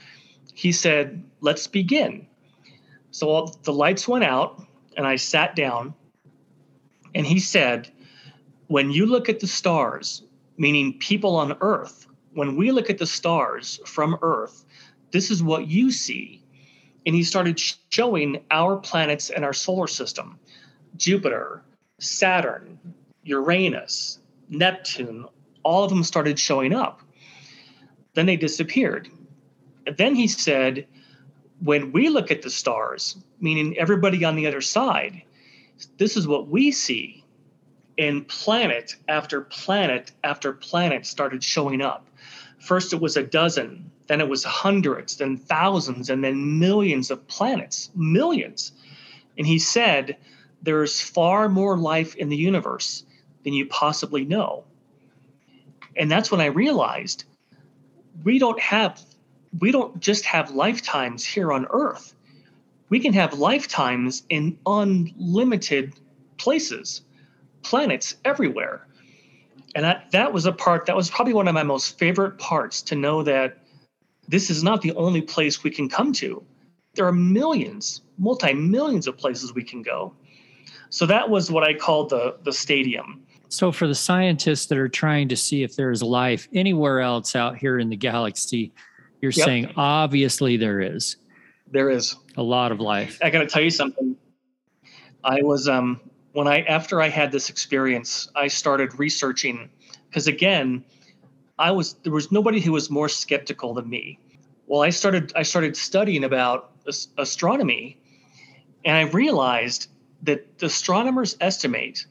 He 0.54 0.72
said 0.72 1.24
let's 1.42 1.68
begin. 1.68 2.28
So 3.12 3.52
the 3.64 3.74
lights 3.74 4.08
went 4.08 4.24
out 4.24 4.64
and 4.98 5.08
i 5.08 5.16
sat 5.16 5.56
down. 5.56 5.94
And 7.16 7.26
he 7.26 7.40
said 7.40 7.92
when 8.68 8.92
you 8.92 9.06
look 9.06 9.30
at 9.30 9.40
the 9.40 9.48
stars 9.48 10.24
meaning 10.58 10.98
people 11.00 11.36
on 11.36 11.56
earth 11.62 12.08
when 12.34 12.56
we 12.56 12.72
look 12.72 12.90
at 12.90 12.98
the 12.98 13.06
stars 13.06 13.80
from 13.86 14.18
Earth, 14.22 14.66
this 15.14 15.32
is 15.32 15.42
what 15.42 15.68
you 15.68 15.92
see. 15.92 16.44
And 17.06 17.16
he 17.16 17.24
started 17.24 17.62
showing 17.90 18.44
our 18.52 18.78
planets 18.78 19.30
and 19.30 19.46
our 19.46 19.54
solar 19.54 19.88
system 19.88 20.40
Jupiter, 20.98 21.64
Saturn, 22.00 22.80
Uranus, 23.24 24.20
Neptune, 24.50 25.26
all 25.64 25.84
of 25.84 25.90
them 25.90 26.04
started 26.04 26.38
showing 26.38 26.74
up. 26.74 27.02
Then 28.14 28.26
they 28.26 28.36
disappeared. 28.36 29.10
And 29.88 29.98
then 29.98 30.16
he 30.16 30.28
said, 30.28 30.88
when 31.62 31.92
we 31.92 32.10
look 32.10 32.32
at 32.32 32.42
the 32.42 32.50
stars, 32.50 33.18
meaning 33.40 33.78
everybody 33.78 34.24
on 34.26 34.36
the 34.36 34.48
other 34.48 34.62
side, 34.62 35.24
this 35.98 36.18
is 36.18 36.28
what 36.28 36.48
we 36.48 36.72
see. 36.72 37.24
And 37.98 38.28
planet 38.28 38.96
after 39.08 39.42
planet 39.42 40.12
after 40.24 40.54
planet 40.54 41.06
started 41.06 41.44
showing 41.44 41.82
up. 41.82 42.08
First, 42.60 42.94
it 42.94 43.00
was 43.00 43.18
a 43.18 43.24
dozen, 43.24 43.92
then 44.08 44.22
it 44.22 44.28
was 44.28 44.44
hundreds, 44.44 45.18
then 45.18 45.38
thousands, 45.38 46.10
and 46.10 46.24
then 46.24 46.60
millions 46.60 47.10
of 47.12 47.28
planets, 47.28 47.90
millions. 47.96 48.72
And 49.38 49.48
he 49.48 49.60
said, 49.60 50.18
There's 50.62 51.00
far 51.00 51.50
more 51.50 51.78
life 51.78 52.16
in 52.16 52.30
the 52.30 52.36
universe 52.36 53.06
than 53.44 53.54
you 53.54 53.66
possibly 53.66 54.26
know. 54.26 54.66
And 55.96 56.12
that's 56.12 56.32
when 56.32 56.42
I 56.42 56.46
realized 56.48 57.26
we 58.24 58.40
don't 58.40 58.60
have, 58.60 59.02
we 59.60 59.72
don't 59.72 60.00
just 60.00 60.26
have 60.26 60.52
lifetimes 60.52 61.26
here 61.26 61.52
on 61.52 61.68
Earth. 61.70 62.14
We 62.90 63.00
can 63.00 63.14
have 63.14 63.34
lifetimes 63.40 64.24
in 64.30 64.58
unlimited 64.66 65.94
places, 66.38 67.02
planets 67.62 68.16
everywhere 68.26 68.88
and 69.76 69.86
that 69.86 70.12
that 70.12 70.34
was 70.34 70.46
a 70.46 70.52
part 70.52 70.86
that 70.86 70.96
was 70.96 71.10
probably 71.10 71.34
one 71.34 71.48
of 71.48 71.54
my 71.54 71.64
most 71.64 71.98
favorite 71.98 72.38
parts 72.38 72.82
to 72.84 72.96
know 72.96 73.24
that 73.24 73.58
this 74.28 74.50
is 74.50 74.64
not 74.64 74.82
the 74.82 74.94
only 74.96 75.22
place 75.22 75.64
we 75.64 75.72
can 75.72 75.90
come 75.90 76.14
to. 76.14 76.44
There 76.96 77.08
are 77.08 77.12
millions 77.12 78.02
multi 78.18 78.54
millions 78.54 79.08
of 79.08 79.18
places 79.18 79.54
we 79.54 79.64
can 79.64 79.82
go. 79.82 80.14
So 80.90 81.08
that 81.08 81.30
was 81.30 81.50
what 81.50 81.64
i 81.64 81.74
called 81.74 82.10
the 82.10 82.38
the 82.44 82.54
stadium. 82.54 83.24
So 83.50 83.72
for 83.72 83.88
the 83.88 83.96
scientists 83.96 84.68
that 84.68 84.78
are 84.78 84.90
trying 84.90 85.28
to 85.30 85.36
see 85.36 85.64
if 85.64 85.76
there 85.76 85.92
is 85.92 86.02
life 86.02 86.48
anywhere 86.54 87.02
else 87.02 87.36
out 87.36 87.58
here 87.58 87.78
in 87.80 87.90
the 87.90 87.96
galaxy 87.96 88.74
you're 89.24 89.32
yep. 89.32 89.46
saying 89.46 89.74
obviously 89.78 90.58
there 90.58 90.82
is. 90.82 91.16
There 91.72 91.90
is. 91.90 92.18
A 92.36 92.44
lot 92.44 92.74
of 92.74 92.82
life. 92.82 93.20
I 93.24 93.30
got 93.30 93.40
to 93.40 93.48
tell 93.48 93.62
you 93.62 93.70
something. 93.70 94.18
I 95.24 95.42
was 95.42 95.70
um 95.70 96.02
when 96.34 96.46
I 96.46 96.64
after 96.64 97.02
I 97.02 97.08
had 97.08 97.32
this 97.32 97.50
experience, 97.50 98.28
I 98.36 98.48
started 98.48 99.00
researching 99.00 99.70
because 100.10 100.28
again, 100.28 100.84
I 101.60 101.72
was 101.72 101.94
there 102.04 102.12
was 102.12 102.32
nobody 102.32 102.60
who 102.60 102.72
was 102.72 102.90
more 102.90 103.10
skeptical 103.10 103.76
than 103.76 103.88
me. 103.88 104.18
Well, 104.66 104.82
I 104.82 104.90
started 104.90 105.32
I 105.36 105.44
started 105.44 105.78
studying 105.78 106.24
about 106.24 106.72
astronomy, 107.18 107.98
and 108.84 108.98
I 108.98 109.02
realized 109.12 109.88
that 110.24 110.58
the 110.58 110.66
astronomers 110.66 111.38
estimate 111.40 112.08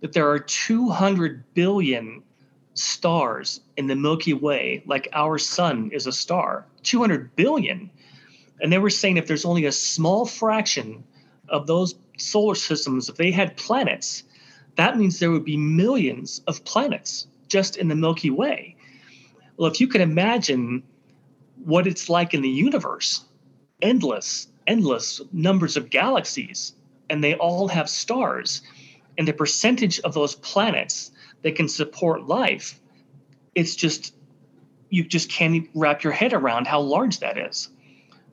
that 0.00 0.12
there 0.12 0.30
are 0.30 0.38
200 0.38 1.52
billion 1.54 2.22
stars 2.74 3.60
in 3.76 3.88
the 3.88 3.96
Milky 3.96 4.34
Way, 4.34 4.82
like 4.86 5.08
our 5.12 5.36
sun 5.36 5.90
is 5.92 6.06
a 6.06 6.12
star. 6.12 6.66
200 6.84 7.34
billion. 7.36 7.90
And 8.62 8.72
they 8.72 8.78
were 8.78 8.90
saying 8.90 9.16
if 9.16 9.26
there's 9.26 9.44
only 9.44 9.66
a 9.66 9.72
small 9.72 10.24
fraction 10.26 11.02
of 11.48 11.66
those 11.66 11.96
solar 12.18 12.54
systems, 12.54 13.08
if 13.08 13.16
they 13.16 13.30
had 13.30 13.56
planets, 13.56 14.22
that 14.76 14.96
means 14.96 15.18
there 15.18 15.30
would 15.30 15.44
be 15.44 15.56
millions 15.56 16.40
of 16.46 16.64
planets 16.64 17.26
just 17.50 17.76
in 17.76 17.88
the 17.88 17.94
Milky 17.94 18.30
Way. 18.30 18.76
Well, 19.56 19.70
if 19.70 19.80
you 19.80 19.88
can 19.88 20.00
imagine 20.00 20.82
what 21.64 21.86
it's 21.86 22.08
like 22.08 22.32
in 22.32 22.40
the 22.40 22.48
universe, 22.48 23.24
endless, 23.82 24.48
endless 24.66 25.20
numbers 25.32 25.76
of 25.76 25.90
galaxies, 25.90 26.74
and 27.10 27.22
they 27.22 27.34
all 27.34 27.68
have 27.68 27.90
stars, 27.90 28.62
and 29.18 29.28
the 29.28 29.32
percentage 29.32 30.00
of 30.00 30.14
those 30.14 30.36
planets 30.36 31.10
that 31.42 31.56
can 31.56 31.68
support 31.68 32.26
life, 32.26 32.80
it's 33.54 33.74
just, 33.74 34.14
you 34.88 35.04
just 35.04 35.30
can't 35.30 35.68
wrap 35.74 36.02
your 36.02 36.12
head 36.12 36.32
around 36.32 36.66
how 36.66 36.80
large 36.80 37.18
that 37.18 37.36
is. 37.36 37.68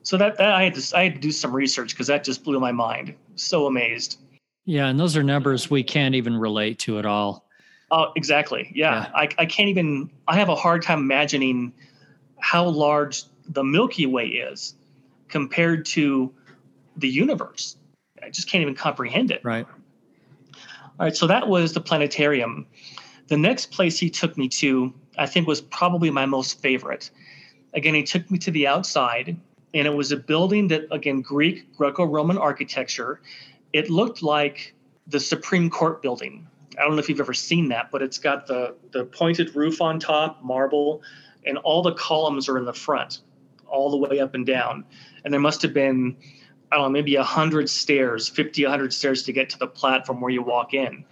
So 0.02 0.16
that, 0.16 0.38
that 0.38 0.52
I 0.52 0.64
had 0.64 0.74
to 0.76 0.96
I 0.96 1.04
had 1.04 1.14
to 1.16 1.20
do 1.20 1.32
some 1.32 1.54
research 1.54 1.90
because 1.90 2.06
that 2.06 2.24
just 2.24 2.42
blew 2.42 2.58
my 2.60 2.72
mind. 2.72 3.14
So 3.34 3.66
amazed. 3.66 4.18
Yeah, 4.64 4.86
and 4.86 4.98
those 4.98 5.16
are 5.16 5.22
numbers 5.22 5.70
we 5.70 5.82
can't 5.82 6.14
even 6.14 6.36
relate 6.36 6.78
to 6.80 6.98
at 6.98 7.04
all. 7.04 7.47
Oh, 7.90 8.12
exactly. 8.16 8.70
Yeah, 8.74 9.04
yeah. 9.04 9.10
I, 9.14 9.28
I 9.38 9.46
can't 9.46 9.68
even. 9.68 10.10
I 10.26 10.36
have 10.36 10.48
a 10.48 10.54
hard 10.54 10.82
time 10.82 10.98
imagining 10.98 11.72
how 12.38 12.68
large 12.68 13.24
the 13.48 13.64
Milky 13.64 14.06
Way 14.06 14.26
is 14.26 14.74
compared 15.28 15.86
to 15.86 16.32
the 16.96 17.08
universe. 17.08 17.76
I 18.22 18.30
just 18.30 18.50
can't 18.50 18.62
even 18.62 18.74
comprehend 18.74 19.30
it. 19.30 19.40
Right. 19.42 19.66
All 20.98 21.06
right. 21.06 21.16
So 21.16 21.26
that 21.26 21.48
was 21.48 21.72
the 21.72 21.80
planetarium. 21.80 22.66
The 23.28 23.36
next 23.36 23.70
place 23.70 23.98
he 23.98 24.10
took 24.10 24.36
me 24.36 24.48
to, 24.48 24.92
I 25.16 25.26
think, 25.26 25.46
was 25.46 25.60
probably 25.60 26.10
my 26.10 26.26
most 26.26 26.60
favorite. 26.60 27.10
Again, 27.74 27.94
he 27.94 28.02
took 28.02 28.30
me 28.30 28.38
to 28.38 28.50
the 28.50 28.66
outside 28.66 29.36
and 29.74 29.86
it 29.86 29.94
was 29.94 30.12
a 30.12 30.16
building 30.16 30.68
that 30.68 30.86
again 30.90 31.20
greek 31.20 31.74
greco-roman 31.76 32.38
architecture 32.38 33.20
it 33.72 33.90
looked 33.90 34.22
like 34.22 34.74
the 35.06 35.20
supreme 35.20 35.70
court 35.70 36.02
building 36.02 36.46
i 36.78 36.82
don't 36.82 36.92
know 36.92 36.98
if 36.98 37.08
you've 37.08 37.20
ever 37.20 37.34
seen 37.34 37.68
that 37.68 37.90
but 37.90 38.02
it's 38.02 38.18
got 38.18 38.46
the 38.46 38.74
the 38.92 39.04
pointed 39.04 39.54
roof 39.56 39.80
on 39.80 39.98
top 39.98 40.42
marble 40.42 41.02
and 41.44 41.58
all 41.58 41.82
the 41.82 41.94
columns 41.94 42.48
are 42.48 42.58
in 42.58 42.64
the 42.64 42.72
front 42.72 43.20
all 43.68 43.90
the 43.90 43.96
way 43.96 44.20
up 44.20 44.34
and 44.34 44.46
down. 44.46 44.84
And 45.24 45.32
there 45.32 45.40
must 45.40 45.62
have 45.62 45.74
been, 45.74 46.16
I 46.72 46.76
don't 46.76 46.86
know, 46.86 46.90
maybe 46.90 47.16
a 47.16 47.20
100 47.20 47.68
stairs, 47.68 48.28
50, 48.28 48.64
100 48.64 48.92
stairs 48.92 49.22
to 49.24 49.32
get 49.32 49.50
to 49.50 49.58
the 49.58 49.66
platform 49.66 50.20
where 50.20 50.30
you 50.30 50.42
walk 50.42 50.74
in. 50.74 51.04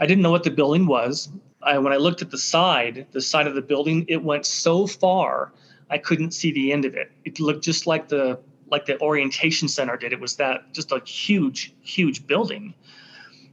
I 0.00 0.06
didn't 0.06 0.22
know 0.22 0.30
what 0.30 0.44
the 0.44 0.50
building 0.50 0.86
was. 0.86 1.30
I, 1.62 1.78
when 1.78 1.92
I 1.92 1.96
looked 1.96 2.22
at 2.22 2.30
the 2.30 2.38
side, 2.38 3.06
the 3.12 3.20
side 3.20 3.46
of 3.46 3.54
the 3.54 3.62
building, 3.62 4.04
it 4.08 4.22
went 4.22 4.46
so 4.46 4.86
far 4.86 5.52
I 5.90 5.98
couldn't 5.98 6.32
see 6.32 6.52
the 6.52 6.72
end 6.72 6.84
of 6.84 6.94
it. 6.94 7.12
It 7.24 7.38
looked 7.38 7.64
just 7.64 7.86
like 7.86 8.08
the 8.08 8.40
like 8.70 8.86
the 8.86 8.98
orientation 9.02 9.68
center 9.68 9.98
did. 9.98 10.14
It 10.14 10.20
was 10.20 10.36
that 10.36 10.72
just 10.72 10.92
a 10.92 11.00
huge, 11.04 11.74
huge 11.82 12.26
building. 12.26 12.72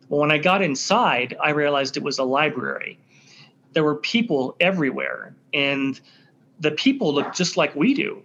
When 0.09 0.31
I 0.31 0.39
got 0.39 0.61
inside, 0.61 1.37
I 1.41 1.51
realized 1.51 1.95
it 1.95 2.03
was 2.03 2.17
a 2.17 2.23
library. 2.23 2.99
There 3.73 3.83
were 3.83 3.95
people 3.95 4.55
everywhere, 4.59 5.35
and 5.53 5.99
the 6.59 6.71
people 6.71 7.13
look 7.13 7.33
just 7.33 7.57
like 7.57 7.75
we 7.75 7.93
do. 7.93 8.21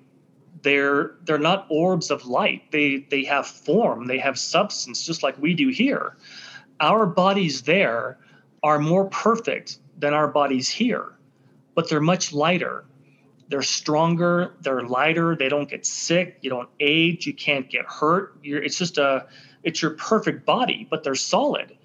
They're 0.63 1.15
they're 1.25 1.39
not 1.39 1.67
orbs 1.69 2.11
of 2.11 2.25
light. 2.27 2.71
They 2.73 3.07
they 3.11 3.25
have 3.25 3.47
form. 3.47 4.07
They 4.07 4.19
have 4.19 4.39
substance, 4.39 5.05
just 5.05 5.23
like 5.23 5.41
we 5.41 5.53
do 5.53 5.69
here. 5.69 6.17
Our 6.81 7.05
bodies 7.07 7.63
there 7.63 8.19
are 8.63 8.79
more 8.79 9.05
perfect 9.11 9.79
than 9.99 10.15
our 10.15 10.27
bodies 10.27 10.71
here, 10.71 11.13
but 11.75 11.89
they're 11.91 12.01
much 12.01 12.33
lighter 12.33 12.85
they're 13.49 13.63
stronger 13.63 14.55
they're 14.63 14.83
lighter 14.83 15.37
they 15.37 15.49
don't 15.49 15.69
get 15.69 15.85
sick 15.85 16.39
you 16.41 16.51
don't 16.51 16.69
age 16.81 17.27
you 17.27 17.35
can't 17.35 17.69
get 17.69 17.85
hurt 17.87 18.37
You're, 18.43 18.63
it's 18.63 18.79
just 18.79 18.99
a 18.99 19.27
it's 19.65 19.83
your 19.83 19.93
perfect 19.93 20.47
body 20.47 20.87
but 20.91 21.03
they're 21.03 21.15
solid. 21.15 21.77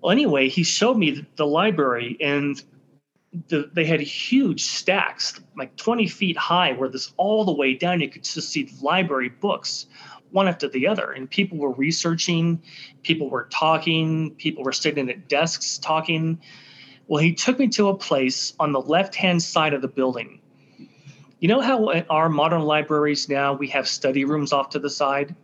Well 0.00 0.12
anyway 0.12 0.48
he 0.48 0.62
showed 0.62 0.96
me 0.96 1.26
the 1.36 1.46
library 1.46 2.16
and 2.20 2.62
the, 3.48 3.70
they 3.74 3.84
had 3.84 4.00
huge 4.00 4.64
stacks 4.64 5.38
like 5.56 5.76
20 5.76 6.06
feet 6.08 6.36
high 6.36 6.72
where 6.72 6.88
this 6.88 7.12
all 7.16 7.44
the 7.44 7.52
way 7.52 7.74
down 7.74 8.00
you 8.00 8.08
could 8.08 8.24
just 8.24 8.50
see 8.50 8.70
library 8.80 9.28
books 9.28 9.86
one 10.30 10.48
after 10.48 10.68
the 10.68 10.86
other. 10.86 11.12
And 11.12 11.28
people 11.28 11.58
were 11.58 11.72
researching 11.72 12.62
people 13.02 13.30
were 13.30 13.48
talking 13.50 14.34
people 14.36 14.64
were 14.64 14.72
sitting 14.72 15.10
at 15.10 15.28
desks 15.28 15.78
talking. 15.78 16.40
Well 17.06 17.22
he 17.22 17.34
took 17.34 17.58
me 17.58 17.68
to 17.68 17.88
a 17.88 17.96
place 17.96 18.54
on 18.60 18.72
the 18.72 18.80
left 18.80 19.14
hand 19.14 19.42
side 19.42 19.74
of 19.74 19.82
the 19.82 19.88
building. 19.88 20.40
You 21.40 21.48
know 21.48 21.60
how 21.60 21.90
in 21.90 22.04
our 22.10 22.28
modern 22.28 22.62
libraries 22.62 23.28
now 23.28 23.52
we 23.52 23.68
have 23.68 23.86
study 23.86 24.24
rooms 24.24 24.52
off 24.52 24.70
to 24.70 24.78
the 24.78 24.90
side? 24.90 25.36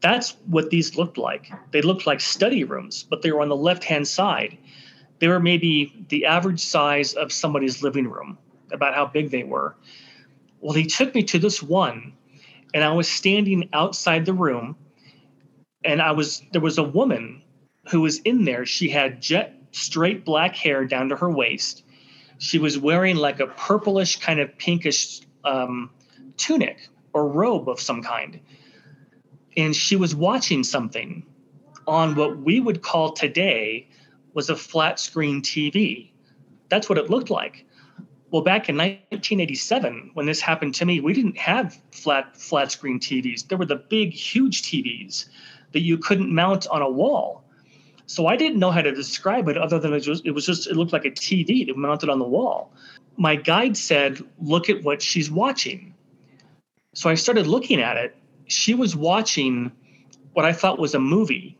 That's 0.00 0.36
what 0.46 0.70
these 0.70 0.96
looked 0.96 1.18
like. 1.18 1.52
They 1.72 1.82
looked 1.82 2.06
like 2.06 2.20
study 2.20 2.64
rooms, 2.64 3.02
but 3.02 3.22
they 3.22 3.32
were 3.32 3.42
on 3.42 3.48
the 3.48 3.56
left 3.56 3.84
hand 3.84 4.08
side. 4.08 4.56
They 5.18 5.28
were 5.28 5.40
maybe 5.40 6.06
the 6.08 6.26
average 6.26 6.60
size 6.60 7.12
of 7.14 7.32
somebody's 7.32 7.82
living 7.82 8.08
room, 8.08 8.38
about 8.72 8.94
how 8.94 9.06
big 9.06 9.30
they 9.30 9.42
were. 9.42 9.76
Well, 10.60 10.72
he 10.72 10.86
took 10.86 11.14
me 11.14 11.22
to 11.24 11.38
this 11.38 11.62
one, 11.62 12.14
and 12.72 12.82
I 12.82 12.92
was 12.92 13.08
standing 13.08 13.68
outside 13.72 14.24
the 14.24 14.32
room, 14.32 14.76
and 15.84 16.00
I 16.00 16.12
was 16.12 16.42
there 16.52 16.62
was 16.62 16.78
a 16.78 16.82
woman 16.82 17.42
who 17.90 18.00
was 18.00 18.18
in 18.20 18.44
there. 18.44 18.64
She 18.64 18.88
had 18.88 19.20
jet 19.20 19.54
straight 19.72 20.24
black 20.24 20.56
hair 20.56 20.84
down 20.86 21.10
to 21.10 21.16
her 21.16 21.30
waist 21.30 21.84
she 22.40 22.58
was 22.58 22.78
wearing 22.78 23.16
like 23.16 23.38
a 23.38 23.46
purplish 23.46 24.16
kind 24.18 24.40
of 24.40 24.56
pinkish 24.56 25.20
um, 25.44 25.90
tunic 26.38 26.88
or 27.12 27.28
robe 27.28 27.68
of 27.68 27.78
some 27.78 28.02
kind 28.02 28.40
and 29.56 29.74
she 29.74 29.96
was 29.96 30.14
watching 30.14 30.62
something 30.64 31.24
on 31.86 32.14
what 32.14 32.38
we 32.38 32.60
would 32.60 32.82
call 32.82 33.12
today 33.12 33.88
was 34.34 34.50
a 34.50 34.56
flat 34.56 34.98
screen 34.98 35.42
tv 35.42 36.10
that's 36.68 36.88
what 36.88 36.98
it 36.98 37.10
looked 37.10 37.30
like 37.30 37.66
well 38.30 38.42
back 38.42 38.68
in 38.68 38.76
1987 38.76 40.10
when 40.14 40.26
this 40.26 40.40
happened 40.40 40.74
to 40.74 40.84
me 40.84 41.00
we 41.00 41.12
didn't 41.12 41.38
have 41.38 41.80
flat 41.92 42.36
flat 42.36 42.70
screen 42.70 42.98
tvs 43.00 43.48
there 43.48 43.58
were 43.58 43.66
the 43.66 43.76
big 43.76 44.12
huge 44.12 44.62
tvs 44.62 45.26
that 45.72 45.80
you 45.80 45.98
couldn't 45.98 46.32
mount 46.32 46.66
on 46.68 46.82
a 46.82 46.90
wall 46.90 47.44
so 48.10 48.26
I 48.26 48.34
didn't 48.34 48.58
know 48.58 48.72
how 48.72 48.82
to 48.82 48.90
describe 48.90 49.46
it 49.46 49.56
other 49.56 49.78
than 49.78 49.92
it 49.92 50.08
was, 50.08 50.20
it 50.24 50.32
was 50.32 50.44
just, 50.44 50.66
it 50.66 50.74
looked 50.74 50.92
like 50.92 51.04
a 51.04 51.12
TV 51.12 51.64
that 51.68 51.76
mounted 51.76 52.08
on 52.08 52.18
the 52.18 52.24
wall. 52.24 52.72
My 53.16 53.36
guide 53.36 53.76
said, 53.76 54.18
look 54.40 54.68
at 54.68 54.82
what 54.82 55.00
she's 55.00 55.30
watching. 55.30 55.94
So 56.92 57.08
I 57.08 57.14
started 57.14 57.46
looking 57.46 57.80
at 57.80 57.96
it. 57.96 58.16
She 58.50 58.74
was 58.74 58.94
watching 58.96 59.72
what 60.32 60.44
I 60.44 60.52
thought 60.52 60.78
was 60.78 60.94
a 60.94 61.00
movie, 61.00 61.56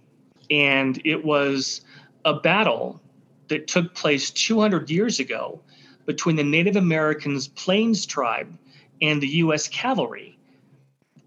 and 0.50 1.00
it 1.04 1.24
was 1.24 1.82
a 2.24 2.34
battle 2.34 3.00
that 3.48 3.66
took 3.66 3.94
place 3.94 4.30
200 4.30 4.90
years 4.90 5.18
ago 5.20 5.60
between 6.06 6.36
the 6.36 6.44
Native 6.44 6.76
Americans 6.76 7.48
Plains 7.48 8.06
tribe 8.06 8.56
and 9.00 9.20
the 9.20 9.28
US 9.28 9.68
cavalry. 9.68 10.38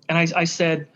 And 0.09 0.17
I, 0.17 0.27
I 0.35 0.43
said, 0.43 0.87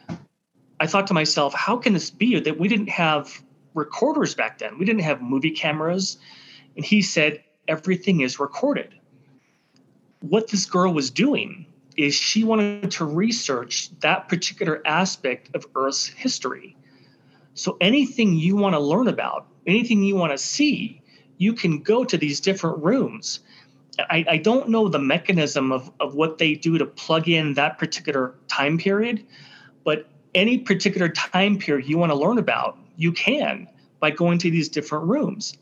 I 0.80 0.88
thought 0.88 1.07
to 1.07 1.13
myself, 1.13 1.53
how 1.53 1.78
can 1.78 1.93
this 1.93 2.11
be 2.11 2.39
that 2.39 2.59
we 2.59 2.68
didn't 2.68 2.89
have 2.89 3.41
recorders 3.78 4.34
back 4.34 4.57
then. 4.57 4.78
We 4.78 4.84
didn't 4.84 5.03
have 5.03 5.22
movie 5.22 5.51
cameras. 5.51 6.18
And 6.76 6.84
he 6.84 7.01
said, 7.01 7.41
everything 7.68 8.22
is 8.22 8.39
recorded. 8.39 8.93
What 10.20 10.49
this 10.49 10.65
girl 10.65 10.93
was 10.93 11.09
doing 11.11 11.66
is 11.97 12.13
she 12.13 12.43
wanted 12.43 12.91
to 12.91 13.05
research 13.05 13.89
that 13.99 14.29
particular 14.29 14.81
aspect 14.85 15.49
of 15.55 15.65
Earth's 15.75 16.07
history. 16.07 16.77
So 17.55 17.75
anything 17.81 18.35
you 18.35 18.55
want 18.55 18.75
to 18.75 18.79
learn 18.79 19.07
about, 19.07 19.47
anything 19.65 20.03
you 20.03 20.15
want 20.15 20.31
to 20.31 20.37
see, 20.37 21.01
you 21.37 21.53
can 21.53 21.81
go 21.81 22.03
to 22.05 22.17
these 22.17 22.39
different 22.39 22.83
rooms. 22.83 23.39
I, 23.99 24.25
I, 24.29 24.37
don't 24.37 24.69
know 24.69 24.87
the 24.87 24.99
mechanism 24.99 25.71
of, 25.71 25.91
of 25.99 26.13
what 26.13 26.37
they 26.37 26.53
do 26.53 26.77
to 26.77 26.85
plug 26.85 27.27
in 27.27 27.55
that 27.55 27.79
particular 27.79 28.35
time 28.47 28.77
period, 28.77 29.25
but 29.83 30.07
any 30.35 30.59
particular 30.59 31.09
time 31.09 31.57
period 31.57 31.89
you 31.89 31.97
want 31.97 32.11
to 32.11 32.15
learn 32.15 32.37
about, 32.37 32.77
you 32.95 33.11
can 33.11 33.67
by 33.99 34.11
going 34.11 34.37
to 34.39 34.51
these 34.51 34.69
different 34.69 35.05
rooms. 35.05 35.57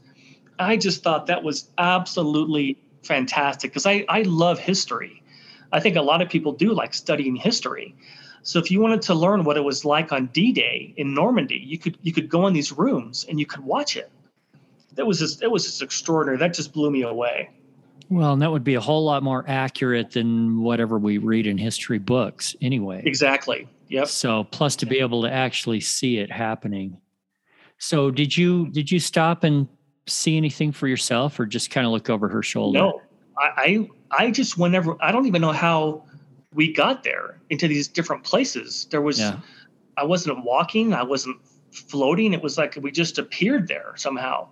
I 0.59 0.75
just 0.75 1.01
thought 1.01 1.27
that 1.27 1.43
was 1.43 1.69
absolutely 1.77 2.77
fantastic 3.03 3.71
because 3.71 3.85
I, 3.85 4.05
I 4.09 4.23
love 4.23 4.59
history. 4.59 5.23
I 5.71 5.79
think 5.79 5.95
a 5.95 6.01
lot 6.01 6.21
of 6.21 6.29
people 6.29 6.51
do 6.51 6.73
like 6.73 6.93
studying 6.93 7.35
history. 7.35 7.95
So 8.43 8.59
if 8.59 8.69
you 8.69 8.79
wanted 8.79 9.01
to 9.03 9.15
learn 9.15 9.43
what 9.43 9.57
it 9.57 9.63
was 9.63 9.85
like 9.85 10.11
on 10.11 10.27
D-Day 10.27 10.93
in 10.97 11.13
Normandy, 11.13 11.57
you 11.57 11.79
could 11.79 11.97
you 12.03 12.13
could 12.13 12.29
go 12.29 12.45
in 12.47 12.53
these 12.53 12.71
rooms 12.71 13.25
and 13.27 13.39
you 13.39 13.45
could 13.45 13.63
watch 13.63 13.97
it. 13.97 14.11
That 14.93 15.07
was 15.07 15.19
just 15.19 15.41
it 15.41 15.49
was 15.49 15.63
just 15.65 15.81
extraordinary. 15.81 16.37
That 16.37 16.53
just 16.53 16.71
blew 16.71 16.91
me 16.91 17.01
away. 17.01 17.49
Well, 18.09 18.33
and 18.33 18.41
that 18.41 18.51
would 18.51 18.63
be 18.63 18.75
a 18.75 18.81
whole 18.81 19.03
lot 19.03 19.23
more 19.23 19.43
accurate 19.47 20.11
than 20.11 20.61
whatever 20.61 20.99
we 20.99 21.17
read 21.17 21.47
in 21.47 21.57
history 21.57 21.97
books 21.97 22.55
anyway. 22.61 23.01
Exactly. 23.03 23.67
Yep. 23.89 24.07
So 24.07 24.43
plus 24.45 24.75
to 24.77 24.85
be 24.85 24.99
able 24.99 25.23
to 25.23 25.31
actually 25.31 25.79
see 25.79 26.17
it 26.17 26.31
happening. 26.31 26.97
So 27.77 28.11
did 28.11 28.37
you 28.37 28.69
did 28.69 28.91
you 28.91 28.99
stop 28.99 29.43
and 29.43 29.67
see 30.07 30.37
anything 30.37 30.71
for 30.71 30.87
yourself, 30.87 31.39
or 31.39 31.47
just 31.47 31.71
kind 31.71 31.85
of 31.85 31.91
look 31.91 32.09
over 32.09 32.29
her 32.29 32.43
shoulder? 32.43 32.77
No, 32.77 33.01
I 33.37 33.89
I, 34.11 34.25
I 34.25 34.31
just 34.31 34.57
whenever 34.57 34.97
I 35.01 35.11
don't 35.11 35.25
even 35.25 35.41
know 35.41 35.51
how 35.51 36.03
we 36.53 36.71
got 36.71 37.03
there 37.03 37.39
into 37.49 37.67
these 37.67 37.87
different 37.87 38.23
places. 38.23 38.87
There 38.89 39.01
was 39.01 39.19
yeah. 39.19 39.39
I 39.97 40.03
wasn't 40.03 40.43
walking, 40.43 40.93
I 40.93 41.03
wasn't 41.03 41.37
floating. 41.71 42.33
It 42.33 42.41
was 42.41 42.57
like 42.57 42.77
we 42.81 42.91
just 42.91 43.17
appeared 43.17 43.67
there 43.67 43.93
somehow. 43.95 44.49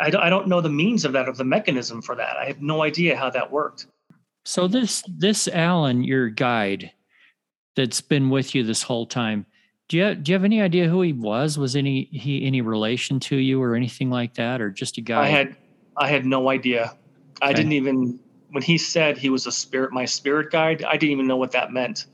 I 0.00 0.10
don't, 0.10 0.22
I 0.22 0.30
don't 0.30 0.46
know 0.46 0.60
the 0.60 0.68
means 0.68 1.04
of 1.04 1.12
that, 1.12 1.28
of 1.28 1.36
the 1.36 1.44
mechanism 1.44 2.02
for 2.02 2.14
that. 2.14 2.36
I 2.36 2.44
have 2.44 2.62
no 2.62 2.82
idea 2.82 3.16
how 3.16 3.30
that 3.30 3.50
worked. 3.50 3.86
So 4.44 4.68
this 4.68 5.02
this 5.08 5.48
Alan, 5.48 6.04
your 6.04 6.28
guide, 6.28 6.92
that's 7.76 8.00
been 8.00 8.30
with 8.30 8.54
you 8.54 8.62
this 8.62 8.82
whole 8.82 9.06
time 9.06 9.46
do 9.88 9.96
you 9.96 10.14
do 10.14 10.30
you 10.30 10.34
have 10.34 10.44
any 10.44 10.60
idea 10.60 10.88
who 10.88 11.00
he 11.00 11.12
was? 11.12 11.58
Was 11.58 11.74
any 11.74 12.04
he 12.12 12.44
any 12.44 12.60
relation 12.60 13.18
to 13.20 13.36
you 13.36 13.60
or 13.62 13.74
anything 13.74 14.10
like 14.10 14.34
that, 14.34 14.60
or 14.60 14.70
just 14.70 14.98
a 14.98 15.00
guy? 15.00 15.22
I 15.22 15.28
had 15.28 15.56
I 15.96 16.08
had 16.08 16.26
no 16.26 16.50
idea. 16.50 16.94
I 17.40 17.52
didn't 17.52 17.72
even 17.72 18.18
when 18.50 18.62
he 18.62 18.78
said 18.78 19.18
he 19.18 19.28
was 19.28 19.46
a 19.46 19.52
spirit 19.52 19.92
my 19.92 20.04
spirit 20.04 20.50
guide. 20.50 20.82
I 20.84 20.96
didn't 20.96 21.12
even 21.12 21.26
know 21.26 21.36
what 21.36 21.52
that 21.52 21.72
meant. 21.72 22.06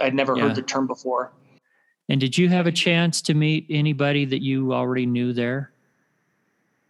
I'd 0.00 0.14
never 0.14 0.36
yeah. 0.36 0.44
heard 0.44 0.56
the 0.56 0.62
term 0.62 0.86
before. 0.86 1.32
And 2.08 2.20
did 2.20 2.36
you 2.36 2.48
have 2.48 2.66
a 2.66 2.72
chance 2.72 3.22
to 3.22 3.34
meet 3.34 3.66
anybody 3.70 4.24
that 4.26 4.42
you 4.42 4.72
already 4.72 5.06
knew 5.06 5.32
there? 5.32 5.72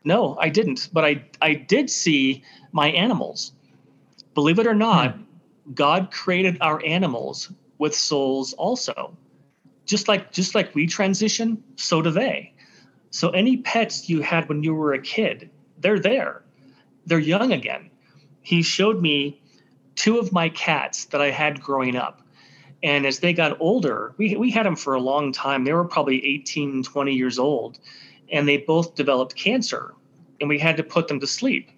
No, 0.05 0.37
I 0.41 0.49
didn't. 0.49 0.91
But 0.93 1.05
I 1.05 1.25
I 1.41 1.55
did 1.55 1.91
see 1.91 2.43
my 2.73 2.89
animals. 2.91 3.53
Believe 4.35 4.59
it 4.59 4.67
or 4.67 4.75
not, 4.75 5.15
hmm. 5.15 5.23
God 5.75 6.11
created 6.11 6.59
our 6.61 6.85
animals 6.85 7.53
with 7.79 7.95
souls 7.95 8.53
also 8.55 9.17
just 9.87 10.09
like 10.09 10.33
just 10.33 10.55
like 10.55 10.75
we 10.75 10.87
transition, 10.87 11.63
so 11.77 12.03
do 12.03 12.11
they. 12.11 12.53
So 13.11 13.31
any 13.31 13.59
pets 13.59 14.09
you 14.09 14.23
had 14.23 14.49
when 14.49 14.63
you 14.63 14.75
were 14.75 14.95
a 14.95 15.01
kid, 15.01 15.51
they're 15.79 16.01
there. 16.01 16.43
They're 17.07 17.19
young 17.19 17.53
again. 17.53 17.91
He 18.43 18.63
showed 18.63 19.01
me 19.01 19.41
two 19.95 20.19
of 20.19 20.33
my 20.33 20.49
cats 20.49 21.07
that 21.07 21.21
I 21.21 21.31
had 21.31 21.61
growing 21.63 21.97
up. 21.97 22.21
And 22.83 23.07
as 23.07 23.21
they 23.21 23.33
got 23.33 23.61
older, 23.61 24.15
we, 24.19 24.37
we 24.37 24.51
had 24.51 24.67
them 24.67 24.77
for 24.77 24.95
a 24.95 25.01
long 25.01 25.33
time. 25.33 25.65
They 25.65 25.73
were 25.73 25.85
probably 25.85 26.25
18, 26.25 26.83
20 26.83 27.13
years 27.15 27.39
old, 27.39 27.79
and 28.31 28.47
they 28.47 28.59
both 28.59 28.95
developed 28.95 29.35
cancer, 29.37 29.95
and 30.41 30.49
we 30.49 30.59
had 30.59 30.77
to 30.77 30.83
put 30.83 31.09
them 31.09 31.21
to 31.21 31.27
sleep. 31.27 31.71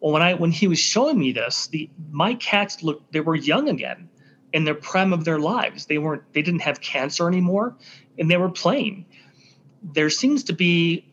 Well, 0.00 0.12
when 0.12 0.22
I 0.22 0.34
when 0.34 0.50
he 0.52 0.68
was 0.68 0.78
showing 0.78 1.18
me 1.18 1.32
this, 1.32 1.66
the 1.68 1.90
my 2.10 2.34
cats 2.34 2.82
looked 2.82 3.12
they 3.12 3.20
were 3.20 3.36
young 3.36 3.68
again. 3.68 4.08
in 4.52 4.64
the 4.64 4.74
prime 4.74 5.12
of 5.12 5.24
their 5.24 5.38
lives. 5.38 5.86
They 5.86 5.98
weren't 5.98 6.22
they 6.32 6.42
didn't 6.42 6.62
have 6.62 6.80
cancer 6.80 7.28
anymore 7.28 7.76
and 8.18 8.30
they 8.30 8.36
were 8.36 8.50
playing. 8.50 9.06
There 9.82 10.10
seems 10.10 10.44
to 10.44 10.52
be 10.52 11.09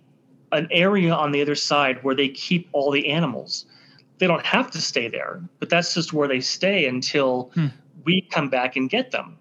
an 0.52 0.68
area 0.72 1.14
on 1.14 1.32
the 1.32 1.42
other 1.42 1.56
side 1.56 2.04
where 2.04 2.16
they 2.16 2.30
keep 2.30 2.70
all 2.72 2.92
the 2.92 3.10
animals. 3.10 3.66
They 4.18 4.28
don't 4.28 4.46
have 4.46 4.72
to 4.72 4.82
stay 4.82 5.08
there, 5.08 5.42
but 5.60 5.70
that's 5.70 5.94
just 5.94 6.14
where 6.14 6.28
they 6.28 6.40
stay 6.40 6.88
until 6.88 7.52
hmm. 7.54 7.68
we 8.04 8.28
come 8.32 8.50
back 8.50 8.76
and 8.76 8.90
get 8.90 9.12
them. 9.12 9.38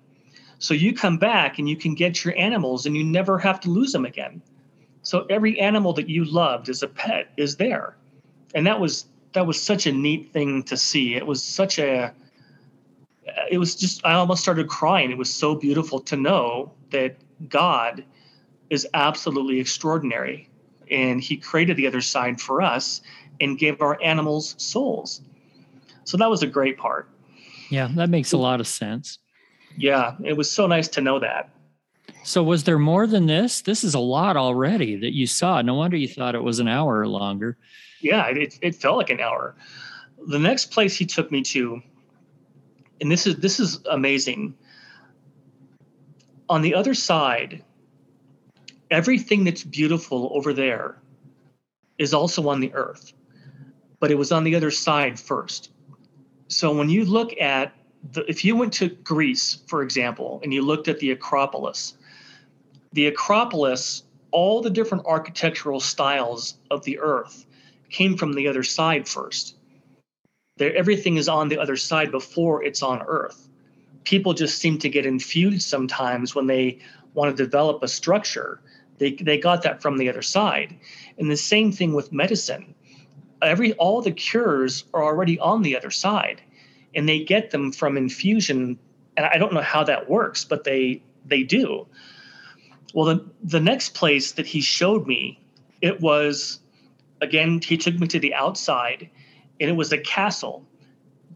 So 0.58 0.74
you 0.74 0.94
come 0.94 1.18
back 1.18 1.58
and 1.58 1.68
you 1.68 1.76
can 1.76 1.94
get 1.94 2.24
your 2.24 2.36
animals 2.36 2.86
and 2.86 2.96
you 2.96 3.04
never 3.04 3.38
have 3.38 3.60
to 3.60 3.70
lose 3.70 3.92
them 3.92 4.04
again. 4.04 4.42
So 5.02 5.26
every 5.30 5.58
animal 5.60 5.92
that 5.94 6.08
you 6.08 6.24
loved 6.24 6.68
as 6.68 6.82
a 6.82 6.88
pet 6.88 7.32
is 7.36 7.56
there. 7.56 7.96
And 8.54 8.66
that 8.66 8.80
was 8.80 9.06
that 9.34 9.46
was 9.46 9.62
such 9.62 9.86
a 9.86 9.92
neat 9.92 10.32
thing 10.32 10.62
to 10.64 10.76
see. 10.76 11.14
It 11.14 11.26
was 11.26 11.42
such 11.42 11.78
a 11.78 12.12
it 13.50 13.58
was 13.58 13.76
just 13.76 14.04
I 14.04 14.14
almost 14.14 14.42
started 14.42 14.68
crying. 14.68 15.10
It 15.10 15.18
was 15.18 15.32
so 15.32 15.54
beautiful 15.54 16.00
to 16.00 16.16
know 16.16 16.72
that 16.90 17.16
God 17.48 18.04
is 18.70 18.86
absolutely 18.94 19.60
extraordinary 19.60 20.48
and 20.90 21.20
he 21.20 21.36
created 21.36 21.76
the 21.76 21.86
other 21.86 22.00
side 22.00 22.40
for 22.40 22.62
us 22.62 23.02
and 23.40 23.58
gave 23.58 23.80
our 23.80 24.00
animals 24.02 24.54
souls. 24.58 25.20
So 26.04 26.16
that 26.16 26.30
was 26.30 26.42
a 26.42 26.46
great 26.46 26.78
part. 26.78 27.08
Yeah, 27.70 27.88
that 27.94 28.10
makes 28.10 28.32
a 28.32 28.36
lot 28.36 28.60
of 28.60 28.66
sense. 28.66 29.18
Yeah, 29.76 30.16
it 30.24 30.36
was 30.36 30.50
so 30.50 30.66
nice 30.66 30.88
to 30.88 31.00
know 31.00 31.18
that. 31.18 31.50
So 32.22 32.42
was 32.42 32.64
there 32.64 32.78
more 32.78 33.06
than 33.06 33.26
this? 33.26 33.60
This 33.60 33.84
is 33.84 33.94
a 33.94 34.00
lot 34.00 34.36
already 34.36 34.96
that 34.96 35.14
you 35.14 35.26
saw. 35.26 35.62
No 35.62 35.74
wonder 35.74 35.96
you 35.96 36.08
thought 36.08 36.34
it 36.34 36.42
was 36.42 36.58
an 36.58 36.68
hour 36.68 36.98
or 36.98 37.08
longer. 37.08 37.56
Yeah, 38.00 38.26
it, 38.28 38.58
it 38.62 38.74
felt 38.74 38.96
like 38.96 39.10
an 39.10 39.20
hour. 39.20 39.54
The 40.26 40.38
next 40.38 40.70
place 40.70 40.96
he 40.96 41.06
took 41.06 41.30
me 41.30 41.42
to, 41.42 41.82
and 43.00 43.10
this 43.10 43.26
is 43.26 43.36
this 43.36 43.60
is 43.60 43.80
amazing. 43.90 44.54
On 46.48 46.62
the 46.62 46.74
other 46.74 46.94
side, 46.94 47.62
everything 48.90 49.44
that's 49.44 49.64
beautiful 49.64 50.30
over 50.32 50.52
there 50.52 50.96
is 51.98 52.14
also 52.14 52.48
on 52.48 52.60
the 52.60 52.72
earth, 52.74 53.12
but 54.00 54.10
it 54.10 54.18
was 54.18 54.32
on 54.32 54.44
the 54.44 54.54
other 54.54 54.70
side 54.70 55.18
first. 55.18 55.70
So 56.48 56.72
when 56.72 56.90
you 56.90 57.04
look 57.04 57.38
at 57.40 57.72
the, 58.12 58.28
if 58.30 58.44
you 58.44 58.56
went 58.56 58.72
to 58.74 58.88
Greece, 58.88 59.58
for 59.66 59.82
example, 59.82 60.40
and 60.42 60.52
you 60.52 60.62
looked 60.62 60.88
at 60.88 61.00
the 61.00 61.10
Acropolis, 61.10 61.94
the 62.92 63.06
Acropolis, 63.06 64.04
all 64.30 64.60
the 64.60 64.70
different 64.70 65.06
architectural 65.06 65.80
styles 65.80 66.58
of 66.70 66.84
the 66.84 66.98
earth 66.98 67.46
came 67.90 68.16
from 68.16 68.34
the 68.34 68.48
other 68.48 68.62
side 68.62 69.08
first. 69.08 69.56
There, 70.58 70.74
everything 70.74 71.16
is 71.16 71.28
on 71.28 71.48
the 71.48 71.58
other 71.58 71.76
side 71.76 72.10
before 72.10 72.62
it's 72.62 72.82
on 72.82 73.02
earth. 73.06 73.48
People 74.04 74.34
just 74.34 74.58
seem 74.58 74.78
to 74.78 74.88
get 74.88 75.04
infused 75.04 75.68
sometimes 75.68 76.34
when 76.34 76.46
they 76.46 76.78
want 77.14 77.36
to 77.36 77.42
develop 77.42 77.82
a 77.82 77.88
structure 77.88 78.60
they, 78.98 79.12
they 79.12 79.38
got 79.38 79.62
that 79.62 79.82
from 79.82 79.98
the 79.98 80.08
other 80.08 80.22
side. 80.22 80.76
And 81.18 81.30
the 81.30 81.36
same 81.36 81.72
thing 81.72 81.94
with 81.94 82.12
medicine. 82.12 82.74
Every 83.42 83.72
all 83.74 84.00
the 84.00 84.12
cures 84.12 84.84
are 84.94 85.04
already 85.04 85.38
on 85.38 85.62
the 85.62 85.76
other 85.76 85.90
side, 85.90 86.40
and 86.94 87.08
they 87.08 87.22
get 87.22 87.50
them 87.50 87.70
from 87.70 87.96
infusion. 87.96 88.78
And 89.16 89.26
I 89.26 89.36
don't 89.38 89.52
know 89.52 89.60
how 89.60 89.84
that 89.84 90.08
works, 90.08 90.44
but 90.44 90.64
they 90.64 91.02
they 91.26 91.42
do. 91.42 91.86
Well, 92.94 93.06
the 93.06 93.24
the 93.42 93.60
next 93.60 93.94
place 93.94 94.32
that 94.32 94.46
he 94.46 94.60
showed 94.60 95.06
me, 95.06 95.38
it 95.82 96.00
was 96.00 96.60
again 97.20 97.60
he 97.60 97.76
took 97.76 97.98
me 97.98 98.06
to 98.08 98.18
the 98.18 98.32
outside, 98.32 99.10
and 99.60 99.68
it 99.68 99.74
was 99.74 99.92
a 99.92 99.98
castle, 99.98 100.66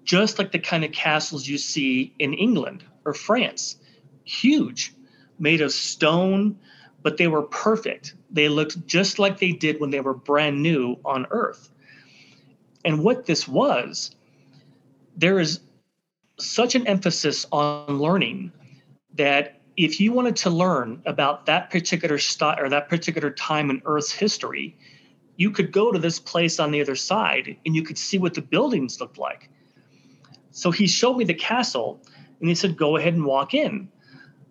just 0.04 0.38
like 0.38 0.52
the 0.52 0.58
kind 0.58 0.84
of 0.84 0.92
castles 0.92 1.46
you 1.46 1.58
see 1.58 2.14
in 2.18 2.32
England 2.32 2.82
or 3.04 3.12
France, 3.12 3.76
huge, 4.24 4.94
made 5.38 5.61
of 5.61 5.72
stone 5.72 6.58
but 7.03 7.16
they 7.16 7.28
were 7.28 7.42
perfect. 7.42 8.14
They 8.30 8.48
looked 8.48 8.86
just 8.86 9.18
like 9.18 9.38
they 9.38 9.53
did 9.53 9.80
when 9.80 9.90
they 9.90 10.01
were 10.01 10.14
brand 10.14 10.62
new 10.62 10.96
on 11.05 11.26
Earth. 11.30 11.70
And 12.84 13.03
what 13.03 13.26
this 13.26 13.46
was, 13.46 14.14
there 15.16 15.38
is 15.38 15.61
such 16.38 16.74
an 16.74 16.86
emphasis 16.86 17.46
on 17.53 17.98
learning 17.98 18.53
that 19.14 19.61
if 19.76 20.01
you 20.01 20.12
wanted 20.12 20.36
to 20.36 20.51
learn 20.51 21.03
about 21.07 21.46
that 21.46 21.70
particular 21.70 22.18
style 22.18 22.57
or 22.59 22.68
that 22.68 22.88
particular 22.88 23.30
time 23.30 23.70
in 23.70 23.82
Earth's 23.84 24.12
history, 24.12 24.76
you 25.36 25.51
could 25.51 25.72
go 25.72 25.90
to 25.90 25.98
this 25.98 26.18
place 26.18 26.61
on 26.61 26.70
the 26.70 26.80
other 26.80 26.96
side 26.96 27.57
and 27.64 27.74
you 27.74 27.82
could 27.82 27.96
see 27.96 28.18
what 28.18 28.34
the 28.34 28.42
buildings 28.42 29.01
looked 29.01 29.18
like. 29.18 29.48
So 30.51 30.70
he 30.70 30.86
showed 30.86 31.16
me 31.16 31.24
the 31.24 31.34
castle 31.34 32.01
and 32.40 32.48
he 32.48 32.55
said, 32.55 32.76
Go 32.76 32.96
ahead 32.96 33.14
and 33.14 33.24
walk 33.24 33.55
in. 33.55 33.88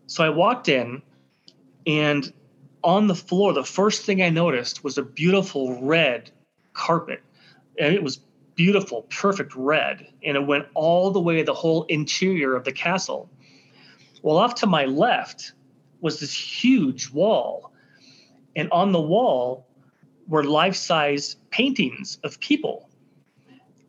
So 0.08 0.24
I 0.24 0.30
walked 0.30 0.70
in 0.70 1.02
and 1.86 2.32
on 2.84 3.08
the 3.08 3.16
floor, 3.16 3.54
the 3.54 3.64
first 3.64 4.06
thing 4.06 4.22
I 4.22 4.30
noticed 4.30 4.84
was 4.84 4.98
a 4.98 5.04
beautiful 5.04 5.82
red 5.82 6.32
carpet. 6.74 7.22
And 7.78 7.94
it 7.94 8.04
was 8.04 8.20
beautiful, 8.56 9.04
perfect 9.04 9.56
red. 9.56 10.08
And 10.24 10.38
it 10.38 10.46
went 10.46 10.68
all 10.74 11.12
the 11.12 11.20
way 11.20 11.44
the 11.44 11.54
whole 11.54 11.84
interior 11.86 12.56
of 12.56 12.64
the 12.64 12.72
castle. 12.72 13.30
Well, 14.22 14.38
off 14.38 14.56
to 14.56 14.68
my 14.68 14.86
left 14.86 15.54
was 16.02 16.20
this 16.20 16.34
huge 16.34 17.10
wall. 17.10 17.74
And 18.56 18.70
on 18.72 18.92
the 18.92 19.02
wall 19.02 19.68
were 20.28 20.44
life 20.44 20.76
size 20.76 21.38
paintings 21.52 22.20
of 22.24 22.40
people. 22.40 22.90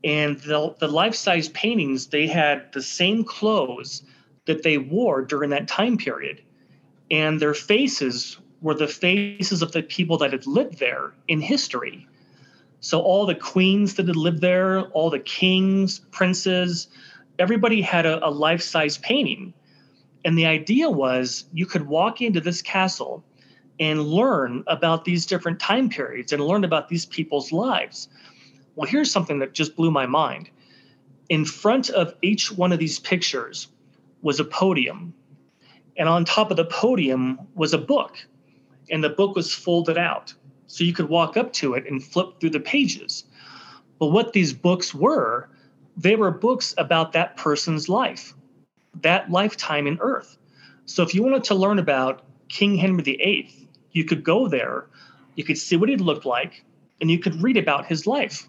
And 0.03 0.39
the, 0.41 0.75
the 0.79 0.89
life 0.89 1.15
size 1.15 1.49
paintings, 1.51 2.07
they 2.07 2.27
had 2.27 2.73
the 2.73 2.83
same 2.83 3.23
clothes 3.25 4.03
that 4.47 4.63
they 4.63 4.79
wore 4.79 5.23
during 5.23 5.51
that 5.51 5.69
time 5.69 5.99
period. 5.99 6.43
And 7.11 7.41
their 7.41 7.55
faces 7.55 8.39
were 8.61 8.75
the 8.75 8.89
faces 8.89 9.63
of 9.63 9.73
the 9.73 9.83
people 9.83 10.19
that 10.19 10.33
had 10.33 10.47
lived 10.47 10.79
there 10.79 11.13
in 11.29 11.41
history. 11.41 12.07
So 12.81 13.01
all 13.01 13.27
the 13.27 13.35
queens 13.35 13.95
that 13.95 14.07
had 14.07 14.17
lived 14.17 14.41
there, 14.41 14.83
all 14.89 15.11
the 15.11 15.19
kings, 15.21 16.01
princes, 16.11 16.89
everybody 17.39 17.83
had 17.83 18.07
a, 18.07 18.27
a 18.27 18.31
life 18.31 18.63
size 18.63 18.99
painting. 18.99 19.53
And 20.25 20.37
the 20.37 20.47
idea 20.47 20.91
was 20.91 21.45
you 21.53 21.67
could 21.67 21.89
walk 21.89 22.21
into 22.21 22.41
this 22.41 22.63
castle 22.63 23.25
and 23.79 24.03
learn 24.03 24.63
about 24.67 25.05
these 25.05 25.25
different 25.25 25.59
time 25.59 25.89
periods 25.89 26.33
and 26.33 26.45
learn 26.45 26.65
about 26.65 26.89
these 26.89 27.07
people's 27.07 27.51
lives. 27.51 28.09
Well, 28.77 28.89
here's 28.89 29.11
something 29.11 29.39
that 29.39 29.55
just 29.55 29.75
blew 29.75 29.91
my 29.91 30.07
mind. 30.07 30.51
In 31.31 31.45
front 31.45 31.89
of 31.91 32.15
each 32.23 32.53
one 32.53 32.73
of 32.73 32.79
these 32.79 32.99
pictures 32.99 33.69
was 34.21 34.39
a 34.39 34.45
podium. 34.45 35.15
And 36.01 36.09
on 36.09 36.25
top 36.25 36.51
of 36.51 36.57
the 36.57 36.65
podium 36.65 37.39
was 37.55 37.75
a 37.75 37.79
book 37.79 38.17
and 38.91 39.05
the 39.05 39.11
book 39.11 39.37
was 39.37 39.53
folded 39.53 39.99
out. 39.99 40.33
So 40.67 40.83
you 40.83 40.95
could 40.95 41.11
walk 41.11 41.37
up 41.37 41.53
to 41.55 41.75
it 41.75 41.87
and 41.87 42.03
flip 42.03 42.41
through 42.41 42.51
the 42.51 42.61
pages. 42.61 43.25
But 43.99 44.07
what 44.07 44.33
these 44.33 44.55
books 44.55 44.95
were, 44.95 45.51
they 45.99 46.17
were 46.17 46.31
books 46.31 46.75
about 46.79 47.13
that 47.13 47.37
person's 47.37 47.91
life, 47.91 48.33
that 49.03 49.31
lifetime 49.31 49.87
in 49.87 49.99
Earth. 50.01 50.39
So 50.87 51.03
if 51.03 51.15
you 51.15 51.23
wanted 51.23 51.45
to 51.45 51.55
learn 51.55 51.79
about 51.79 52.23
King 52.49 52.77
Henry 52.77 53.03
VIII, 53.03 53.69
you 53.93 54.05
could 54.07 54.25
go 54.25 54.49
there, 54.49 54.87
you 55.35 55.45
could 55.45 55.59
see 55.59 55.77
what 55.77 55.91
he 55.91 55.97
looked 55.97 56.25
like, 56.25 56.65
and 57.03 57.11
you 57.11 57.19
could 57.19 57.43
read 57.43 57.59
about 57.59 57.85
his 57.85 58.07
life. 58.07 58.49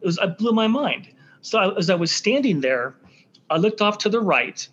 It 0.00 0.06
was 0.06 0.18
it 0.18 0.36
blew 0.36 0.52
my 0.52 0.66
mind. 0.66 1.08
So 1.40 1.58
I, 1.58 1.74
as 1.78 1.88
I 1.88 1.94
was 1.94 2.12
standing 2.12 2.60
there, 2.60 2.96
I 3.48 3.56
looked 3.56 3.80
off 3.80 3.96
to 3.98 4.10
the 4.10 4.20
right. 4.20 4.68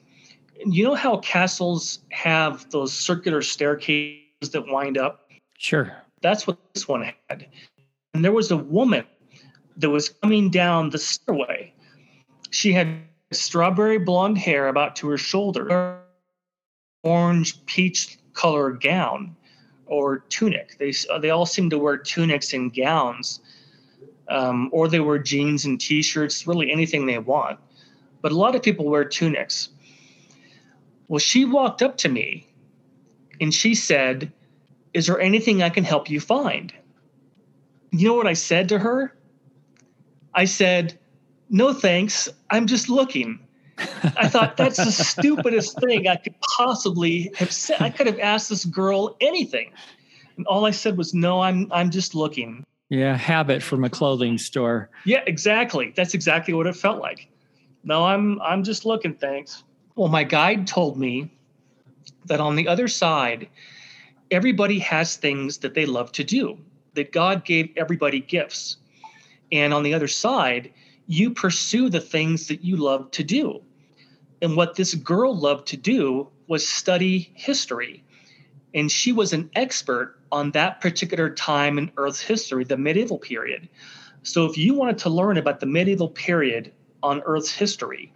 You 0.66 0.84
know 0.84 0.96
how 0.96 1.18
castles 1.18 2.00
have 2.12 2.70
those 2.72 2.94
circular 2.94 3.42
staircases 3.42 4.50
that 4.52 4.68
wind 4.68 4.98
up. 4.98 5.30
Sure. 5.58 5.96
That's 6.22 6.46
what 6.46 6.58
this 6.74 6.88
one 6.88 7.12
had. 7.30 7.48
And 8.14 8.24
there 8.24 8.32
was 8.32 8.52
a 8.52 8.58
woman 8.58 9.06
that 9.78 9.90
was 9.90 10.10
coming 10.10 10.50
down 10.50 10.90
the 10.90 10.98
stairway. 10.98 11.74
She 12.52 12.74
had 12.74 13.02
strawberry 13.32 13.98
blonde 13.98 14.38
hair 14.38 14.68
about 14.68 14.96
to 14.98 15.10
her 15.10 15.18
shoulder, 15.18 16.00
orange 17.04 17.66
peach 17.66 18.18
color 18.34 18.72
gown 18.72 19.36
or 19.86 20.20
tunic. 20.30 20.78
They 20.78 20.94
they 21.20 21.30
all 21.30 21.46
seem 21.46 21.70
to 21.70 21.78
wear 21.78 21.98
tunics 21.98 22.54
and 22.54 22.74
gowns, 22.74 23.40
um, 24.28 24.70
or 24.72 24.88
they 24.88 25.00
wear 25.00 25.18
jeans 25.18 25.66
and 25.66 25.80
t-shirts, 25.80 26.48
really 26.48 26.72
anything 26.72 27.06
they 27.06 27.20
want. 27.20 27.60
But 28.22 28.32
a 28.32 28.38
lot 28.38 28.56
of 28.56 28.64
people 28.64 28.86
wear 28.86 29.06
tunics. 29.06 29.70
Well, 31.12 31.20
she 31.20 31.44
walked 31.44 31.82
up 31.82 31.98
to 31.98 32.10
me 32.10 32.48
and 33.42 33.54
she 33.54 33.76
said, 33.76 34.32
Is 34.94 35.08
there 35.08 35.20
anything 35.20 35.62
I 35.62 35.70
can 35.70 35.84
help 35.84 36.10
you 36.10 36.22
find? 36.22 36.74
You 37.92 38.08
know 38.08 38.16
what 38.16 38.28
I 38.28 38.34
said 38.34 38.70
to 38.70 38.80
her? 38.80 39.14
I 40.34 40.46
said, 40.46 40.98
No 41.50 41.74
thanks. 41.74 42.30
I'm 42.50 42.66
just 42.66 42.88
looking. 42.88 43.46
I 43.78 44.30
thought 44.30 44.56
that's 44.56 44.78
the 44.78 44.90
stupidest 45.04 45.78
thing 45.82 46.08
I 46.08 46.16
could 46.16 46.36
possibly 46.56 47.30
have 47.36 47.52
said. 47.52 47.82
I 47.82 47.90
could 47.90 48.08
have 48.08 48.20
asked 48.20 48.48
this 48.48 48.64
girl 48.64 49.18
anything. 49.20 49.74
And 50.38 50.48
all 50.48 50.66
I 50.66 50.72
said 50.72 50.96
was, 50.98 51.14
No, 51.14 51.42
I'm 51.42 51.70
I'm 51.74 51.92
just 51.92 52.16
looking. 52.16 52.64
Yeah, 52.88 53.18
habit 53.18 53.62
from 53.62 53.84
a 53.84 53.90
clothing 53.90 54.38
store. 54.38 54.90
Yeah, 55.04 55.24
exactly. 55.28 55.92
That's 55.94 56.14
exactly 56.14 56.54
what 56.54 56.68
it 56.68 56.76
felt 56.78 57.02
like. 57.02 57.28
No, 57.84 58.06
I'm 58.06 58.42
I'm 58.42 58.64
just 58.64 58.86
looking, 58.86 59.16
thanks. 59.16 59.66
Well, 59.96 60.10
my 60.10 60.24
guide 60.24 60.68
told 60.68 60.98
me 60.98 61.32
that 62.26 62.40
on 62.40 62.56
the 62.56 62.68
other 62.68 62.88
side, 62.88 63.50
everybody 64.30 64.80
has 64.80 65.18
things 65.18 65.58
that 65.60 65.74
they 65.74 65.86
love 65.86 66.12
to 66.14 66.24
do, 66.24 66.58
that 66.94 67.12
God 67.12 67.44
gave 67.44 67.72
everybody 67.76 68.20
gifts. 68.20 68.78
And 69.52 69.74
on 69.74 69.84
the 69.84 69.94
other 69.94 70.08
side, 70.08 70.72
you 71.08 71.32
pursue 71.32 71.90
the 71.90 72.00
things 72.00 72.48
that 72.48 72.64
you 72.64 72.78
love 72.78 73.12
to 73.12 73.24
do. 73.24 73.62
And 74.42 74.56
what 74.56 74.76
this 74.76 74.96
girl 74.96 75.36
loved 75.36 75.68
to 75.68 75.78
do 75.78 76.30
was 76.48 76.68
study 76.68 77.32
history. 77.36 78.04
And 78.74 78.90
she 78.90 79.12
was 79.12 79.34
an 79.34 79.50
expert 79.56 80.18
on 80.32 80.52
that 80.52 80.80
particular 80.80 81.30
time 81.30 81.78
in 81.78 81.92
Earth's 81.98 82.22
history, 82.22 82.64
the 82.64 82.78
medieval 82.78 83.20
period. 83.20 83.68
So 84.24 84.46
if 84.46 84.58
you 84.58 84.74
wanted 84.74 84.98
to 85.00 85.10
learn 85.10 85.38
about 85.38 85.60
the 85.60 85.66
medieval 85.66 86.08
period 86.08 86.72
on 87.04 87.22
Earth's 87.26 87.52
history, 87.52 88.14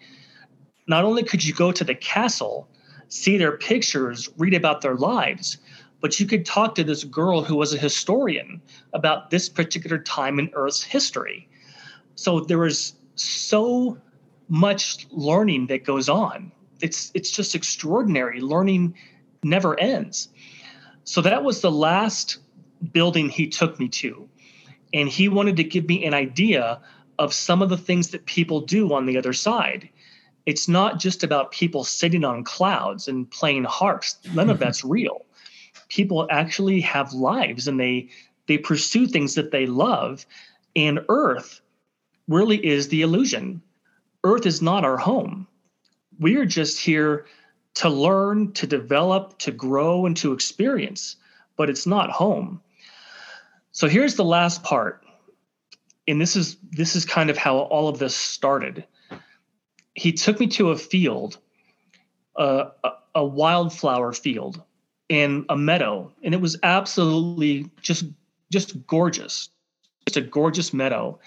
not 0.87 1.03
only 1.03 1.23
could 1.23 1.43
you 1.43 1.53
go 1.53 1.71
to 1.71 1.83
the 1.83 1.95
castle, 1.95 2.67
see 3.09 3.37
their 3.37 3.57
pictures, 3.57 4.29
read 4.37 4.53
about 4.53 4.81
their 4.81 4.95
lives, 4.95 5.57
but 6.01 6.19
you 6.19 6.25
could 6.25 6.45
talk 6.45 6.75
to 6.75 6.83
this 6.83 7.03
girl 7.03 7.43
who 7.43 7.55
was 7.55 7.73
a 7.73 7.77
historian 7.77 8.61
about 8.93 9.29
this 9.29 9.49
particular 9.49 9.97
time 9.97 10.39
in 10.39 10.49
Earth's 10.53 10.83
history. 10.83 11.47
So 12.15 12.41
there 12.41 12.59
was 12.59 12.93
so 13.15 13.97
much 14.47 15.07
learning 15.09 15.67
that 15.67 15.83
goes 15.83 16.07
on. 16.09 16.51
It's 16.81 17.11
it's 17.15 17.31
just 17.31 17.55
extraordinary. 17.55 18.41
Learning 18.41 18.93
never 19.43 19.79
ends. 19.79 20.29
So 21.03 21.21
that 21.21 21.43
was 21.43 21.61
the 21.61 21.71
last 21.71 22.37
building 22.91 23.29
he 23.29 23.47
took 23.47 23.79
me 23.79 23.87
to. 23.89 24.27
And 24.93 25.09
he 25.09 25.29
wanted 25.29 25.57
to 25.57 25.63
give 25.63 25.87
me 25.87 26.05
an 26.05 26.13
idea 26.13 26.79
of 27.17 27.33
some 27.33 27.61
of 27.61 27.69
the 27.69 27.77
things 27.77 28.09
that 28.09 28.25
people 28.25 28.61
do 28.61 28.93
on 28.93 29.05
the 29.05 29.17
other 29.17 29.33
side. 29.33 29.89
It's 30.45 30.67
not 30.67 30.99
just 30.99 31.23
about 31.23 31.51
people 31.51 31.83
sitting 31.83 32.23
on 32.23 32.43
clouds 32.43 33.07
and 33.07 33.29
playing 33.29 33.63
harps. 33.63 34.17
None 34.33 34.49
of 34.49 34.57
mm-hmm. 34.57 34.63
that's 34.63 34.83
real. 34.83 35.25
People 35.89 36.27
actually 36.29 36.81
have 36.81 37.13
lives 37.13 37.67
and 37.67 37.79
they 37.79 38.09
they 38.47 38.57
pursue 38.57 39.07
things 39.07 39.35
that 39.35 39.51
they 39.51 39.65
love. 39.65 40.25
And 40.75 40.99
Earth 41.09 41.61
really 42.27 42.63
is 42.63 42.89
the 42.89 43.01
illusion. 43.01 43.61
Earth 44.23 44.45
is 44.45 44.61
not 44.61 44.85
our 44.85 44.97
home. 44.97 45.47
We 46.19 46.37
are 46.37 46.45
just 46.45 46.79
here 46.79 47.25
to 47.75 47.89
learn, 47.89 48.53
to 48.53 48.67
develop, 48.67 49.37
to 49.39 49.51
grow, 49.51 50.05
and 50.05 50.15
to 50.17 50.33
experience, 50.33 51.17
but 51.57 51.69
it's 51.69 51.85
not 51.85 52.09
home. 52.09 52.61
So 53.71 53.87
here's 53.87 54.15
the 54.15 54.23
last 54.23 54.63
part. 54.63 55.03
And 56.07 56.21
this 56.21 56.35
is 56.35 56.57
this 56.71 56.95
is 56.95 57.03
kind 57.03 57.29
of 57.29 57.37
how 57.37 57.57
all 57.57 57.87
of 57.87 57.99
this 57.99 58.15
started. 58.15 58.85
He 59.95 60.11
took 60.11 60.39
me 60.39 60.47
to 60.47 60.71
a 60.71 60.77
field, 60.77 61.39
uh, 62.37 62.65
a, 62.83 62.91
a 63.15 63.25
wildflower 63.25 64.13
field 64.13 64.61
in 65.09 65.45
a 65.49 65.57
meadow, 65.57 66.11
and 66.23 66.33
it 66.33 66.41
was 66.41 66.57
absolutely 66.63 67.69
just 67.81 68.05
just 68.51 68.85
gorgeous. 68.87 69.49
It's 70.05 70.17
a 70.17 70.21
gorgeous 70.21 70.73
meadow, 70.73 71.19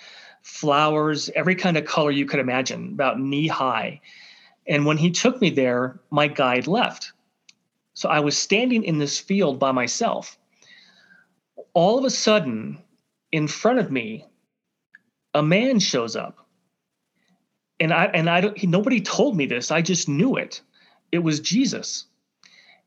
flowers, 0.42 1.30
every 1.34 1.54
kind 1.54 1.76
of 1.76 1.84
color 1.84 2.10
you 2.10 2.26
could 2.26 2.40
imagine, 2.40 2.92
about 2.92 3.20
knee 3.20 3.48
high. 3.48 4.00
And 4.66 4.86
when 4.86 4.98
he 4.98 5.10
took 5.10 5.40
me 5.40 5.50
there, 5.50 6.00
my 6.10 6.28
guide 6.28 6.66
left. 6.66 7.12
So 7.94 8.08
I 8.08 8.20
was 8.20 8.38
standing 8.38 8.84
in 8.84 8.98
this 8.98 9.18
field 9.18 9.58
by 9.58 9.72
myself. 9.72 10.38
All 11.74 11.98
of 11.98 12.04
a 12.04 12.10
sudden, 12.10 12.78
in 13.32 13.48
front 13.48 13.78
of 13.78 13.90
me, 13.90 14.24
a 15.34 15.42
man 15.42 15.80
shows 15.80 16.14
up. 16.14 16.47
And 17.80 17.92
I 17.92 18.06
and 18.06 18.28
I 18.28 18.40
don't 18.40 18.62
nobody 18.64 19.00
told 19.00 19.36
me 19.36 19.46
this. 19.46 19.70
I 19.70 19.82
just 19.82 20.08
knew 20.08 20.36
it. 20.36 20.60
It 21.12 21.20
was 21.20 21.40
Jesus. 21.40 22.06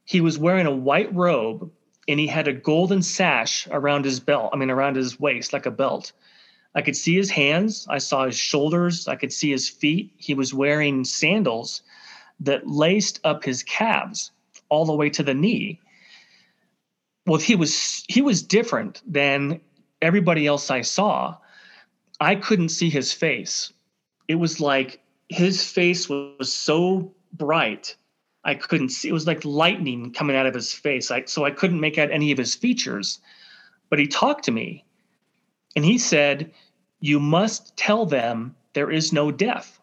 He 0.03 0.21
was 0.21 0.37
wearing 0.37 0.65
a 0.65 0.75
white 0.75 1.13
robe 1.13 1.71
and 2.07 2.19
he 2.19 2.27
had 2.27 2.47
a 2.47 2.53
golden 2.53 3.01
sash 3.01 3.67
around 3.71 4.05
his 4.05 4.19
belt, 4.19 4.51
I 4.53 4.57
mean 4.57 4.69
around 4.69 4.95
his 4.95 5.19
waist 5.19 5.53
like 5.53 5.65
a 5.65 5.71
belt. 5.71 6.11
I 6.73 6.81
could 6.81 6.95
see 6.95 7.15
his 7.15 7.29
hands. 7.29 7.85
I 7.89 7.97
saw 7.97 8.25
his 8.25 8.37
shoulders. 8.37 9.07
I 9.07 9.15
could 9.15 9.33
see 9.33 9.51
his 9.51 9.69
feet. 9.69 10.13
He 10.17 10.33
was 10.33 10.53
wearing 10.53 11.03
sandals 11.03 11.81
that 12.39 12.67
laced 12.67 13.19
up 13.23 13.43
his 13.43 13.63
calves 13.63 14.31
all 14.69 14.85
the 14.85 14.95
way 14.95 15.09
to 15.11 15.23
the 15.23 15.33
knee. 15.33 15.79
Well, 17.25 17.39
he 17.39 17.55
was 17.55 18.03
he 18.07 18.21
was 18.21 18.41
different 18.41 19.01
than 19.05 19.61
everybody 20.01 20.47
else 20.47 20.71
I 20.71 20.81
saw. 20.81 21.37
I 22.19 22.35
couldn't 22.35 22.69
see 22.69 22.89
his 22.89 23.13
face. 23.13 23.71
It 24.31 24.39
was 24.39 24.61
like 24.61 25.01
his 25.27 25.69
face 25.69 26.07
was 26.07 26.53
so 26.53 27.13
bright. 27.33 27.97
I 28.45 28.55
couldn't 28.55 28.89
see. 28.89 29.09
It 29.09 29.13
was 29.13 29.27
like 29.27 29.43
lightning 29.43 30.13
coming 30.13 30.37
out 30.37 30.45
of 30.45 30.53
his 30.53 30.71
face. 30.71 31.11
So 31.25 31.43
I 31.43 31.51
couldn't 31.51 31.81
make 31.81 31.97
out 31.97 32.11
any 32.11 32.31
of 32.31 32.37
his 32.37 32.55
features. 32.55 33.19
But 33.89 33.99
he 33.99 34.07
talked 34.07 34.45
to 34.45 34.51
me 34.51 34.85
and 35.75 35.83
he 35.83 35.97
said, 35.97 36.49
You 37.01 37.19
must 37.19 37.75
tell 37.75 38.05
them 38.05 38.55
there 38.71 38.89
is 38.89 39.11
no 39.11 39.31
death. 39.31 39.81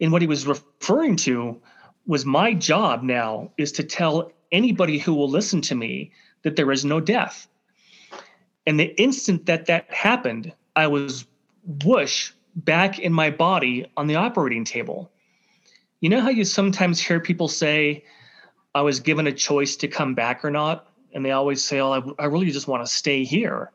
And 0.00 0.12
what 0.12 0.22
he 0.22 0.28
was 0.28 0.46
referring 0.46 1.16
to 1.16 1.60
was 2.06 2.24
my 2.24 2.54
job 2.54 3.02
now 3.02 3.50
is 3.58 3.72
to 3.72 3.82
tell 3.82 4.30
anybody 4.52 4.98
who 4.98 5.14
will 5.14 5.28
listen 5.28 5.60
to 5.62 5.74
me 5.74 6.12
that 6.44 6.54
there 6.54 6.70
is 6.70 6.84
no 6.84 7.00
death. 7.00 7.48
And 8.68 8.78
the 8.78 8.94
instant 9.02 9.46
that 9.46 9.66
that 9.66 9.92
happened, 9.92 10.52
I 10.76 10.86
was 10.86 11.26
whoosh 11.84 12.30
back 12.56 12.98
in 12.98 13.12
my 13.12 13.30
body 13.30 13.90
on 13.96 14.06
the 14.06 14.16
operating 14.16 14.64
table. 14.64 15.10
You 16.00 16.08
know 16.08 16.20
how 16.20 16.30
you 16.30 16.44
sometimes 16.44 17.00
hear 17.00 17.20
people 17.20 17.48
say, 17.48 18.04
I 18.74 18.82
was 18.82 19.00
given 19.00 19.26
a 19.26 19.32
choice 19.32 19.76
to 19.76 19.88
come 19.88 20.14
back 20.14 20.44
or 20.44 20.50
not? 20.50 20.88
And 21.14 21.24
they 21.24 21.30
always 21.30 21.62
say, 21.62 21.80
Oh, 21.80 21.92
I, 21.92 22.22
I 22.22 22.26
really 22.26 22.50
just 22.50 22.68
want 22.68 22.84
to 22.84 22.92
stay 22.92 23.24
here. 23.24 23.70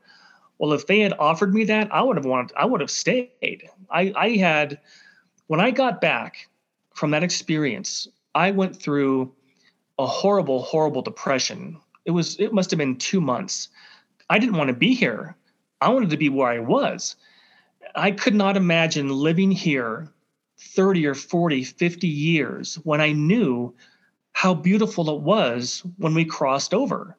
Well, 0.58 0.74
if 0.74 0.88
they 0.88 1.00
had 1.00 1.14
offered 1.20 1.54
me 1.54 1.64
that, 1.66 1.94
I 1.94 2.02
would 2.02 2.18
have 2.18 2.26
wanted, 2.26 2.56
I 2.58 2.66
would 2.66 2.82
have 2.82 2.90
stayed. 2.90 3.70
I, 3.92 4.12
I 4.16 4.30
had, 4.38 4.80
when 5.48 5.60
I 5.60 5.72
got 5.72 6.02
back 6.02 6.48
from 6.96 7.12
that 7.12 7.24
experience, 7.24 8.08
I 8.34 8.52
went 8.52 8.76
through 8.76 9.32
a 10.00 10.08
horrible, 10.08 10.64
horrible 10.64 11.02
depression. 11.02 11.80
It 12.06 12.12
was, 12.12 12.40
it 12.40 12.54
must 12.54 12.72
have 12.72 12.78
been 12.80 12.98
two 12.98 13.22
months. 13.22 13.70
I 14.30 14.40
didn't 14.40 14.58
want 14.58 14.70
to 14.70 14.74
be 14.74 14.94
here. 14.94 15.36
I 15.80 15.90
wanted 15.90 16.10
to 16.10 16.18
be 16.18 16.30
where 16.30 16.50
I 16.50 16.60
was. 16.60 17.16
I 17.96 18.12
could 18.12 18.36
not 18.36 18.58
imagine 18.58 19.10
living 19.10 19.52
here 19.52 20.10
30 20.60 21.06
or 21.08 21.16
40, 21.16 21.64
50 21.64 22.08
years 22.08 22.76
when 22.84 23.02
I 23.02 23.12
knew 23.12 23.74
how 24.34 24.54
beautiful 24.54 25.10
it 25.10 25.22
was 25.22 25.84
when 25.98 26.14
we 26.14 26.26
crossed 26.26 26.74
over 26.74 27.18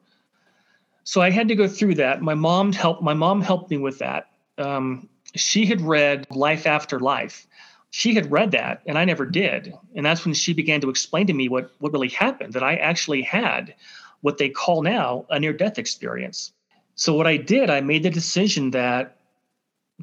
so 1.09 1.21
I 1.21 1.31
had 1.31 1.47
to 1.47 1.55
go 1.55 1.67
through 1.67 1.95
that. 1.95 2.21
My 2.21 2.35
mom 2.35 2.71
helped. 2.71 3.01
My 3.01 3.15
mom 3.15 3.41
helped 3.41 3.71
me 3.71 3.77
with 3.77 3.97
that. 3.97 4.29
Um, 4.59 5.09
she 5.35 5.65
had 5.65 5.81
read 5.81 6.27
Life 6.29 6.67
After 6.67 6.99
Life. 6.99 7.47
She 7.89 8.13
had 8.13 8.31
read 8.31 8.51
that, 8.51 8.83
and 8.85 8.95
I 8.95 9.05
never 9.05 9.25
did. 9.25 9.73
And 9.95 10.05
that's 10.05 10.23
when 10.23 10.35
she 10.35 10.53
began 10.53 10.81
to 10.81 10.89
explain 10.91 11.25
to 11.25 11.33
me 11.33 11.49
what 11.49 11.71
what 11.79 11.93
really 11.93 12.09
happened. 12.09 12.53
That 12.53 12.61
I 12.61 12.75
actually 12.75 13.23
had 13.23 13.73
what 14.21 14.37
they 14.37 14.49
call 14.49 14.83
now 14.83 15.25
a 15.31 15.39
near 15.39 15.51
death 15.51 15.79
experience. 15.79 16.51
So 16.93 17.15
what 17.15 17.25
I 17.25 17.37
did, 17.37 17.71
I 17.71 17.81
made 17.81 18.03
the 18.03 18.11
decision 18.11 18.69
that 18.69 19.17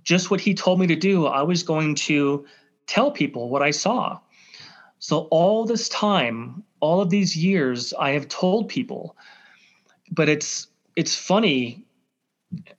just 0.07 0.30
what 0.30 0.40
he 0.40 0.54
told 0.54 0.80
me 0.80 0.86
to 0.86 0.96
do, 0.96 1.26
I 1.26 1.42
was 1.42 1.62
going 1.62 1.96
to 1.96 2.46
tell 2.86 3.11
people 3.11 3.50
what 3.50 3.61
I 3.61 3.72
saw. 3.72 4.18
So 5.00 5.28
all 5.30 5.66
this 5.66 5.88
time, 5.90 6.62
all 6.80 7.02
of 7.02 7.11
these 7.11 7.36
years, 7.36 7.92
I 7.98 8.12
have 8.12 8.28
told 8.28 8.68
people, 8.68 9.16
but 10.11 10.28
it's 10.28 10.68
it's 10.94 11.14
funny, 11.14 11.84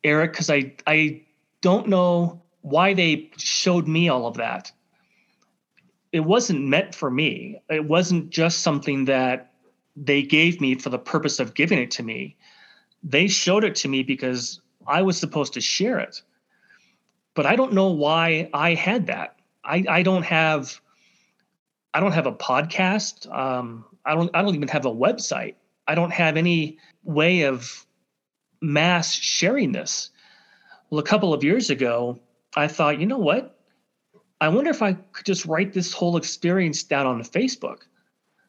Eric, 0.04 0.32
because 0.32 0.50
I 0.50 0.74
I 0.88 1.22
don't 1.62 1.88
know 1.88 2.42
why 2.62 2.94
they 2.94 3.30
showed 3.38 3.88
me 3.88 4.10
all 4.10 4.26
of 4.26 4.38
that. 4.38 4.72
It 6.14 6.22
wasn't 6.22 6.62
meant 6.62 6.96
for 6.96 7.12
me. 7.12 7.62
It 7.70 7.86
wasn't 7.86 8.30
just 8.30 8.60
something 8.60 9.06
that 9.06 9.52
they 9.98 10.22
gave 10.22 10.62
me 10.62 10.76
for 10.76 10.90
the 10.90 10.98
purpose 10.98 11.40
of 11.40 11.54
giving 11.54 11.80
it 11.80 11.92
to 11.92 12.04
me. 12.04 12.38
They 13.04 13.28
showed 13.28 13.66
it 13.66 13.76
to 13.76 13.90
me 13.90 14.02
because 14.04 14.62
I 14.88 15.02
was 15.02 15.18
supposed 15.18 15.54
to 15.54 15.62
share 15.62 16.00
it. 16.00 16.22
But 17.38 17.46
I 17.46 17.56
don't 17.56 17.74
know 17.74 17.92
why 17.92 18.50
I 18.52 18.74
had 18.74 19.06
that. 19.08 19.36
I, 19.64 19.86
I 19.88 20.02
don't 20.02 20.24
have 20.24 20.82
I 21.94 22.00
don't 22.00 22.14
have 22.14 22.26
a 22.26 22.32
podcast. 22.32 23.32
Um, 23.32 23.86
I 24.04 24.16
don't 24.16 24.32
I 24.34 24.42
don't 24.42 24.56
even 24.56 24.70
have 24.70 24.88
a 24.88 24.92
website. 24.92 25.54
I 25.88 25.94
don't 25.94 26.10
have 26.10 26.36
any 26.36 26.80
way 27.04 27.44
of 27.44 27.86
mass 28.60 29.14
sharing 29.14 29.72
this. 29.72 30.10
Well, 30.90 30.98
a 30.98 31.04
couple 31.04 31.32
of 31.32 31.44
years 31.44 31.70
ago, 31.70 32.18
I 32.56 32.68
thought, 32.68 33.00
you 33.00 33.06
know 33.06 33.20
what? 33.20 33.60
I 34.42 34.48
wonder 34.48 34.72
if 34.72 34.82
I 34.82 34.94
could 34.94 35.28
just 35.28 35.46
write 35.46 35.74
this 35.74 35.94
whole 35.94 36.18
experience 36.18 36.82
down 36.82 37.06
on 37.06 37.22
Facebook. 37.22 37.82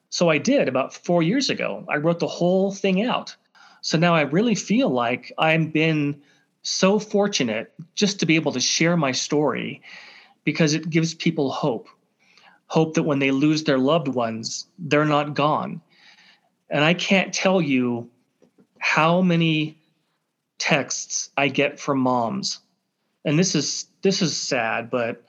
So 0.08 0.30
I 0.30 0.38
did 0.38 0.66
about 0.66 0.94
four 0.94 1.22
years 1.22 1.50
ago. 1.50 1.84
I 1.90 1.96
wrote 1.96 2.20
the 2.20 2.26
whole 2.26 2.72
thing 2.72 3.02
out. 3.02 3.36
So 3.82 3.98
now 3.98 4.14
I 4.14 4.22
really 4.22 4.54
feel 4.54 4.88
like 4.88 5.30
I've 5.36 5.74
been 5.74 6.22
so 6.62 6.98
fortunate 6.98 7.72
just 7.94 8.20
to 8.20 8.26
be 8.26 8.36
able 8.36 8.52
to 8.52 8.60
share 8.60 8.96
my 8.96 9.12
story 9.12 9.82
because 10.44 10.74
it 10.74 10.90
gives 10.90 11.14
people 11.14 11.50
hope. 11.50 11.88
hope 12.66 12.94
that 12.94 13.02
when 13.02 13.18
they 13.18 13.30
lose 13.30 13.64
their 13.64 13.78
loved 13.78 14.08
ones, 14.08 14.66
they're 14.78 15.04
not 15.04 15.34
gone. 15.34 15.80
And 16.68 16.84
I 16.84 16.92
can't 16.94 17.32
tell 17.32 17.62
you 17.62 18.10
how 18.78 19.22
many 19.22 19.78
texts 20.58 21.30
I 21.36 21.48
get 21.48 21.80
from 21.80 21.98
moms. 21.98 22.58
And 23.24 23.38
this 23.38 23.54
is 23.54 23.86
this 24.02 24.22
is 24.22 24.36
sad, 24.36 24.90
but 24.90 25.24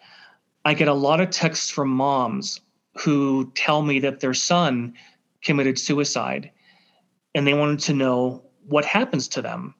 I 0.65 0.73
get 0.73 0.87
a 0.87 0.93
lot 0.93 1.21
of 1.21 1.29
texts 1.29 1.69
from 1.69 1.89
moms 1.89 2.61
who 2.97 3.51
tell 3.55 3.81
me 3.81 3.99
that 3.99 4.19
their 4.19 4.33
son 4.33 4.93
committed 5.41 5.79
suicide 5.79 6.51
and 7.33 7.47
they 7.47 7.53
wanted 7.53 7.79
to 7.79 7.93
know 7.93 8.43
what 8.67 8.85
happens 8.85 9.29
to 9.29 9.41
them. 9.41 9.73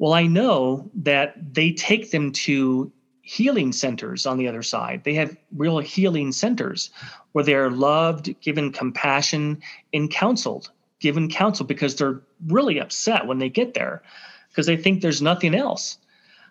Well, 0.00 0.14
I 0.14 0.26
know 0.26 0.90
that 0.94 1.34
they 1.52 1.72
take 1.72 2.10
them 2.10 2.32
to 2.32 2.90
healing 3.20 3.70
centers 3.70 4.24
on 4.24 4.38
the 4.38 4.48
other 4.48 4.62
side. 4.62 5.04
They 5.04 5.12
have 5.12 5.36
real 5.54 5.78
healing 5.78 6.32
centers 6.32 6.88
where 7.32 7.44
they're 7.44 7.70
loved, 7.70 8.34
given 8.40 8.72
compassion, 8.72 9.60
and 9.92 10.10
counseled, 10.10 10.70
given 11.00 11.28
counsel 11.28 11.66
because 11.66 11.96
they're 11.96 12.22
really 12.46 12.78
upset 12.78 13.26
when 13.26 13.40
they 13.40 13.50
get 13.50 13.74
there 13.74 14.02
because 14.48 14.64
they 14.64 14.78
think 14.78 15.02
there's 15.02 15.20
nothing 15.20 15.54
else. 15.54 15.98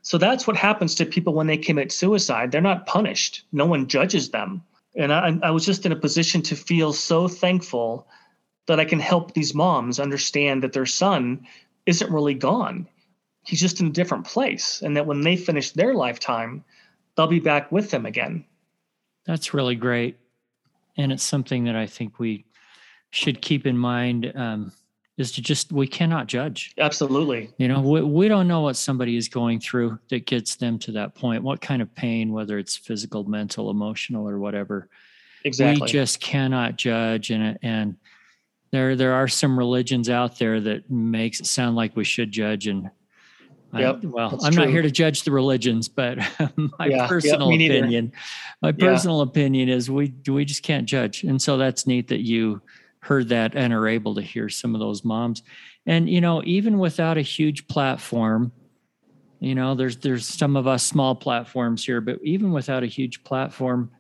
So 0.04 0.20
that's 0.20 0.46
what 0.46 0.56
happens 0.56 0.94
to 0.96 1.06
people 1.08 1.34
when 1.34 1.48
they 1.48 1.58
commit 1.58 1.92
suicide. 1.92 2.52
They're 2.52 2.62
not 2.62 2.86
punished, 2.86 3.46
no 3.52 3.66
one 3.66 3.88
judges 3.88 4.30
them. 4.30 4.62
And 4.96 5.12
I, 5.12 5.40
I 5.42 5.50
was 5.50 5.66
just 5.66 5.88
in 5.88 5.92
a 5.92 5.96
position 5.96 6.44
to 6.44 6.56
feel 6.56 6.94
so 6.94 7.28
thankful 7.28 8.08
that 8.68 8.80
I 8.80 8.86
can 8.86 9.00
help 9.00 9.34
these 9.34 9.56
moms 9.56 10.00
understand 10.00 10.62
that 10.62 10.74
their 10.74 10.86
son 10.86 11.48
isn't 11.88 12.12
really 12.12 12.36
gone. 12.36 12.88
He's 13.46 13.60
just 13.60 13.80
in 13.80 13.88
a 13.88 13.92
different 13.92 14.26
place. 14.26 14.82
And 14.82 14.96
that 14.96 15.06
when 15.06 15.22
they 15.22 15.36
finish 15.36 15.72
their 15.72 15.94
lifetime, 15.94 16.64
they'll 17.16 17.28
be 17.28 17.40
back 17.40 17.72
with 17.72 17.92
them 17.92 18.06
again. 18.06 18.46
That's 19.26 19.54
really 19.54 19.76
great. 19.76 20.18
And 20.98 21.12
it's 21.12 21.24
something 21.24 21.64
that 21.66 21.76
I 21.76 21.88
think 21.88 22.20
we 22.20 22.46
should 23.12 23.42
keep 23.42 23.66
in 23.66 23.78
mind 23.78 24.32
um, 24.36 24.72
is 25.18 25.32
to 25.34 25.42
just, 25.42 25.72
we 25.72 25.88
cannot 25.88 26.28
judge. 26.28 26.74
Absolutely. 26.78 27.50
You 27.58 27.68
know, 27.68 27.82
we, 27.82 28.02
we 28.02 28.28
don't 28.28 28.48
know 28.48 28.62
what 28.62 28.76
somebody 28.76 29.16
is 29.16 29.28
going 29.28 29.60
through 29.60 30.00
that 30.10 30.26
gets 30.26 30.56
them 30.56 30.78
to 30.80 30.92
that 30.94 31.16
point, 31.16 31.44
what 31.44 31.62
kind 31.62 31.82
of 31.82 31.94
pain, 31.96 32.32
whether 32.34 32.58
it's 32.58 32.76
physical, 32.76 33.24
mental, 33.24 33.70
emotional, 33.70 34.28
or 34.28 34.40
whatever. 34.40 34.90
Exactly. 35.44 35.86
We 35.86 35.92
just 35.92 36.20
cannot 36.20 36.76
judge. 36.76 37.32
And, 37.32 37.58
and, 37.62 37.96
there 38.72 38.96
there 38.96 39.14
are 39.14 39.28
some 39.28 39.58
religions 39.58 40.10
out 40.10 40.38
there 40.38 40.62
that 40.62 40.90
makes 40.90 41.40
it 41.40 41.46
sound 41.46 41.76
like 41.76 41.96
we 41.96 42.04
should 42.04 42.32
judge 42.32 42.68
and 42.68 42.90
Yep, 43.78 44.00
I, 44.04 44.08
well, 44.08 44.40
I'm 44.44 44.54
true. 44.54 44.64
not 44.64 44.72
here 44.72 44.82
to 44.82 44.90
judge 44.90 45.24
the 45.24 45.32
religions, 45.32 45.88
but 45.88 46.18
my 46.80 46.90
Yeah, 46.90 47.08
personal 47.08 47.50
neither. 47.50 47.76
opinion, 47.76 48.12
my 48.62 48.72
Yeah. 48.72 48.88
personal 48.88 49.22
opinion 49.22 49.70
is 49.70 49.92
we 49.92 50.14
we 50.28 50.46
just 50.46 50.64
can't 50.64 50.88
judge, 50.88 51.24
and 51.24 51.42
so 51.42 51.58
that's 51.58 51.86
neat 51.86 52.08
that 52.08 52.22
you 52.26 52.62
heard 53.02 53.30
that 53.30 53.56
and 53.56 53.72
are 53.74 53.88
able 53.88 54.16
to 54.16 54.22
hear 54.22 54.50
some 54.50 54.76
of 54.76 54.80
those 54.82 55.04
moms, 55.06 55.44
and 55.86 56.10
you 56.10 56.20
know 56.20 56.42
even 56.46 56.80
without 56.80 57.18
a 57.18 57.22
huge 57.22 57.68
platform, 57.68 58.52
you 59.40 59.54
know 59.54 59.76
there's 59.76 59.98
there's 59.98 60.26
some 60.26 60.56
of 60.56 60.66
us 60.66 60.84
small 60.84 61.14
platforms 61.14 61.86
here, 61.86 62.02
but 62.02 62.18
even 62.24 62.52
without 62.52 62.82
a 62.82 62.88
huge 62.88 63.24
platform, 63.24 63.92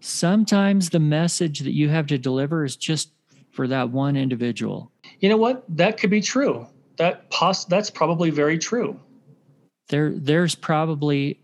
sometimes 0.00 0.88
the 0.88 1.00
message 1.00 1.60
that 1.60 1.74
you 1.74 1.90
have 1.90 2.06
to 2.06 2.16
deliver 2.16 2.64
is 2.64 2.76
just 2.76 3.12
for 3.50 3.68
that 3.68 3.90
one 3.90 4.16
individual. 4.16 4.90
You 5.20 5.28
know 5.28 5.36
what? 5.36 5.64
That 5.68 5.98
could 5.98 6.10
be 6.10 6.22
true. 6.22 6.66
That 7.02 7.66
that's 7.68 7.90
probably 7.90 8.30
very 8.30 8.58
true. 8.58 9.00
there 9.88 10.12
there's 10.12 10.54
probably 10.54 11.40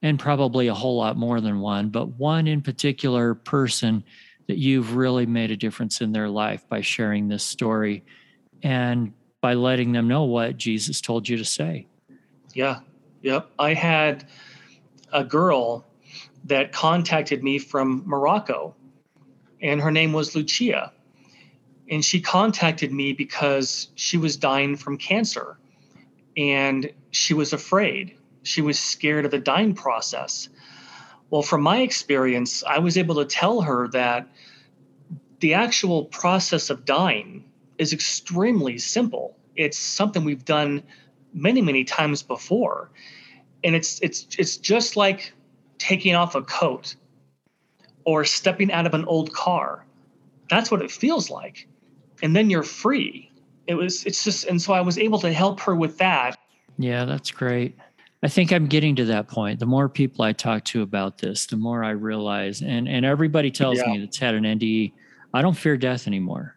and 0.00 0.18
probably 0.18 0.68
a 0.68 0.74
whole 0.74 0.96
lot 0.96 1.18
more 1.18 1.42
than 1.42 1.60
one 1.60 1.90
but 1.90 2.06
one 2.18 2.46
in 2.46 2.62
particular 2.62 3.34
person 3.34 4.02
that 4.48 4.56
you've 4.56 4.96
really 4.96 5.26
made 5.26 5.50
a 5.50 5.56
difference 5.56 6.00
in 6.00 6.12
their 6.12 6.28
life 6.30 6.66
by 6.70 6.80
sharing 6.80 7.28
this 7.28 7.44
story 7.44 8.02
and 8.62 9.12
by 9.42 9.52
letting 9.52 9.92
them 9.92 10.08
know 10.08 10.24
what 10.24 10.56
Jesus 10.56 11.02
told 11.02 11.28
you 11.28 11.36
to 11.36 11.44
say 11.44 11.86
Yeah. 12.54 12.80
Yep. 13.20 13.50
I 13.58 13.74
had 13.74 14.26
a 15.12 15.22
girl 15.22 15.84
that 16.44 16.72
contacted 16.72 17.42
me 17.44 17.58
from 17.58 18.04
Morocco, 18.06 18.74
and 19.60 19.80
her 19.82 19.90
name 19.90 20.14
was 20.14 20.34
Lucia. 20.34 20.92
And 21.90 22.04
she 22.04 22.20
contacted 22.20 22.92
me 22.92 23.12
because 23.12 23.88
she 23.94 24.16
was 24.16 24.36
dying 24.36 24.76
from 24.76 24.96
cancer 24.96 25.58
and 26.36 26.90
she 27.10 27.34
was 27.34 27.52
afraid. 27.52 28.16
She 28.42 28.62
was 28.62 28.78
scared 28.78 29.24
of 29.24 29.30
the 29.30 29.38
dying 29.38 29.74
process. 29.74 30.48
Well, 31.30 31.42
from 31.42 31.62
my 31.62 31.80
experience, 31.80 32.62
I 32.64 32.78
was 32.78 32.96
able 32.96 33.16
to 33.16 33.24
tell 33.24 33.62
her 33.62 33.88
that 33.88 34.28
the 35.40 35.54
actual 35.54 36.06
process 36.06 36.70
of 36.70 36.84
dying 36.84 37.44
is 37.78 37.92
extremely 37.92 38.78
simple. 38.78 39.36
It's 39.56 39.78
something 39.78 40.24
we've 40.24 40.44
done 40.44 40.82
many, 41.32 41.60
many 41.60 41.84
times 41.84 42.22
before. 42.22 42.90
And 43.62 43.74
it's 43.74 44.00
it's 44.00 44.26
it's 44.38 44.56
just 44.56 44.96
like 44.96 45.32
taking 45.78 46.14
off 46.14 46.34
a 46.34 46.42
coat 46.42 46.94
or 48.04 48.24
stepping 48.24 48.70
out 48.72 48.86
of 48.86 48.94
an 48.94 49.04
old 49.06 49.32
car. 49.32 49.84
That's 50.50 50.70
what 50.70 50.82
it 50.82 50.90
feels 50.90 51.30
like. 51.30 51.66
And 52.22 52.34
then 52.34 52.50
you're 52.50 52.62
free. 52.62 53.30
It 53.66 53.74
was 53.74 54.04
it's 54.04 54.22
just 54.24 54.46
and 54.46 54.60
so 54.60 54.72
I 54.74 54.80
was 54.80 54.98
able 54.98 55.18
to 55.20 55.32
help 55.32 55.60
her 55.60 55.74
with 55.74 55.98
that. 55.98 56.36
yeah 56.78 57.04
that's 57.04 57.30
great 57.30 57.76
i 58.24 58.28
think 58.28 58.52
i'm 58.52 58.66
getting 58.66 58.96
to 58.96 59.04
that 59.04 59.28
point 59.28 59.60
the 59.60 59.66
more 59.66 59.88
people 59.88 60.24
i 60.24 60.32
talk 60.32 60.64
to 60.64 60.82
about 60.82 61.18
this 61.18 61.46
the 61.46 61.56
more 61.56 61.84
i 61.84 61.90
realize 61.90 62.62
and 62.62 62.88
and 62.88 63.06
everybody 63.06 63.50
tells 63.52 63.78
Yeah. 63.78 63.92
me 63.92 63.98
that's 64.00 64.18
had 64.18 64.34
an 64.34 64.42
nde 64.44 64.92
i 65.32 65.40
don't 65.40 65.54
fear 65.56 65.76
death 65.76 66.08
anymore 66.08 66.56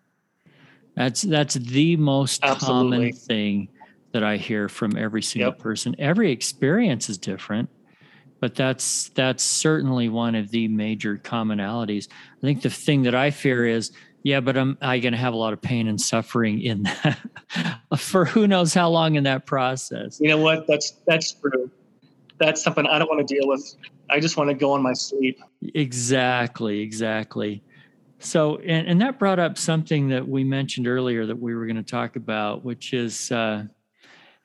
that's 0.95 1.22
that's 1.22 1.53
the 1.55 1.95
most 1.97 2.43
Absolutely. 2.43 2.97
common 2.97 3.14
thing 3.14 3.70
that 4.12 4.24
i 4.24 4.38
hear 4.38 4.68
from 4.70 4.97
every 4.97 5.22
single 5.22 5.51
Yep. 5.51 5.60
person 5.60 5.95
every 5.99 6.32
experience 6.32 7.10
is 7.10 7.18
different 7.20 7.70
but 8.39 8.55
that's 8.55 9.10
that's 9.10 9.43
certainly 9.43 10.10
one 10.10 10.34
of 10.34 10.49
the 10.49 10.68
major 10.68 11.18
commonalities 11.18 12.08
i 12.10 12.41
think 12.41 12.62
the 12.64 12.70
thing 12.72 13.03
that 13.03 13.14
i 13.16 13.30
fear 13.30 13.68
is 13.68 13.91
yeah 14.24 14.39
but 14.39 14.57
I'm 14.57 14.78
i 14.82 14.99
going 14.99 15.13
to 15.13 15.20
have 15.20 15.34
a 15.34 15.38
lot 15.38 15.53
of 15.53 15.61
pain 15.61 15.88
and 15.88 15.99
suffering 15.99 16.61
in 16.61 16.84
that 16.84 17.20
for 17.97 18.26
who 18.26 18.47
knows 18.47 18.74
how 18.74 18.89
long 18.89 19.15
in 19.15 19.24
that 19.24 19.45
process 19.45 20.20
You 20.20 20.30
know 20.30 20.38
what? 20.38 20.68
That's 20.68 20.93
that's 21.05 21.34
true. 21.34 21.70
That's 22.39 22.61
something 22.61 22.86
I 22.86 22.99
don't 22.99 23.09
want 23.09 23.28
to 23.28 23.34
deal 23.34 23.47
with. 23.47 23.76
I 24.09 24.20
just 24.20 24.38
want 24.38 24.49
to 24.49 24.53
go 24.53 24.72
on 24.74 24.82
my 24.82 24.93
sleep. 24.93 25.39
Exactly, 25.74 26.82
exactly. 26.82 27.63
So, 28.20 28.57
and, 28.57 28.88
and 28.88 29.01
that 29.01 29.20
brought 29.20 29.39
up 29.39 29.57
something 29.57 30.09
that 30.09 30.28
we 30.28 30.43
mentioned 30.43 30.88
earlier 30.88 31.26
that 31.26 31.39
we 31.39 31.53
were 31.55 31.65
going 31.65 31.78
to 31.78 31.84
talk 31.84 32.15
about, 32.15 32.63
which 32.63 32.93
is 32.93 33.32
uh, 33.32 33.65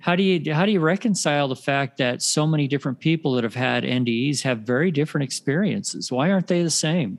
how 0.01 0.16
do 0.16 0.23
you 0.23 0.53
how 0.53 0.66
do 0.66 0.73
you 0.73 0.81
reconcile 0.81 1.49
the 1.49 1.57
fact 1.57 1.99
that 1.99 2.23
so 2.23 2.47
many 2.47 2.68
different 2.68 2.99
people 2.99 3.33
that 3.35 3.45
have 3.45 3.55
had 3.55 3.85
NDEs 3.85 4.43
have 4.43 4.61
very 4.61 4.91
different 4.91 5.25
experiences? 5.25 6.11
Why 6.11 6.31
aren't 6.31 6.49
they 6.49 6.62
the 6.62 6.70
same? 6.70 7.18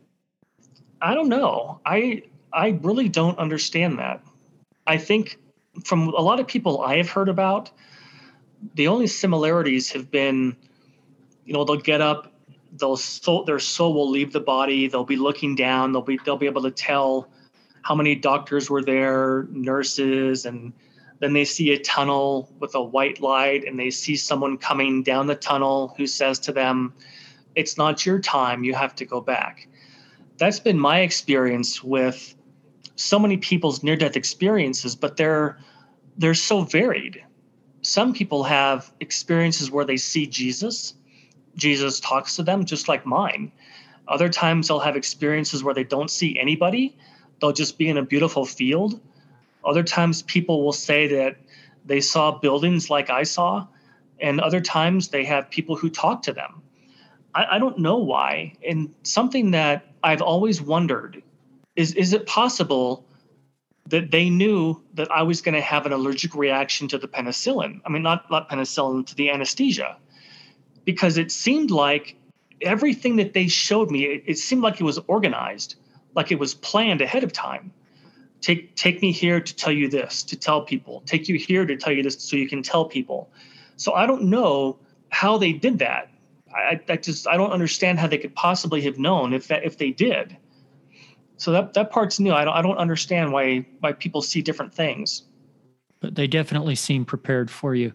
I 1.01 1.14
don't 1.14 1.30
know. 1.30 1.82
I 1.86 2.24
I 2.54 2.80
really 2.82 3.10
don't 3.10 3.38
understand 3.39 3.99
that. 3.99 4.22
I 4.86 4.97
think 4.97 5.38
from 5.84 6.10
a 6.10 6.22
lot 6.22 6.39
of 6.39 6.47
people 6.47 6.82
I 6.82 6.97
have 6.97 7.10
heard 7.10 7.30
about, 7.30 7.72
the 8.76 8.88
only 8.88 9.08
similarities 9.08 9.91
have 9.91 10.12
been, 10.12 10.56
you 11.45 11.54
know, 11.54 11.64
they'll 11.64 11.78
get 11.78 11.99
up, 11.99 12.32
they'll 12.78 12.97
soul, 12.97 13.43
their 13.43 13.60
soul 13.60 13.93
will 13.93 14.10
leave 14.10 14.32
the 14.32 14.39
body. 14.39 14.88
They'll 14.88 15.04
be 15.04 15.16
looking 15.16 15.56
down. 15.56 15.91
They'll 15.91 16.01
be 16.01 16.20
they'll 16.24 16.38
be 16.38 16.45
able 16.45 16.62
to 16.64 16.72
tell 16.72 17.28
how 17.82 17.95
many 17.95 18.16
doctors 18.16 18.70
were 18.70 18.84
there, 18.84 19.47
nurses, 19.51 20.45
and 20.45 20.74
then 21.20 21.34
they 21.34 21.45
see 21.45 21.74
a 21.74 21.80
tunnel 21.80 22.49
with 22.60 22.76
a 22.76 22.82
white 22.82 23.20
light, 23.20 23.66
and 23.66 23.80
they 23.80 23.89
see 23.89 24.16
someone 24.16 24.58
coming 24.58 25.04
down 25.04 25.28
the 25.28 25.36
tunnel 25.36 25.93
who 25.97 26.08
says 26.08 26.39
to 26.39 26.51
them, 26.51 26.93
"It's 27.56 27.78
not 27.78 28.06
your 28.06 28.20
time. 28.20 28.64
You 28.64 28.74
have 28.74 28.95
to 28.95 29.06
go 29.06 29.22
back." 29.22 29.68
That's 30.38 30.60
been 30.60 30.80
my 30.80 31.01
experience 31.01 31.84
with 31.84 32.36
so 32.96 33.20
many 33.20 33.38
people's 33.38 33.84
near-death 33.84 34.16
experiences, 34.16 34.96
but 34.96 35.18
they're 35.18 35.58
they're 36.18 36.36
so 36.36 36.62
varied. 36.62 37.24
Some 37.82 38.14
people 38.14 38.44
have 38.44 38.94
experiences 39.00 39.72
where 39.72 39.86
they 39.86 39.98
see 39.98 40.28
Jesus. 40.28 40.94
Jesus 41.56 42.00
talks 42.00 42.36
to 42.36 42.44
them 42.44 42.66
just 42.66 42.88
like 42.88 43.06
mine. 43.06 43.52
Other 44.08 44.30
times 44.30 44.68
they'll 44.68 44.80
have 44.80 44.96
experiences 44.96 45.64
where 45.64 45.74
they 45.74 45.84
don't 45.84 46.10
see 46.10 46.38
anybody. 46.39 46.96
They'll 47.39 47.52
just 47.52 47.78
be 47.78 47.89
in 47.89 47.98
a 47.98 48.04
beautiful 48.04 48.46
field. 48.46 49.00
Other 49.66 49.84
times 49.84 50.22
people 50.24 50.64
will 50.64 50.74
say 50.74 51.08
that 51.08 51.38
they 51.86 52.00
saw 52.00 52.32
buildings 52.32 52.89
like 52.89 53.10
I 53.10 53.24
saw. 53.24 53.68
And 54.20 54.39
other 54.39 54.62
times 54.62 55.10
they 55.10 55.26
have 55.26 55.50
people 55.50 55.76
who 55.76 55.89
talk 55.89 56.22
to 56.24 56.34
them. 56.34 56.62
I, 57.34 57.56
I 57.56 57.60
don't 57.60 57.80
know 57.80 57.98
why. 57.98 58.54
And 58.68 58.94
something 59.04 59.52
that 59.52 59.88
I've 60.04 60.22
always 60.22 60.62
wondered 60.62 61.24
is 61.76 61.93
is 61.93 62.13
it 62.13 62.26
possible 62.26 63.05
that 63.89 64.11
they 64.11 64.30
knew 64.30 64.82
that 64.93 65.11
I 65.11 65.24
was 65.24 65.41
going 65.41 65.55
to 65.55 65.61
have 65.61 65.86
an 65.86 65.91
allergic 65.91 66.36
reaction 66.36 66.88
to 66.89 66.97
the 66.97 67.07
penicillin? 67.07 67.82
I 67.86 67.89
mean, 67.89 68.01
not, 68.01 68.32
not 68.32 68.49
penicillin, 68.49 69.05
to 69.07 69.15
the 69.15 69.30
anesthesia 69.30 69.97
because 70.86 71.17
it 71.17 71.32
seemed 71.32 71.71
like 71.71 72.15
everything 72.61 73.15
that 73.17 73.34
they 73.34 73.47
showed 73.47 73.91
me, 73.91 74.05
it, 74.05 74.24
it 74.26 74.38
seemed 74.38 74.61
like 74.61 74.80
it 74.80 74.84
was 74.84 74.99
organized, 75.07 75.76
like 76.15 76.32
it 76.32 76.39
was 76.39 76.53
planned 76.53 77.01
ahead 77.01 77.24
of 77.24 77.34
time. 77.34 77.71
Take 78.41 78.76
take 78.76 79.01
me 79.01 79.11
here 79.11 79.39
to 79.39 79.55
tell 79.55 79.71
you 79.71 79.89
this, 79.89 80.21
to 80.24 80.36
tell 80.36 80.61
people. 80.61 81.01
Take 81.05 81.30
you 81.30 81.38
here 81.38 81.65
to 81.65 81.78
tell 81.78 81.93
you 81.93 82.03
this, 82.03 82.21
so 82.21 82.36
you 82.36 82.49
can 82.49 82.61
tell 82.61 82.86
people. 82.86 83.30
So 83.78 83.93
I 83.93 84.05
don't 84.05 84.24
know 84.24 84.78
how 85.09 85.38
they 85.38 85.53
did 85.53 85.80
that. 85.80 86.09
I, 86.53 86.80
I 86.89 86.97
just 86.97 87.26
I 87.26 87.38
don't 87.38 87.51
understand 87.51 87.99
how 87.99 88.07
they 88.07 88.17
could 88.17 88.36
possibly 88.36 88.82
have 88.82 88.99
known 88.99 89.34
if 89.34 89.47
that 89.47 89.63
if 89.63 89.78
they 89.78 89.91
did. 89.91 90.36
So 91.44 91.52
that 91.52 91.74
that 91.74 91.91
part's 91.91 92.22
new. 92.22 92.32
I 92.32 92.46
don't 92.46 92.54
I 92.54 92.62
don't 92.62 92.78
understand 92.78 93.34
why 93.34 93.66
why 93.82 93.91
people 93.91 94.22
see 94.22 94.41
different 94.41 94.74
things. 94.74 95.24
But 96.00 96.16
they 96.16 96.26
definitely 96.26 96.76
seem 96.76 97.04
prepared 97.04 97.52
for 97.52 97.76
you. 97.76 97.91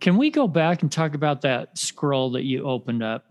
Can 0.00 0.16
we 0.16 0.28
go 0.28 0.48
back 0.48 0.82
and 0.82 0.90
talk 0.90 1.14
about 1.14 1.42
that 1.42 1.78
scroll 1.78 2.32
that 2.32 2.42
you 2.42 2.64
opened 2.64 3.04
up? 3.04 3.26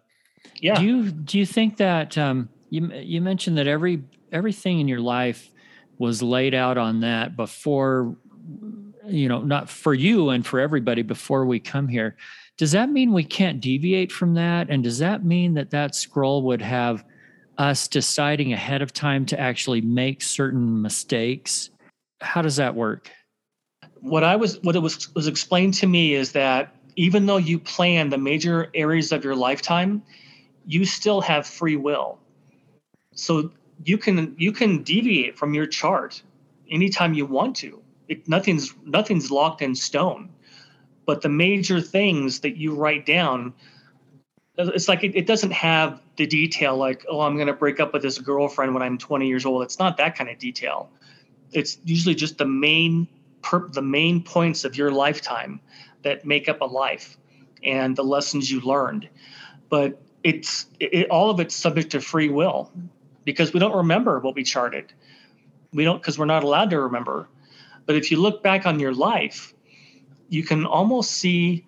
Yeah. 0.62 0.80
Do 0.80 0.86
you 0.86 1.12
do 1.12 1.38
you 1.38 1.46
think 1.46 1.76
that 1.76 2.18
um, 2.18 2.48
you 2.70 2.90
you 2.94 3.20
mentioned 3.20 3.58
that 3.58 3.68
every 3.68 4.02
everything 4.32 4.80
in 4.80 4.88
your 4.88 5.02
life 5.02 5.52
was 5.98 6.24
laid 6.24 6.54
out 6.54 6.78
on 6.78 7.02
that 7.02 7.36
before 7.36 8.16
you 9.08 9.28
know 9.28 9.42
not 9.42 9.70
for 9.70 9.94
you 9.94 10.30
and 10.30 10.48
for 10.48 10.62
everybody 10.62 11.02
before 11.02 11.46
we 11.46 11.60
come 11.60 11.88
here 11.88 12.16
does 12.58 12.72
that 12.72 12.90
mean 12.90 13.12
we 13.12 13.24
can't 13.24 13.60
deviate 13.60 14.12
from 14.12 14.36
that 14.36 14.70
and 14.70 14.84
does 14.84 15.00
that 15.00 15.26
mean 15.26 15.56
that 15.56 15.72
that 15.72 15.96
scroll 15.96 16.44
would 16.44 16.62
have 16.62 17.04
us 17.60 17.88
deciding 17.88 18.54
ahead 18.54 18.82
of 18.82 18.94
time 18.94 19.26
to 19.28 19.40
actually 19.40 19.82
make 19.82 20.24
certain 20.24 20.82
mistakes. 20.82 21.70
How 22.22 22.42
does 22.42 22.56
that 22.56 22.74
work? 22.74 23.12
What 24.02 24.24
i 24.24 24.36
was 24.36 24.62
what 24.64 24.76
it 24.76 24.80
was 24.80 25.14
was 25.14 25.28
explained 25.28 25.74
to 25.76 25.88
me 25.88 26.14
is 26.14 26.32
that 26.32 26.74
even 26.96 27.26
though 27.26 27.38
you 27.38 27.60
plan 27.60 28.10
the 28.10 28.18
major 28.18 28.72
areas 28.74 29.12
of 29.12 29.24
your 29.24 29.36
lifetime 29.36 30.02
you 30.70 30.86
still 30.86 31.20
have 31.20 31.48
free 31.48 31.76
will. 31.76 32.20
So 33.16 33.52
you 33.84 33.98
can 33.98 34.36
you 34.38 34.52
can 34.52 34.84
deviate 34.84 35.36
from 35.38 35.54
your 35.56 35.66
chart 35.66 36.22
anytime 36.70 37.16
you 37.16 37.26
want 37.26 37.56
to. 37.58 37.82
It, 38.08 38.30
nothing's 38.30 38.76
nothing's 38.86 39.32
locked 39.32 39.64
in 39.64 39.74
stone. 39.74 40.30
But 41.08 41.22
the 41.22 41.30
major 41.30 41.82
things 41.82 42.42
that 42.42 42.56
you 42.56 42.76
write 42.76 43.08
down 43.08 43.54
it's 44.60 44.88
like 44.88 45.04
it, 45.04 45.16
it 45.16 45.26
doesn't 45.26 45.52
have 45.52 46.02
the 46.20 46.28
detail 46.28 46.76
like 46.76 47.06
oh 47.10 47.22
i'm 47.22 47.36
going 47.36 47.48
to 47.48 47.54
break 47.54 47.80
up 47.80 47.94
with 47.94 48.02
this 48.02 48.20
girlfriend 48.20 48.74
when 48.74 48.84
i'm 48.84 48.98
20 48.98 49.28
years 49.28 49.46
old. 49.46 49.64
It's 49.64 49.80
not 49.80 49.98
that 49.98 50.16
kind 50.16 50.30
of 50.30 50.38
detail. 50.38 50.92
It's 51.52 51.80
usually 51.86 52.14
just 52.14 52.38
the 52.38 52.46
main 52.46 53.08
per, 53.42 53.68
the 53.70 53.82
main 53.82 54.22
points 54.22 54.66
of 54.66 54.76
your 54.76 54.92
lifetime 54.92 55.62
that 56.04 56.26
make 56.26 56.50
up 56.50 56.60
a 56.62 56.66
life 56.66 57.18
and 57.64 57.96
the 57.96 58.04
lessons 58.04 58.52
you 58.52 58.60
learned. 58.60 59.08
But 59.70 60.02
it's 60.24 60.66
it, 60.80 61.10
all 61.10 61.30
of 61.30 61.40
it's 61.40 61.56
subject 61.56 61.92
to 61.92 62.02
free 62.02 62.30
will 62.30 62.70
because 63.24 63.54
we 63.54 63.62
don't 63.62 63.76
remember 63.76 64.20
what 64.20 64.36
we 64.36 64.44
charted. 64.44 64.92
We 65.72 65.86
don't 65.86 66.02
because 66.02 66.20
we're 66.20 66.26
not 66.26 66.44
allowed 66.44 66.70
to 66.72 66.82
remember. 66.82 67.30
But 67.86 67.96
if 67.96 68.12
you 68.12 68.18
look 68.18 68.44
back 68.44 68.66
on 68.66 68.80
your 68.80 68.94
life 68.94 69.54
you 70.30 70.44
can 70.44 70.66
almost 70.66 71.12
see 71.12 71.66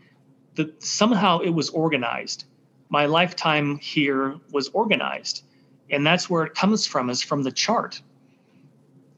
that 0.55 0.81
somehow 0.83 1.39
it 1.39 1.49
was 1.49 1.69
organized. 1.69 2.45
My 2.91 3.05
lifetime 3.05 3.77
here 3.79 4.35
was 4.51 4.67
organized. 4.67 5.45
And 5.89 6.05
that's 6.05 6.29
where 6.29 6.43
it 6.43 6.53
comes 6.53 6.85
from, 6.85 7.09
is 7.09 7.23
from 7.23 7.41
the 7.41 7.51
chart. 7.51 8.01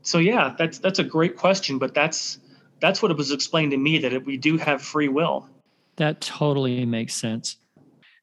So 0.04 0.20
yeah, 0.20 0.54
that's 0.58 0.80
that's 0.80 1.00
a 1.00 1.04
great 1.04 1.38
question, 1.38 1.80
but 1.80 1.94
that's 1.94 2.40
that's 2.82 3.02
what 3.02 3.10
it 3.10 3.18
was 3.18 3.32
explained 3.32 3.72
to 3.72 3.78
me 3.78 3.98
that 4.00 4.26
we 4.26 4.38
do 4.38 4.58
have 4.58 4.82
free 4.82 5.08
will. 5.08 5.50
That 5.96 6.22
totally 6.22 6.86
makes 6.86 7.16
sense. 7.16 7.58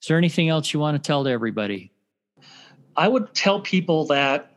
Is 0.01 0.09
there 0.09 0.19
anything 0.19 0.49
else 0.49 0.73
you 0.73 0.81
want 0.81 1.03
to 1.03 1.07
tell 1.07 1.25
to 1.25 1.31
everybody? 1.31 1.93
I 2.97 3.09
would 3.09 3.35
tell 3.35 3.61
people 3.61 4.07
that 4.07 4.53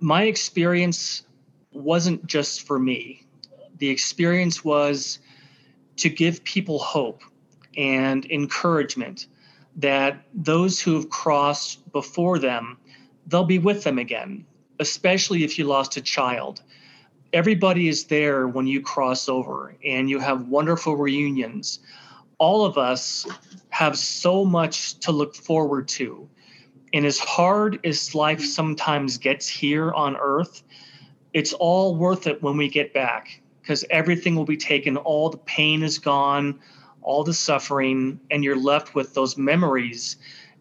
my 0.00 0.24
experience 0.24 1.22
wasn't 1.72 2.26
just 2.26 2.66
for 2.66 2.78
me. 2.78 3.26
The 3.78 3.88
experience 3.88 4.64
was 4.64 5.18
to 5.96 6.08
give 6.08 6.42
people 6.44 6.78
hope 6.78 7.22
and 7.76 8.24
encouragement 8.30 9.26
that 9.80 10.22
those 10.34 10.80
who 10.80 10.94
have 10.94 11.10
crossed 11.10 11.90
before 11.92 12.38
them, 12.38 12.78
they'll 13.26 13.44
be 13.44 13.58
with 13.58 13.82
them 13.84 13.98
again, 13.98 14.44
especially 14.78 15.44
if 15.44 15.58
you 15.58 15.64
lost 15.64 15.96
a 15.96 16.00
child. 16.00 16.62
Everybody 17.32 17.88
is 17.88 18.04
there 18.04 18.48
when 18.48 18.66
you 18.66 18.80
cross 18.80 19.28
over 19.28 19.76
and 19.84 20.10
you 20.10 20.18
have 20.18 20.48
wonderful 20.48 20.96
reunions. 20.96 21.80
All 22.38 22.64
of 22.64 22.76
us 22.76 23.26
have 23.70 23.96
so 23.96 24.44
much 24.44 24.98
to 25.00 25.12
look 25.12 25.34
forward 25.34 25.88
to. 25.88 26.28
And 26.92 27.06
as 27.06 27.18
hard 27.18 27.78
as 27.84 28.14
life 28.14 28.44
sometimes 28.44 29.16
gets 29.16 29.48
here 29.48 29.92
on 29.92 30.16
earth, 30.16 30.62
it's 31.32 31.52
all 31.52 31.94
worth 31.94 32.26
it 32.26 32.42
when 32.42 32.56
we 32.56 32.68
get 32.68 32.92
back 32.92 33.40
because 33.62 33.84
everything 33.90 34.34
will 34.34 34.44
be 34.44 34.56
taken, 34.56 34.96
all 34.96 35.30
the 35.30 35.38
pain 35.38 35.84
is 35.84 35.98
gone, 35.98 36.58
all 37.02 37.24
the 37.24 37.34
suffering, 37.34 38.20
and 38.30 38.44
you're 38.44 38.56
left 38.56 38.94
with 38.94 39.14
those 39.14 39.36
memories 39.36 40.16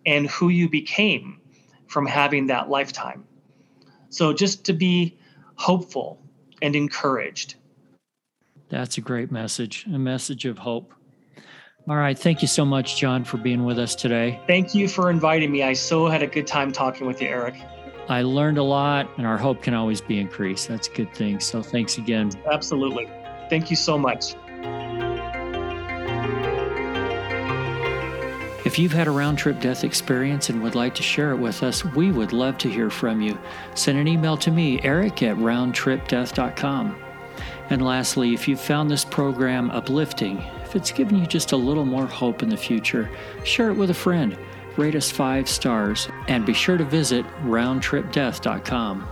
and 0.06 0.30
who 0.30 0.50
you 0.50 0.70
became 0.70 1.40
from 1.88 2.06
having 2.06 2.48
that 2.48 2.70
lifetime. 2.70 3.26
So 4.10 4.34
just 4.34 4.66
to 4.66 4.74
be 4.74 5.18
hopeful 5.56 6.20
and 6.62 6.76
encouraged. 6.76 7.56
That's 8.70 8.98
a 8.98 9.02
great 9.02 9.32
message, 9.32 9.86
a 9.88 9.98
message 9.98 10.46
of 10.46 10.58
hope. 10.58 10.94
All 11.88 11.96
right. 11.96 12.18
Thank 12.18 12.42
you 12.42 12.48
so 12.48 12.66
much, 12.66 12.98
John, 12.98 13.24
for 13.24 13.38
being 13.38 13.66
with 13.66 13.80
us 13.80 13.96
today. 13.96 14.40
Thank 14.46 14.76
you 14.76 14.88
for 14.88 15.10
inviting 15.10 15.52
me. 15.52 15.64
I 15.64 15.74
so 15.74 16.08
had 16.08 16.22
a 16.22 16.28
good 16.28 16.46
time 16.46 16.72
talking 16.72 17.08
with 17.08 17.22
you, 17.22 17.28
Eric. 17.28 17.56
I 18.10 18.22
learned 18.22 18.58
a 18.58 18.64
lot, 18.64 19.10
and 19.18 19.26
our 19.26 19.38
hope 19.38 19.62
can 19.62 19.74
always 19.74 20.02
be 20.02 20.20
increased. 20.20 20.68
That's 20.68 20.88
a 20.88 20.92
good 20.92 21.14
thing. 21.14 21.40
So 21.40 21.62
thanks 21.64 21.98
again. 21.98 22.32
Absolutely. 22.52 23.10
Thank 23.50 23.70
you 23.70 23.76
so 23.76 23.98
much. 23.98 24.36
If 28.70 28.78
you've 28.78 28.92
had 28.92 29.08
a 29.08 29.12
round 29.12 29.40
trip 29.40 29.60
death 29.60 29.84
experience 29.84 30.50
and 30.50 30.62
would 30.62 30.76
like 30.76 30.94
to 30.94 31.02
share 31.02 31.32
it 31.32 31.38
with 31.38 31.64
us, 31.64 31.84
we 31.84 32.12
would 32.12 32.34
love 32.34 32.60
to 32.60 32.70
hear 32.70 32.92
from 32.92 33.20
you. 33.20 33.36
Send 33.74 33.98
an 33.98 34.08
email 34.08 34.38
to 34.38 34.52
me, 34.52 34.80
eric 34.84 35.24
at 35.24 35.36
roundtripdeath.com. 35.38 36.96
And 37.72 37.84
lastly, 37.84 38.36
if 38.36 38.48
you've 38.48 38.62
found 38.62 38.92
this 38.92 39.04
program 39.04 39.72
uplifting, 39.72 40.38
if 40.64 40.76
it's 40.76 40.92
given 40.92 41.18
you 41.18 41.26
just 41.26 41.52
a 41.52 41.58
little 41.58 41.84
more 41.84 42.06
hope 42.06 42.44
in 42.44 42.50
the 42.50 42.56
future, 42.56 43.10
share 43.44 43.72
it 43.72 43.76
with 43.76 43.90
a 43.90 43.96
friend 43.96 44.38
rate 44.78 44.94
us 44.94 45.10
five 45.10 45.50
stars, 45.50 46.08
and 46.28 46.46
be 46.46 46.54
sure 46.54 46.78
to 46.78 46.86
visit 46.86 47.26
roundtripdeath.com. 47.46 49.08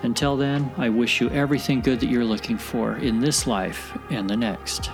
Until 0.00 0.38
then, 0.38 0.72
I 0.78 0.88
wish 0.88 1.20
you 1.20 1.28
everything 1.28 1.82
good 1.82 2.00
that 2.00 2.08
you're 2.08 2.24
looking 2.24 2.56
for 2.56 2.96
in 2.96 3.20
this 3.20 3.46
life 3.46 3.94
and 4.08 4.28
the 4.28 4.38
next. 4.38 4.88